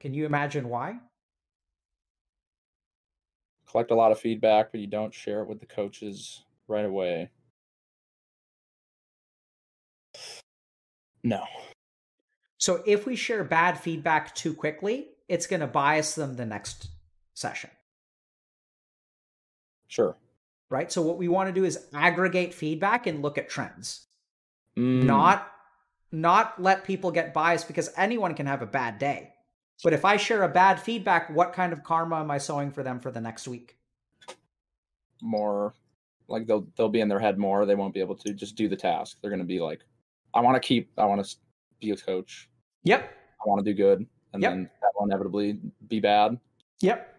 [0.00, 0.98] Can you imagine why?
[3.70, 7.30] Collect a lot of feedback, but you don't share it with the coaches right away.
[11.22, 11.44] No.
[12.58, 16.88] So if we share bad feedback too quickly, it's going to bias them the next
[17.34, 17.70] session.
[19.88, 20.16] Sure.
[20.70, 20.90] Right?
[20.90, 24.06] So what we want to do is aggregate feedback and look at trends.
[24.76, 25.04] Mm.
[25.04, 25.50] Not
[26.10, 29.34] not let people get biased because anyone can have a bad day.
[29.82, 32.82] But if I share a bad feedback, what kind of karma am I sowing for
[32.82, 33.76] them for the next week?
[35.22, 35.74] More
[36.28, 37.66] like they'll they'll be in their head more.
[37.66, 39.18] They won't be able to just do the task.
[39.20, 39.80] They're going to be like,
[40.34, 40.90] I want to keep.
[40.98, 41.36] I want to
[41.80, 42.48] be a coach.
[42.84, 43.02] Yep.
[43.02, 44.52] I want to do good, and yep.
[44.52, 46.38] then that will inevitably be bad.
[46.80, 47.14] Yep.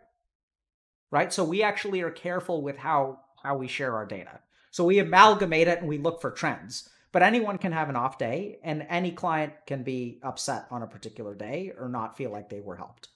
[1.11, 1.33] Right.
[1.33, 4.39] So we actually are careful with how how we share our data.
[4.71, 6.89] So we amalgamate it and we look for trends.
[7.11, 10.87] But anyone can have an off day, and any client can be upset on a
[10.87, 13.07] particular day or not feel like they were helped.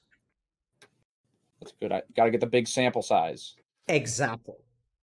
[1.60, 1.92] That's good.
[1.92, 3.56] I got to get the big sample size.
[3.88, 4.56] Exactly.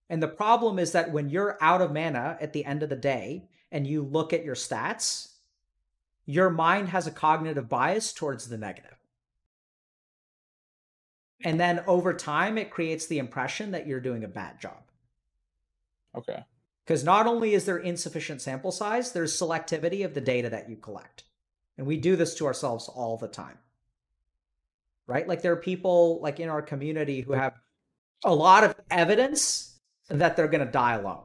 [0.09, 2.97] And the problem is that when you're out of mana at the end of the
[2.97, 5.35] day and you look at your stats,
[6.24, 8.97] your mind has a cognitive bias towards the negative.
[11.44, 14.82] And then over time, it creates the impression that you're doing a bad job.
[16.16, 16.43] Okay.
[16.89, 20.77] Because not only is there insufficient sample size, there's selectivity of the data that you
[20.77, 21.24] collect.
[21.77, 23.59] And we do this to ourselves all the time.
[25.06, 25.28] Right?
[25.28, 27.52] Like there are people like in our community who have
[28.24, 29.78] a lot of evidence
[30.09, 31.24] that they're going to die alone.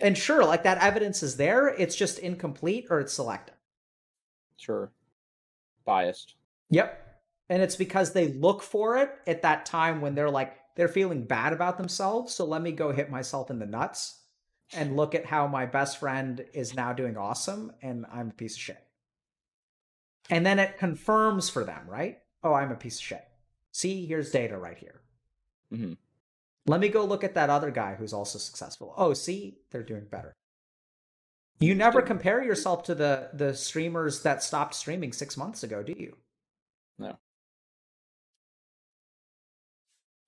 [0.00, 3.56] And sure, like that evidence is there, it's just incomplete or it's selective.
[4.56, 4.90] Sure.
[5.84, 6.36] Biased.
[6.70, 7.20] Yep.
[7.50, 11.24] And it's because they look for it at that time when they're like, they're feeling
[11.24, 12.32] bad about themselves.
[12.32, 14.20] So let me go hit myself in the nuts
[14.72, 18.54] and look at how my best friend is now doing awesome and I'm a piece
[18.54, 18.84] of shit.
[20.30, 22.18] And then it confirms for them, right?
[22.44, 23.24] Oh, I'm a piece of shit.
[23.72, 25.00] See, here's data right here.
[25.74, 25.94] Mm-hmm.
[26.68, 28.94] Let me go look at that other guy who's also successful.
[28.96, 30.32] Oh, see, they're doing better.
[31.58, 35.94] You never compare yourself to the the streamers that stopped streaming six months ago, do
[35.98, 36.16] you?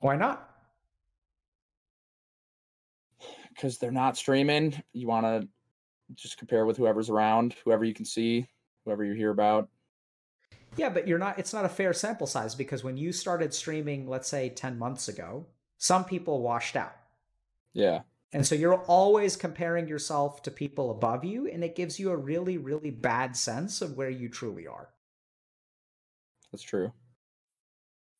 [0.00, 0.48] Why not?
[3.54, 4.82] Because they're not streaming.
[4.92, 5.48] You want to
[6.14, 8.46] just compare with whoever's around, whoever you can see,
[8.84, 9.68] whoever you hear about.
[10.76, 14.08] Yeah, but you're not it's not a fair sample size because when you started streaming,
[14.08, 15.46] let's say 10 months ago,
[15.78, 16.94] some people washed out.
[17.72, 18.00] Yeah.
[18.32, 22.16] And so you're always comparing yourself to people above you and it gives you a
[22.16, 24.90] really really bad sense of where you truly are.
[26.52, 26.92] That's true.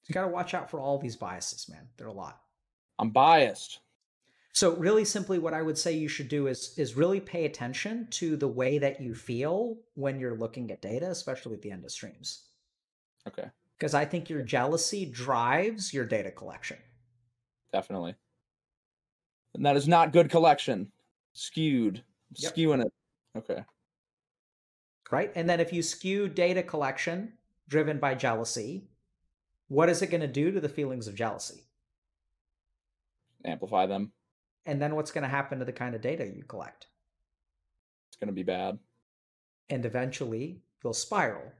[0.06, 1.89] You got to watch out for all these biases, man.
[1.97, 2.40] They're a lot.
[2.98, 3.81] I'm biased.
[4.52, 8.09] So really simply what I would say you should do is is really pay attention
[8.10, 11.85] to the way that you feel when you're looking at data, especially at the end
[11.85, 12.47] of streams.
[13.28, 13.48] Okay.
[13.78, 16.77] Because I think your jealousy drives your data collection.
[17.72, 18.16] Definitely.
[19.55, 20.90] And that is not good collection.
[21.32, 22.02] Skewed.
[22.36, 22.55] Yep.
[22.55, 22.93] Skewing it.
[23.39, 23.64] Okay.
[25.10, 25.32] right?
[25.35, 27.32] And then if you skew data collection
[27.68, 28.90] driven by jealousy,
[29.70, 31.62] what is it going to do to the feelings of jealousy?
[33.44, 34.10] Amplify them.
[34.66, 36.88] And then what's going to happen to the kind of data you collect?
[38.09, 38.80] It's going to be bad.
[39.68, 41.52] And eventually you'll spiral.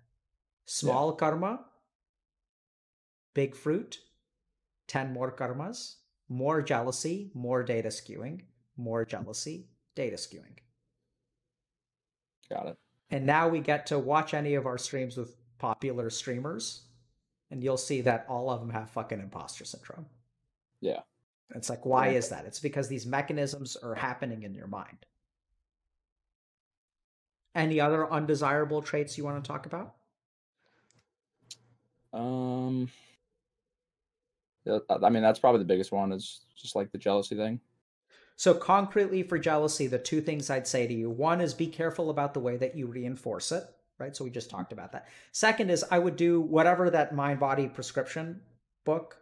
[0.67, 1.17] Small yeah.
[1.19, 1.61] karma,
[3.33, 4.01] big fruit,
[4.89, 5.95] 10 more karmas,
[6.29, 8.41] more jealousy, more data skewing,
[8.77, 10.59] more jealousy, data skewing.
[12.51, 12.77] Got it.
[13.11, 16.90] And now we get to watch any of our streams with popular streamers,
[17.51, 20.07] and you'll see that all of them have fucking imposter syndrome.
[20.81, 21.01] Yeah.
[21.55, 22.45] It's like, why is that?
[22.45, 25.05] It's because these mechanisms are happening in your mind.
[27.55, 29.95] Any other undesirable traits you want to talk about?
[32.13, 32.89] Um,
[34.89, 37.61] I mean, that's probably the biggest one is just like the jealousy thing.
[38.37, 42.11] So, concretely for jealousy, the two things I'd say to you one is be careful
[42.11, 43.65] about the way that you reinforce it,
[44.01, 44.17] right?
[44.17, 45.09] So, we just talked about that.
[45.33, 48.41] Second is I would do whatever that mind body prescription
[48.85, 49.17] book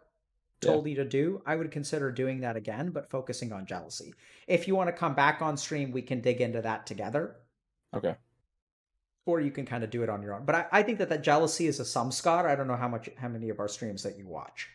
[0.61, 0.89] told yeah.
[0.91, 1.41] you to do.
[1.45, 4.13] I would consider doing that again, but focusing on jealousy.
[4.47, 7.35] If you want to come back on stream, we can dig into that together.
[7.93, 8.15] Okay.
[9.25, 10.45] Or you can kind of do it on your own.
[10.45, 12.45] But I, I think that that jealousy is a samskar.
[12.45, 14.67] I don't know how much, how many of our streams that you watch,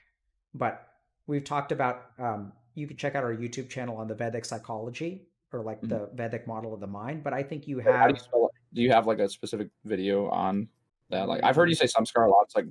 [0.55, 0.89] but
[1.27, 5.27] we've talked about um, you can check out our YouTube channel on the Vedic psychology
[5.53, 5.89] or like mm-hmm.
[5.89, 7.23] the Vedic model of the mind.
[7.25, 8.15] But I think you have.
[8.15, 10.69] Do you, do you, have like a specific video on
[11.11, 11.29] that?
[11.29, 11.79] Like I've heard you mm.
[11.79, 12.45] say samskar a lot.
[12.45, 12.67] It's like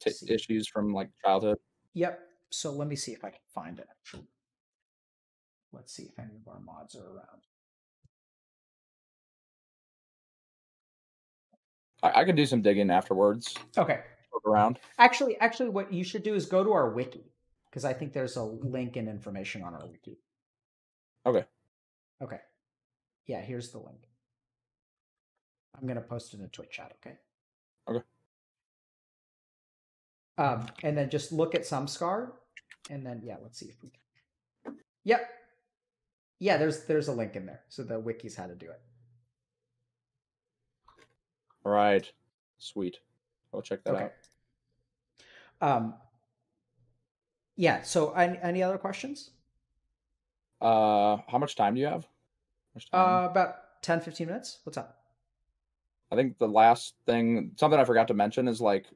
[0.00, 1.58] t- issues from like childhood.
[1.94, 2.20] Yep.
[2.50, 3.88] So let me see if I can find it.
[5.72, 7.42] Let's see if any of our mods are around.
[12.02, 13.54] I, I could do some digging afterwards.
[13.76, 14.00] Okay.
[14.46, 14.78] Around.
[14.98, 17.32] Actually, actually, what you should do is go to our wiki
[17.70, 20.18] because I think there's a link and information on our wiki.
[21.24, 21.44] Okay.
[22.22, 22.38] Okay.
[23.26, 23.98] Yeah, here's the link.
[25.74, 26.92] I'm gonna post it in a Twitch chat.
[27.00, 27.16] Okay.
[27.88, 28.04] Okay.
[30.36, 32.32] Um, and then just look at samskar,
[32.90, 34.76] and then yeah, let's see if we can.
[35.04, 35.28] Yep.
[36.40, 38.80] Yeah, there's there's a link in there, so the wiki's how to do it.
[41.64, 42.10] All right.
[42.58, 42.98] Sweet.
[43.52, 44.10] I'll check that okay.
[45.60, 45.76] out.
[45.76, 45.94] Um,
[47.56, 47.82] yeah.
[47.82, 49.30] So, any, any other questions?
[50.60, 52.06] Uh, how much time do you have?
[52.92, 54.58] Uh, about 10, 15 minutes.
[54.64, 55.03] What's up?
[56.14, 58.86] I think the last thing, something I forgot to mention is like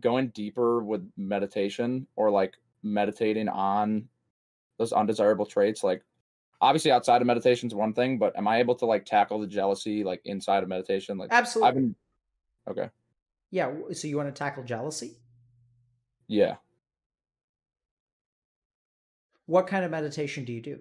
[0.00, 4.08] going deeper with meditation or like meditating on
[4.76, 5.84] those undesirable traits.
[5.84, 6.02] Like,
[6.60, 9.46] obviously, outside of meditation is one thing, but am I able to like tackle the
[9.46, 11.18] jealousy like inside of meditation?
[11.18, 11.68] Like, absolutely.
[11.68, 11.94] I've been
[12.68, 12.90] okay.
[13.52, 13.72] Yeah.
[13.92, 15.18] So you want to tackle jealousy?
[16.26, 16.56] Yeah.
[19.46, 20.80] What kind of meditation do you do?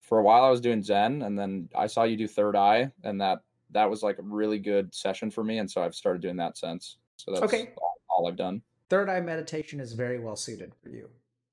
[0.00, 2.90] For a while I was doing Zen and then I saw you do third eye
[3.04, 3.40] and that
[3.72, 6.56] that was like a really good session for me and so I've started doing that
[6.56, 6.98] since.
[7.16, 7.70] So that's okay.
[7.76, 8.62] all, all I've done.
[8.88, 11.08] Third eye meditation is very well suited for you,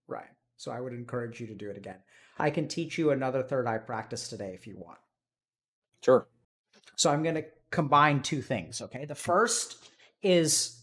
[0.08, 0.28] Ryan.
[0.56, 1.98] So I would encourage you to do it again.
[2.40, 5.00] I can teach you another third eye practice today if you want.
[6.04, 6.28] Sure.
[6.96, 9.06] So I'm going to combine two things, okay?
[9.06, 9.90] The first
[10.24, 10.82] is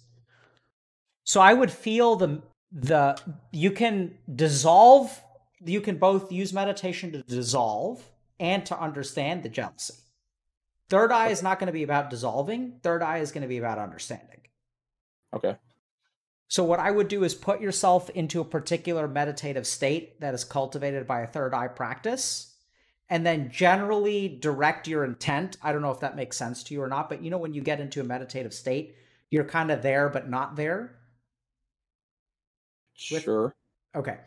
[1.25, 3.21] so I would feel the the
[3.53, 5.21] you can dissolve
[5.65, 8.03] you can both use meditation to dissolve
[8.39, 9.95] and to understand the jealousy
[10.89, 13.59] third eye is not going to be about dissolving third eye is going to be
[13.59, 14.41] about understanding
[15.35, 15.57] okay
[16.49, 20.45] so what i would do is put yourself into a particular meditative state that is
[20.45, 22.55] cultivated by a third eye practice
[23.11, 26.83] and then generally direct your intent i don't know if that makes sense to you
[26.83, 28.95] or not but you know when you get into a meditative state
[29.31, 30.97] you're kind of there but not there
[33.11, 33.55] with, sure.
[33.95, 34.19] Okay.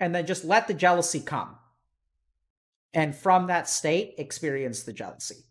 [0.00, 1.56] And then just let the jealousy come.
[2.94, 5.44] And from that state, experience the jealousy.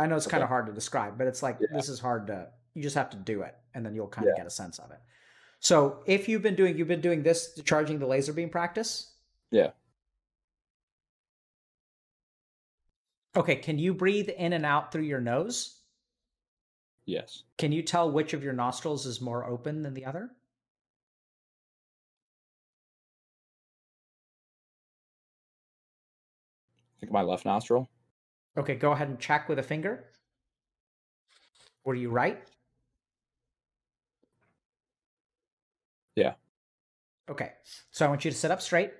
[0.00, 0.32] I know it's okay.
[0.32, 1.68] kind of hard to describe, but it's like yeah.
[1.72, 4.32] this is hard to you just have to do it and then you'll kind yeah.
[4.32, 4.98] of get a sense of it.
[5.60, 9.12] So if you've been doing you've been doing this charging the laser beam practice?
[9.50, 9.70] Yeah.
[13.36, 15.76] Okay, can you breathe in and out through your nose?
[17.06, 17.44] Yes.
[17.58, 20.30] Can you tell which of your nostrils is more open than the other?
[27.00, 27.88] think my left nostril.
[28.56, 30.06] Okay, go ahead and check with a finger.
[31.84, 32.42] Were you right?
[36.16, 36.34] Yeah.
[37.28, 37.52] Okay,
[37.90, 38.92] so I want you to sit up straight.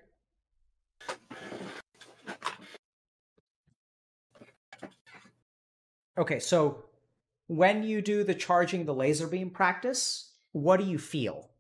[6.17, 6.85] Okay, so
[7.49, 11.51] when you do the charging the laser beam practice, what do you feel?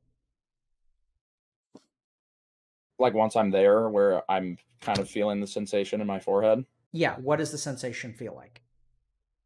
[2.98, 6.64] Like once I'm there, where I'm kind of feeling the sensation in my forehead.
[6.92, 8.62] Yeah, what does the sensation feel like?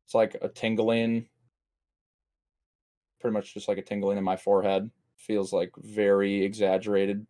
[0.07, 1.27] It's like a tingling,
[3.21, 4.91] pretty much just like a tingling in my forehead.
[5.16, 7.27] Feels like very exaggerated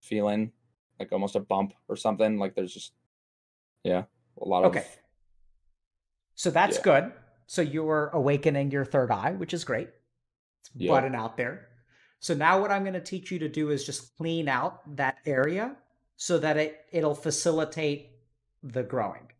[0.00, 0.52] feeling,
[0.98, 2.38] like almost a bump or something.
[2.38, 2.92] Like there's just,
[3.84, 4.04] yeah,
[4.40, 4.70] a lot of.
[4.70, 4.86] Okay.
[6.34, 6.82] So that's Yeah.
[6.82, 7.12] good.
[7.46, 9.88] So you're awakening your third eye, which is great.
[10.60, 10.90] It's Yeah.
[10.90, 11.68] budding out there.
[12.20, 15.18] So now what I'm going to teach you to do is just clean out that
[15.26, 15.76] area
[16.16, 18.10] so that it it'll facilitate
[18.62, 19.30] the growing.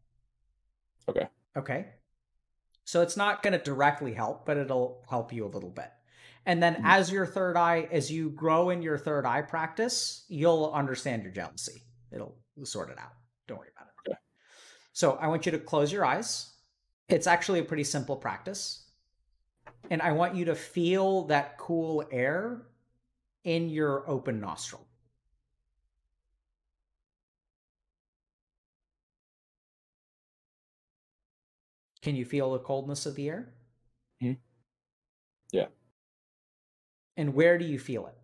[1.08, 1.28] Okay.
[1.56, 1.86] Okay.
[2.84, 5.90] So it's not going to directly help, but it'll help you a little bit.
[6.46, 6.84] And then Mhm.
[6.84, 11.32] as your third eye, as you grow in your third eye practice, you'll understand your
[11.32, 11.82] jealousy.
[12.10, 13.12] It'll sort it out.
[13.46, 14.10] Don't worry about it.
[14.10, 14.18] Okay.
[14.92, 16.54] So I want you to close your eyes.
[17.08, 18.90] It's actually a pretty simple practice.
[19.90, 22.66] And I want you to feel that cool air
[23.44, 24.86] in your open nostril.
[32.02, 33.54] Can you feel the coldness of the air?
[34.22, 34.38] Mhm.
[35.52, 35.68] Yeah.
[37.16, 38.16] And where do you feel it?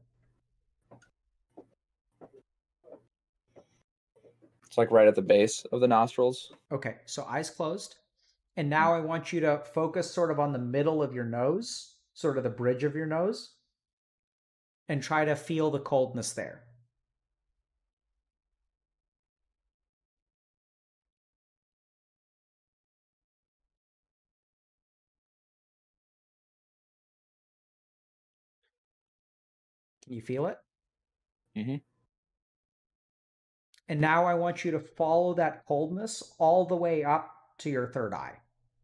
[4.67, 6.53] It's like right at the base of the nostrils.
[6.71, 7.97] Okay, so eyes closed.
[8.57, 11.97] And now I want you to focus sort of on the middle of your nose,
[12.15, 13.57] sort of the bridge of your nose,
[14.89, 16.66] and try to feel the coldness there.
[30.07, 30.59] Can you feel it?
[31.55, 31.81] Mhm.
[33.89, 37.89] And now I want you to follow that coldness all the way up to your
[37.89, 38.39] third eye,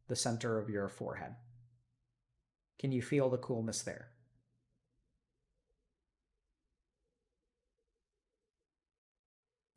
[0.09, 1.36] the center of your forehead.
[2.78, 4.11] Can you feel the coolness there?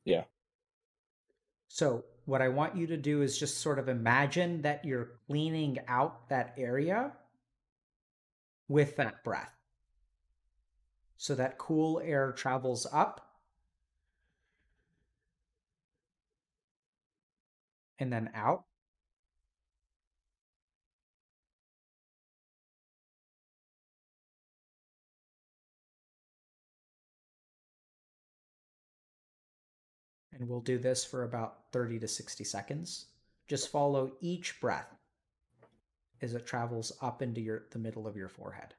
[0.05, 0.25] Yeah.
[1.67, 5.77] So, what I want you to do is just sort of imagine that you're cleaning
[5.87, 7.13] out that area
[8.67, 9.54] with that breath.
[11.17, 13.35] So that cool air travels up
[17.99, 18.65] and then out.
[30.37, 33.05] And we'll do this for about 30 to 60 seconds.
[33.47, 34.93] Just follow each breath
[36.21, 38.73] as it travels up into your the middle of your forehead.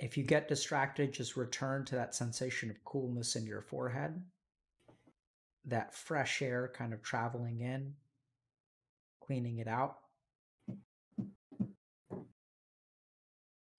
[0.00, 4.22] If you get distracted, just return to that sensation of coolness in your forehead,
[5.66, 7.92] that fresh air kind of traveling in,
[9.22, 9.98] cleaning it out.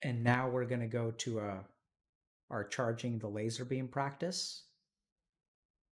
[0.03, 1.59] And now we're going to go to a,
[2.51, 4.65] our charging the laser beam practice.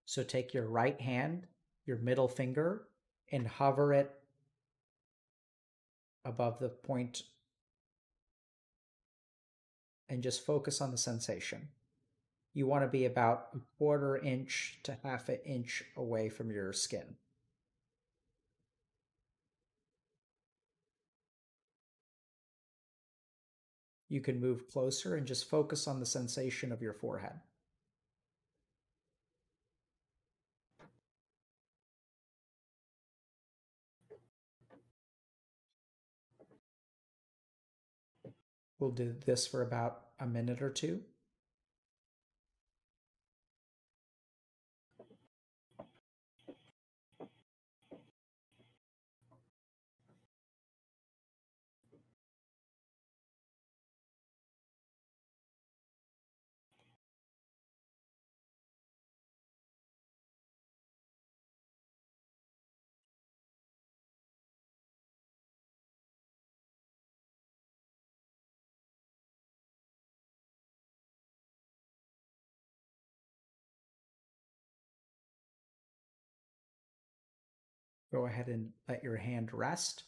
[0.06, 1.46] So take your right hand,
[1.84, 2.88] your middle finger,
[3.30, 4.12] and hover it
[6.24, 7.22] above the point
[10.08, 11.68] and just focus on the sensation.
[12.54, 16.72] You want to be about a quarter inch to half an inch away from your
[16.72, 17.16] skin.
[24.08, 27.40] You can move closer and just focus on the sensation of your forehead.
[38.78, 41.02] We'll do this for about a minute or two.
[78.12, 80.04] Go ahead and let your hand rest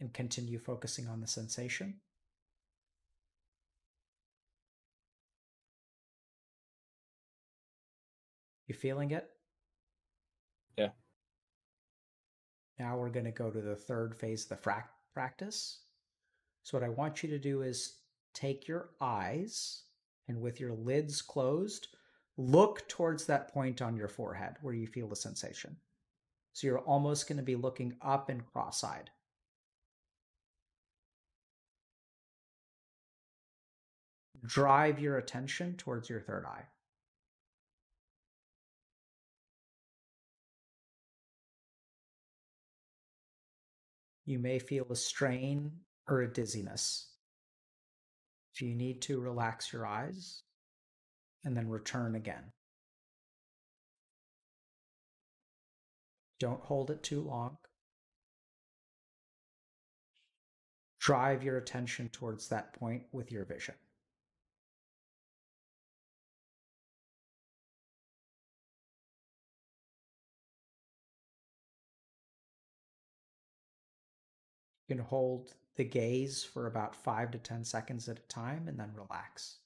[0.00, 1.94] and continue focusing on the sensation.
[8.66, 9.28] You feeling it?
[10.78, 10.88] Yeah.
[12.78, 15.80] Now we're going to go to the third phase of the fra- practice.
[16.62, 17.98] So, what I want you to do is
[18.34, 19.82] take your eyes
[20.28, 21.88] and with your lids closed,
[22.36, 25.76] look towards that point on your forehead where you feel the sensation.
[26.52, 29.10] So, you're almost going to be looking up and cross eyed.
[34.44, 36.64] Drive your attention towards your third eye.
[44.24, 45.72] You may feel a strain
[46.08, 47.08] or a dizziness.
[48.54, 50.42] If you need to, relax your eyes
[51.44, 52.52] and then return again.
[56.42, 57.56] Don't hold it too long.
[60.98, 63.76] Drive your attention towards that point with your vision.
[74.88, 78.76] You can hold the gaze for about five to 10 seconds at a time and
[78.80, 79.61] then relax.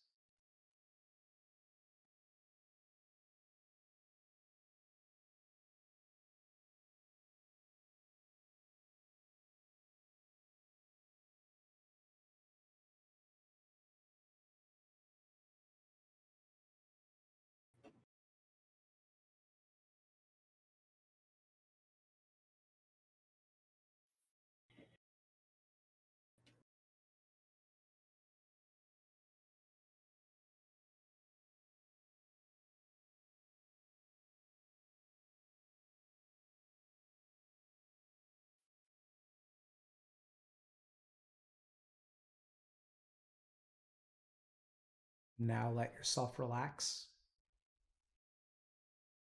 [45.39, 47.07] Now let yourself relax.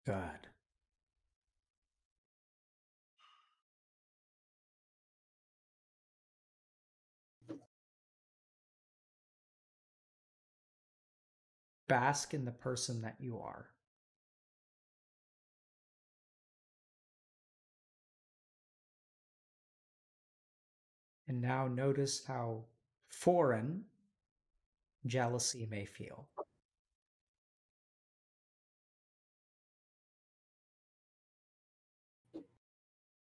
[0.05, 0.15] Good.
[11.87, 13.69] Bask in the person that you are.
[21.27, 22.65] And now notice how
[23.09, 23.85] foreign
[25.07, 26.27] jealousy may feel.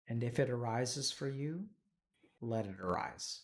[0.09, 1.65] And if it arises for you,
[2.41, 3.43] let it arise.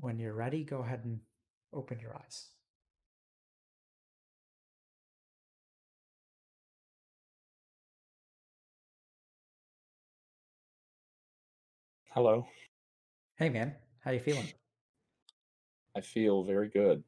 [0.00, 1.20] When you're ready, go ahead and
[1.72, 2.57] open your eyes.
[12.18, 12.44] Hello.
[13.36, 14.52] Hey man, how you feeling?
[15.96, 17.04] I feel very good.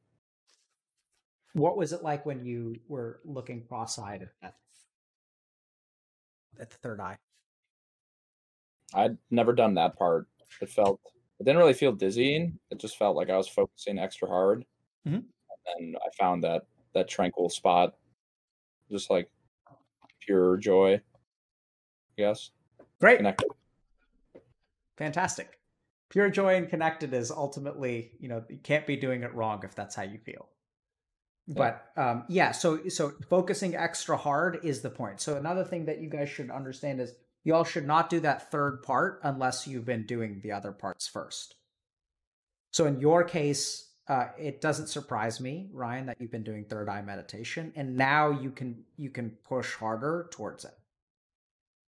[1.54, 4.54] What was it like when you were looking cross-eyed at,
[6.60, 7.16] at the third eye?
[8.94, 10.28] I'd never done that part.
[10.62, 11.00] It felt
[11.40, 12.60] it didn't really feel dizzying.
[12.70, 14.64] It just felt like I was focusing extra hard.
[15.04, 15.24] Mhm.
[15.76, 17.96] And I found that that tranquil spot
[18.88, 19.28] just like
[20.20, 20.94] pure joy.
[20.94, 22.52] I guess.
[23.00, 23.16] Great.
[23.16, 23.50] Connected.
[25.00, 25.58] Fantastic.
[26.10, 29.74] Pure joy and connected is ultimately, you know, you can't be doing it wrong if
[29.74, 30.48] that's how you feel.
[31.48, 35.20] But um, yeah, so so focusing extra hard is the point.
[35.20, 38.52] So another thing that you guys should understand is you all should not do that
[38.52, 41.56] third part unless you've been doing the other parts first.
[42.72, 46.88] So in your case, uh, it doesn't surprise me, Ryan, that you've been doing third
[46.88, 50.76] eye meditation, and now you can you can push harder towards it.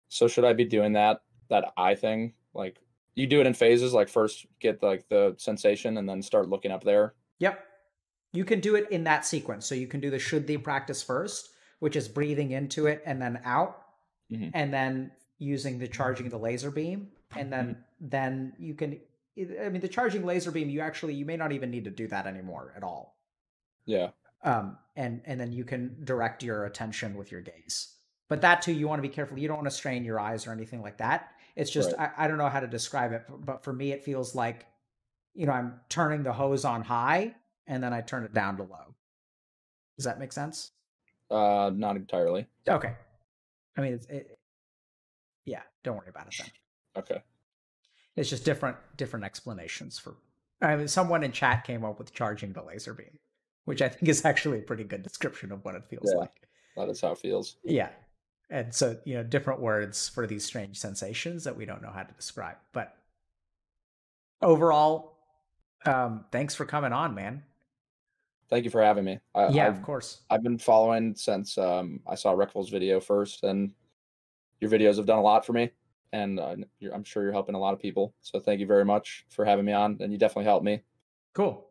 [0.09, 2.33] So should I be doing that that eye thing?
[2.53, 2.77] Like
[3.17, 6.71] you do it in phases, like first get like the sensation and then start looking
[6.71, 7.15] up there.
[7.39, 7.63] Yep.
[8.31, 9.65] You can do it in that sequence.
[9.65, 11.49] So you can do the should the practice first,
[11.79, 13.81] which is breathing into it and then out,
[14.31, 14.51] Mhm.
[14.53, 18.99] and then using the charging the laser beam, and then then you can.
[19.61, 20.69] I mean, the charging laser beam.
[20.69, 23.17] You actually you may not even need to do that anymore at all.
[23.85, 24.11] Yeah.
[24.43, 27.95] Um, and and then you can direct your attention with your gaze.
[28.29, 29.39] But that too, you want to be careful.
[29.39, 31.31] You don't want to strain your eyes or anything like that.
[31.57, 34.35] It's just I, I don't know how to describe it, but for me, it feels
[34.35, 34.65] like,
[35.33, 37.35] you know, I'm turning the hose on high
[37.65, 38.95] and then I turn it down to low.
[39.97, 40.71] Does that make sense?
[41.31, 42.45] Uh not entirely.
[42.69, 42.93] Okay.
[43.75, 44.39] I mean, it's, it,
[45.45, 46.51] yeah, don't worry about it then.
[47.03, 47.21] Okay.
[48.15, 50.15] It's just different different explanations for.
[50.61, 53.19] I mean, someone in chat came up with charging the laser beam,
[53.65, 56.19] which I think is actually a pretty good description of what it feels Yeah.
[56.19, 56.47] like.
[56.75, 57.57] That is how it feels.
[57.63, 57.89] Yeah.
[58.49, 62.03] And so you know different words for these strange sensations that we don't know how
[62.03, 62.57] to describe.
[62.71, 62.95] But
[64.41, 65.17] overall
[65.85, 67.43] um thanks for coming on man.
[68.49, 69.19] Thank you for having me.
[69.35, 70.21] I, yeah I've, of course.
[70.29, 73.71] I've been following since um i saw Reckful's video first and
[74.61, 75.69] your videos have done a lot for me
[76.13, 76.55] and uh,
[76.93, 78.13] i'm sure you're helping a lot of people.
[78.21, 80.81] So thank you very much for having me on and you definitely helped me.
[81.33, 81.67] Cool.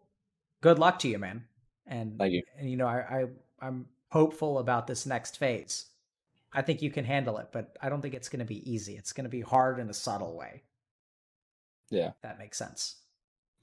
[0.60, 1.44] Good luck to you man.
[1.86, 2.42] And thank you.
[2.58, 3.24] and you know i, I
[3.60, 5.86] i'm hopeful about this next phase
[6.56, 8.96] I think you can handle it, but I don't think it's going to be easy.
[8.96, 10.62] It's going to be hard in a subtle way.
[11.90, 12.12] Yeah.
[12.22, 12.96] That makes sense.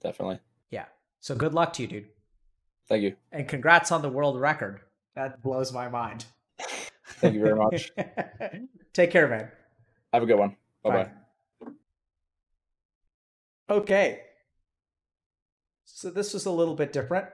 [0.03, 0.39] Definitely.
[0.69, 0.85] Yeah.
[1.19, 2.09] So good luck to you, dude.
[2.87, 3.15] Thank you.
[3.31, 4.81] And congrats on the world record.
[5.15, 6.25] That blows my mind.
[7.19, 7.91] Thank you very much.
[8.93, 9.49] Take care, man.
[10.13, 10.55] Have a good one.
[10.83, 11.09] Bye-bye.
[11.61, 11.71] Bye.
[13.71, 14.19] Okay.
[15.85, 17.25] So this was a little bit different.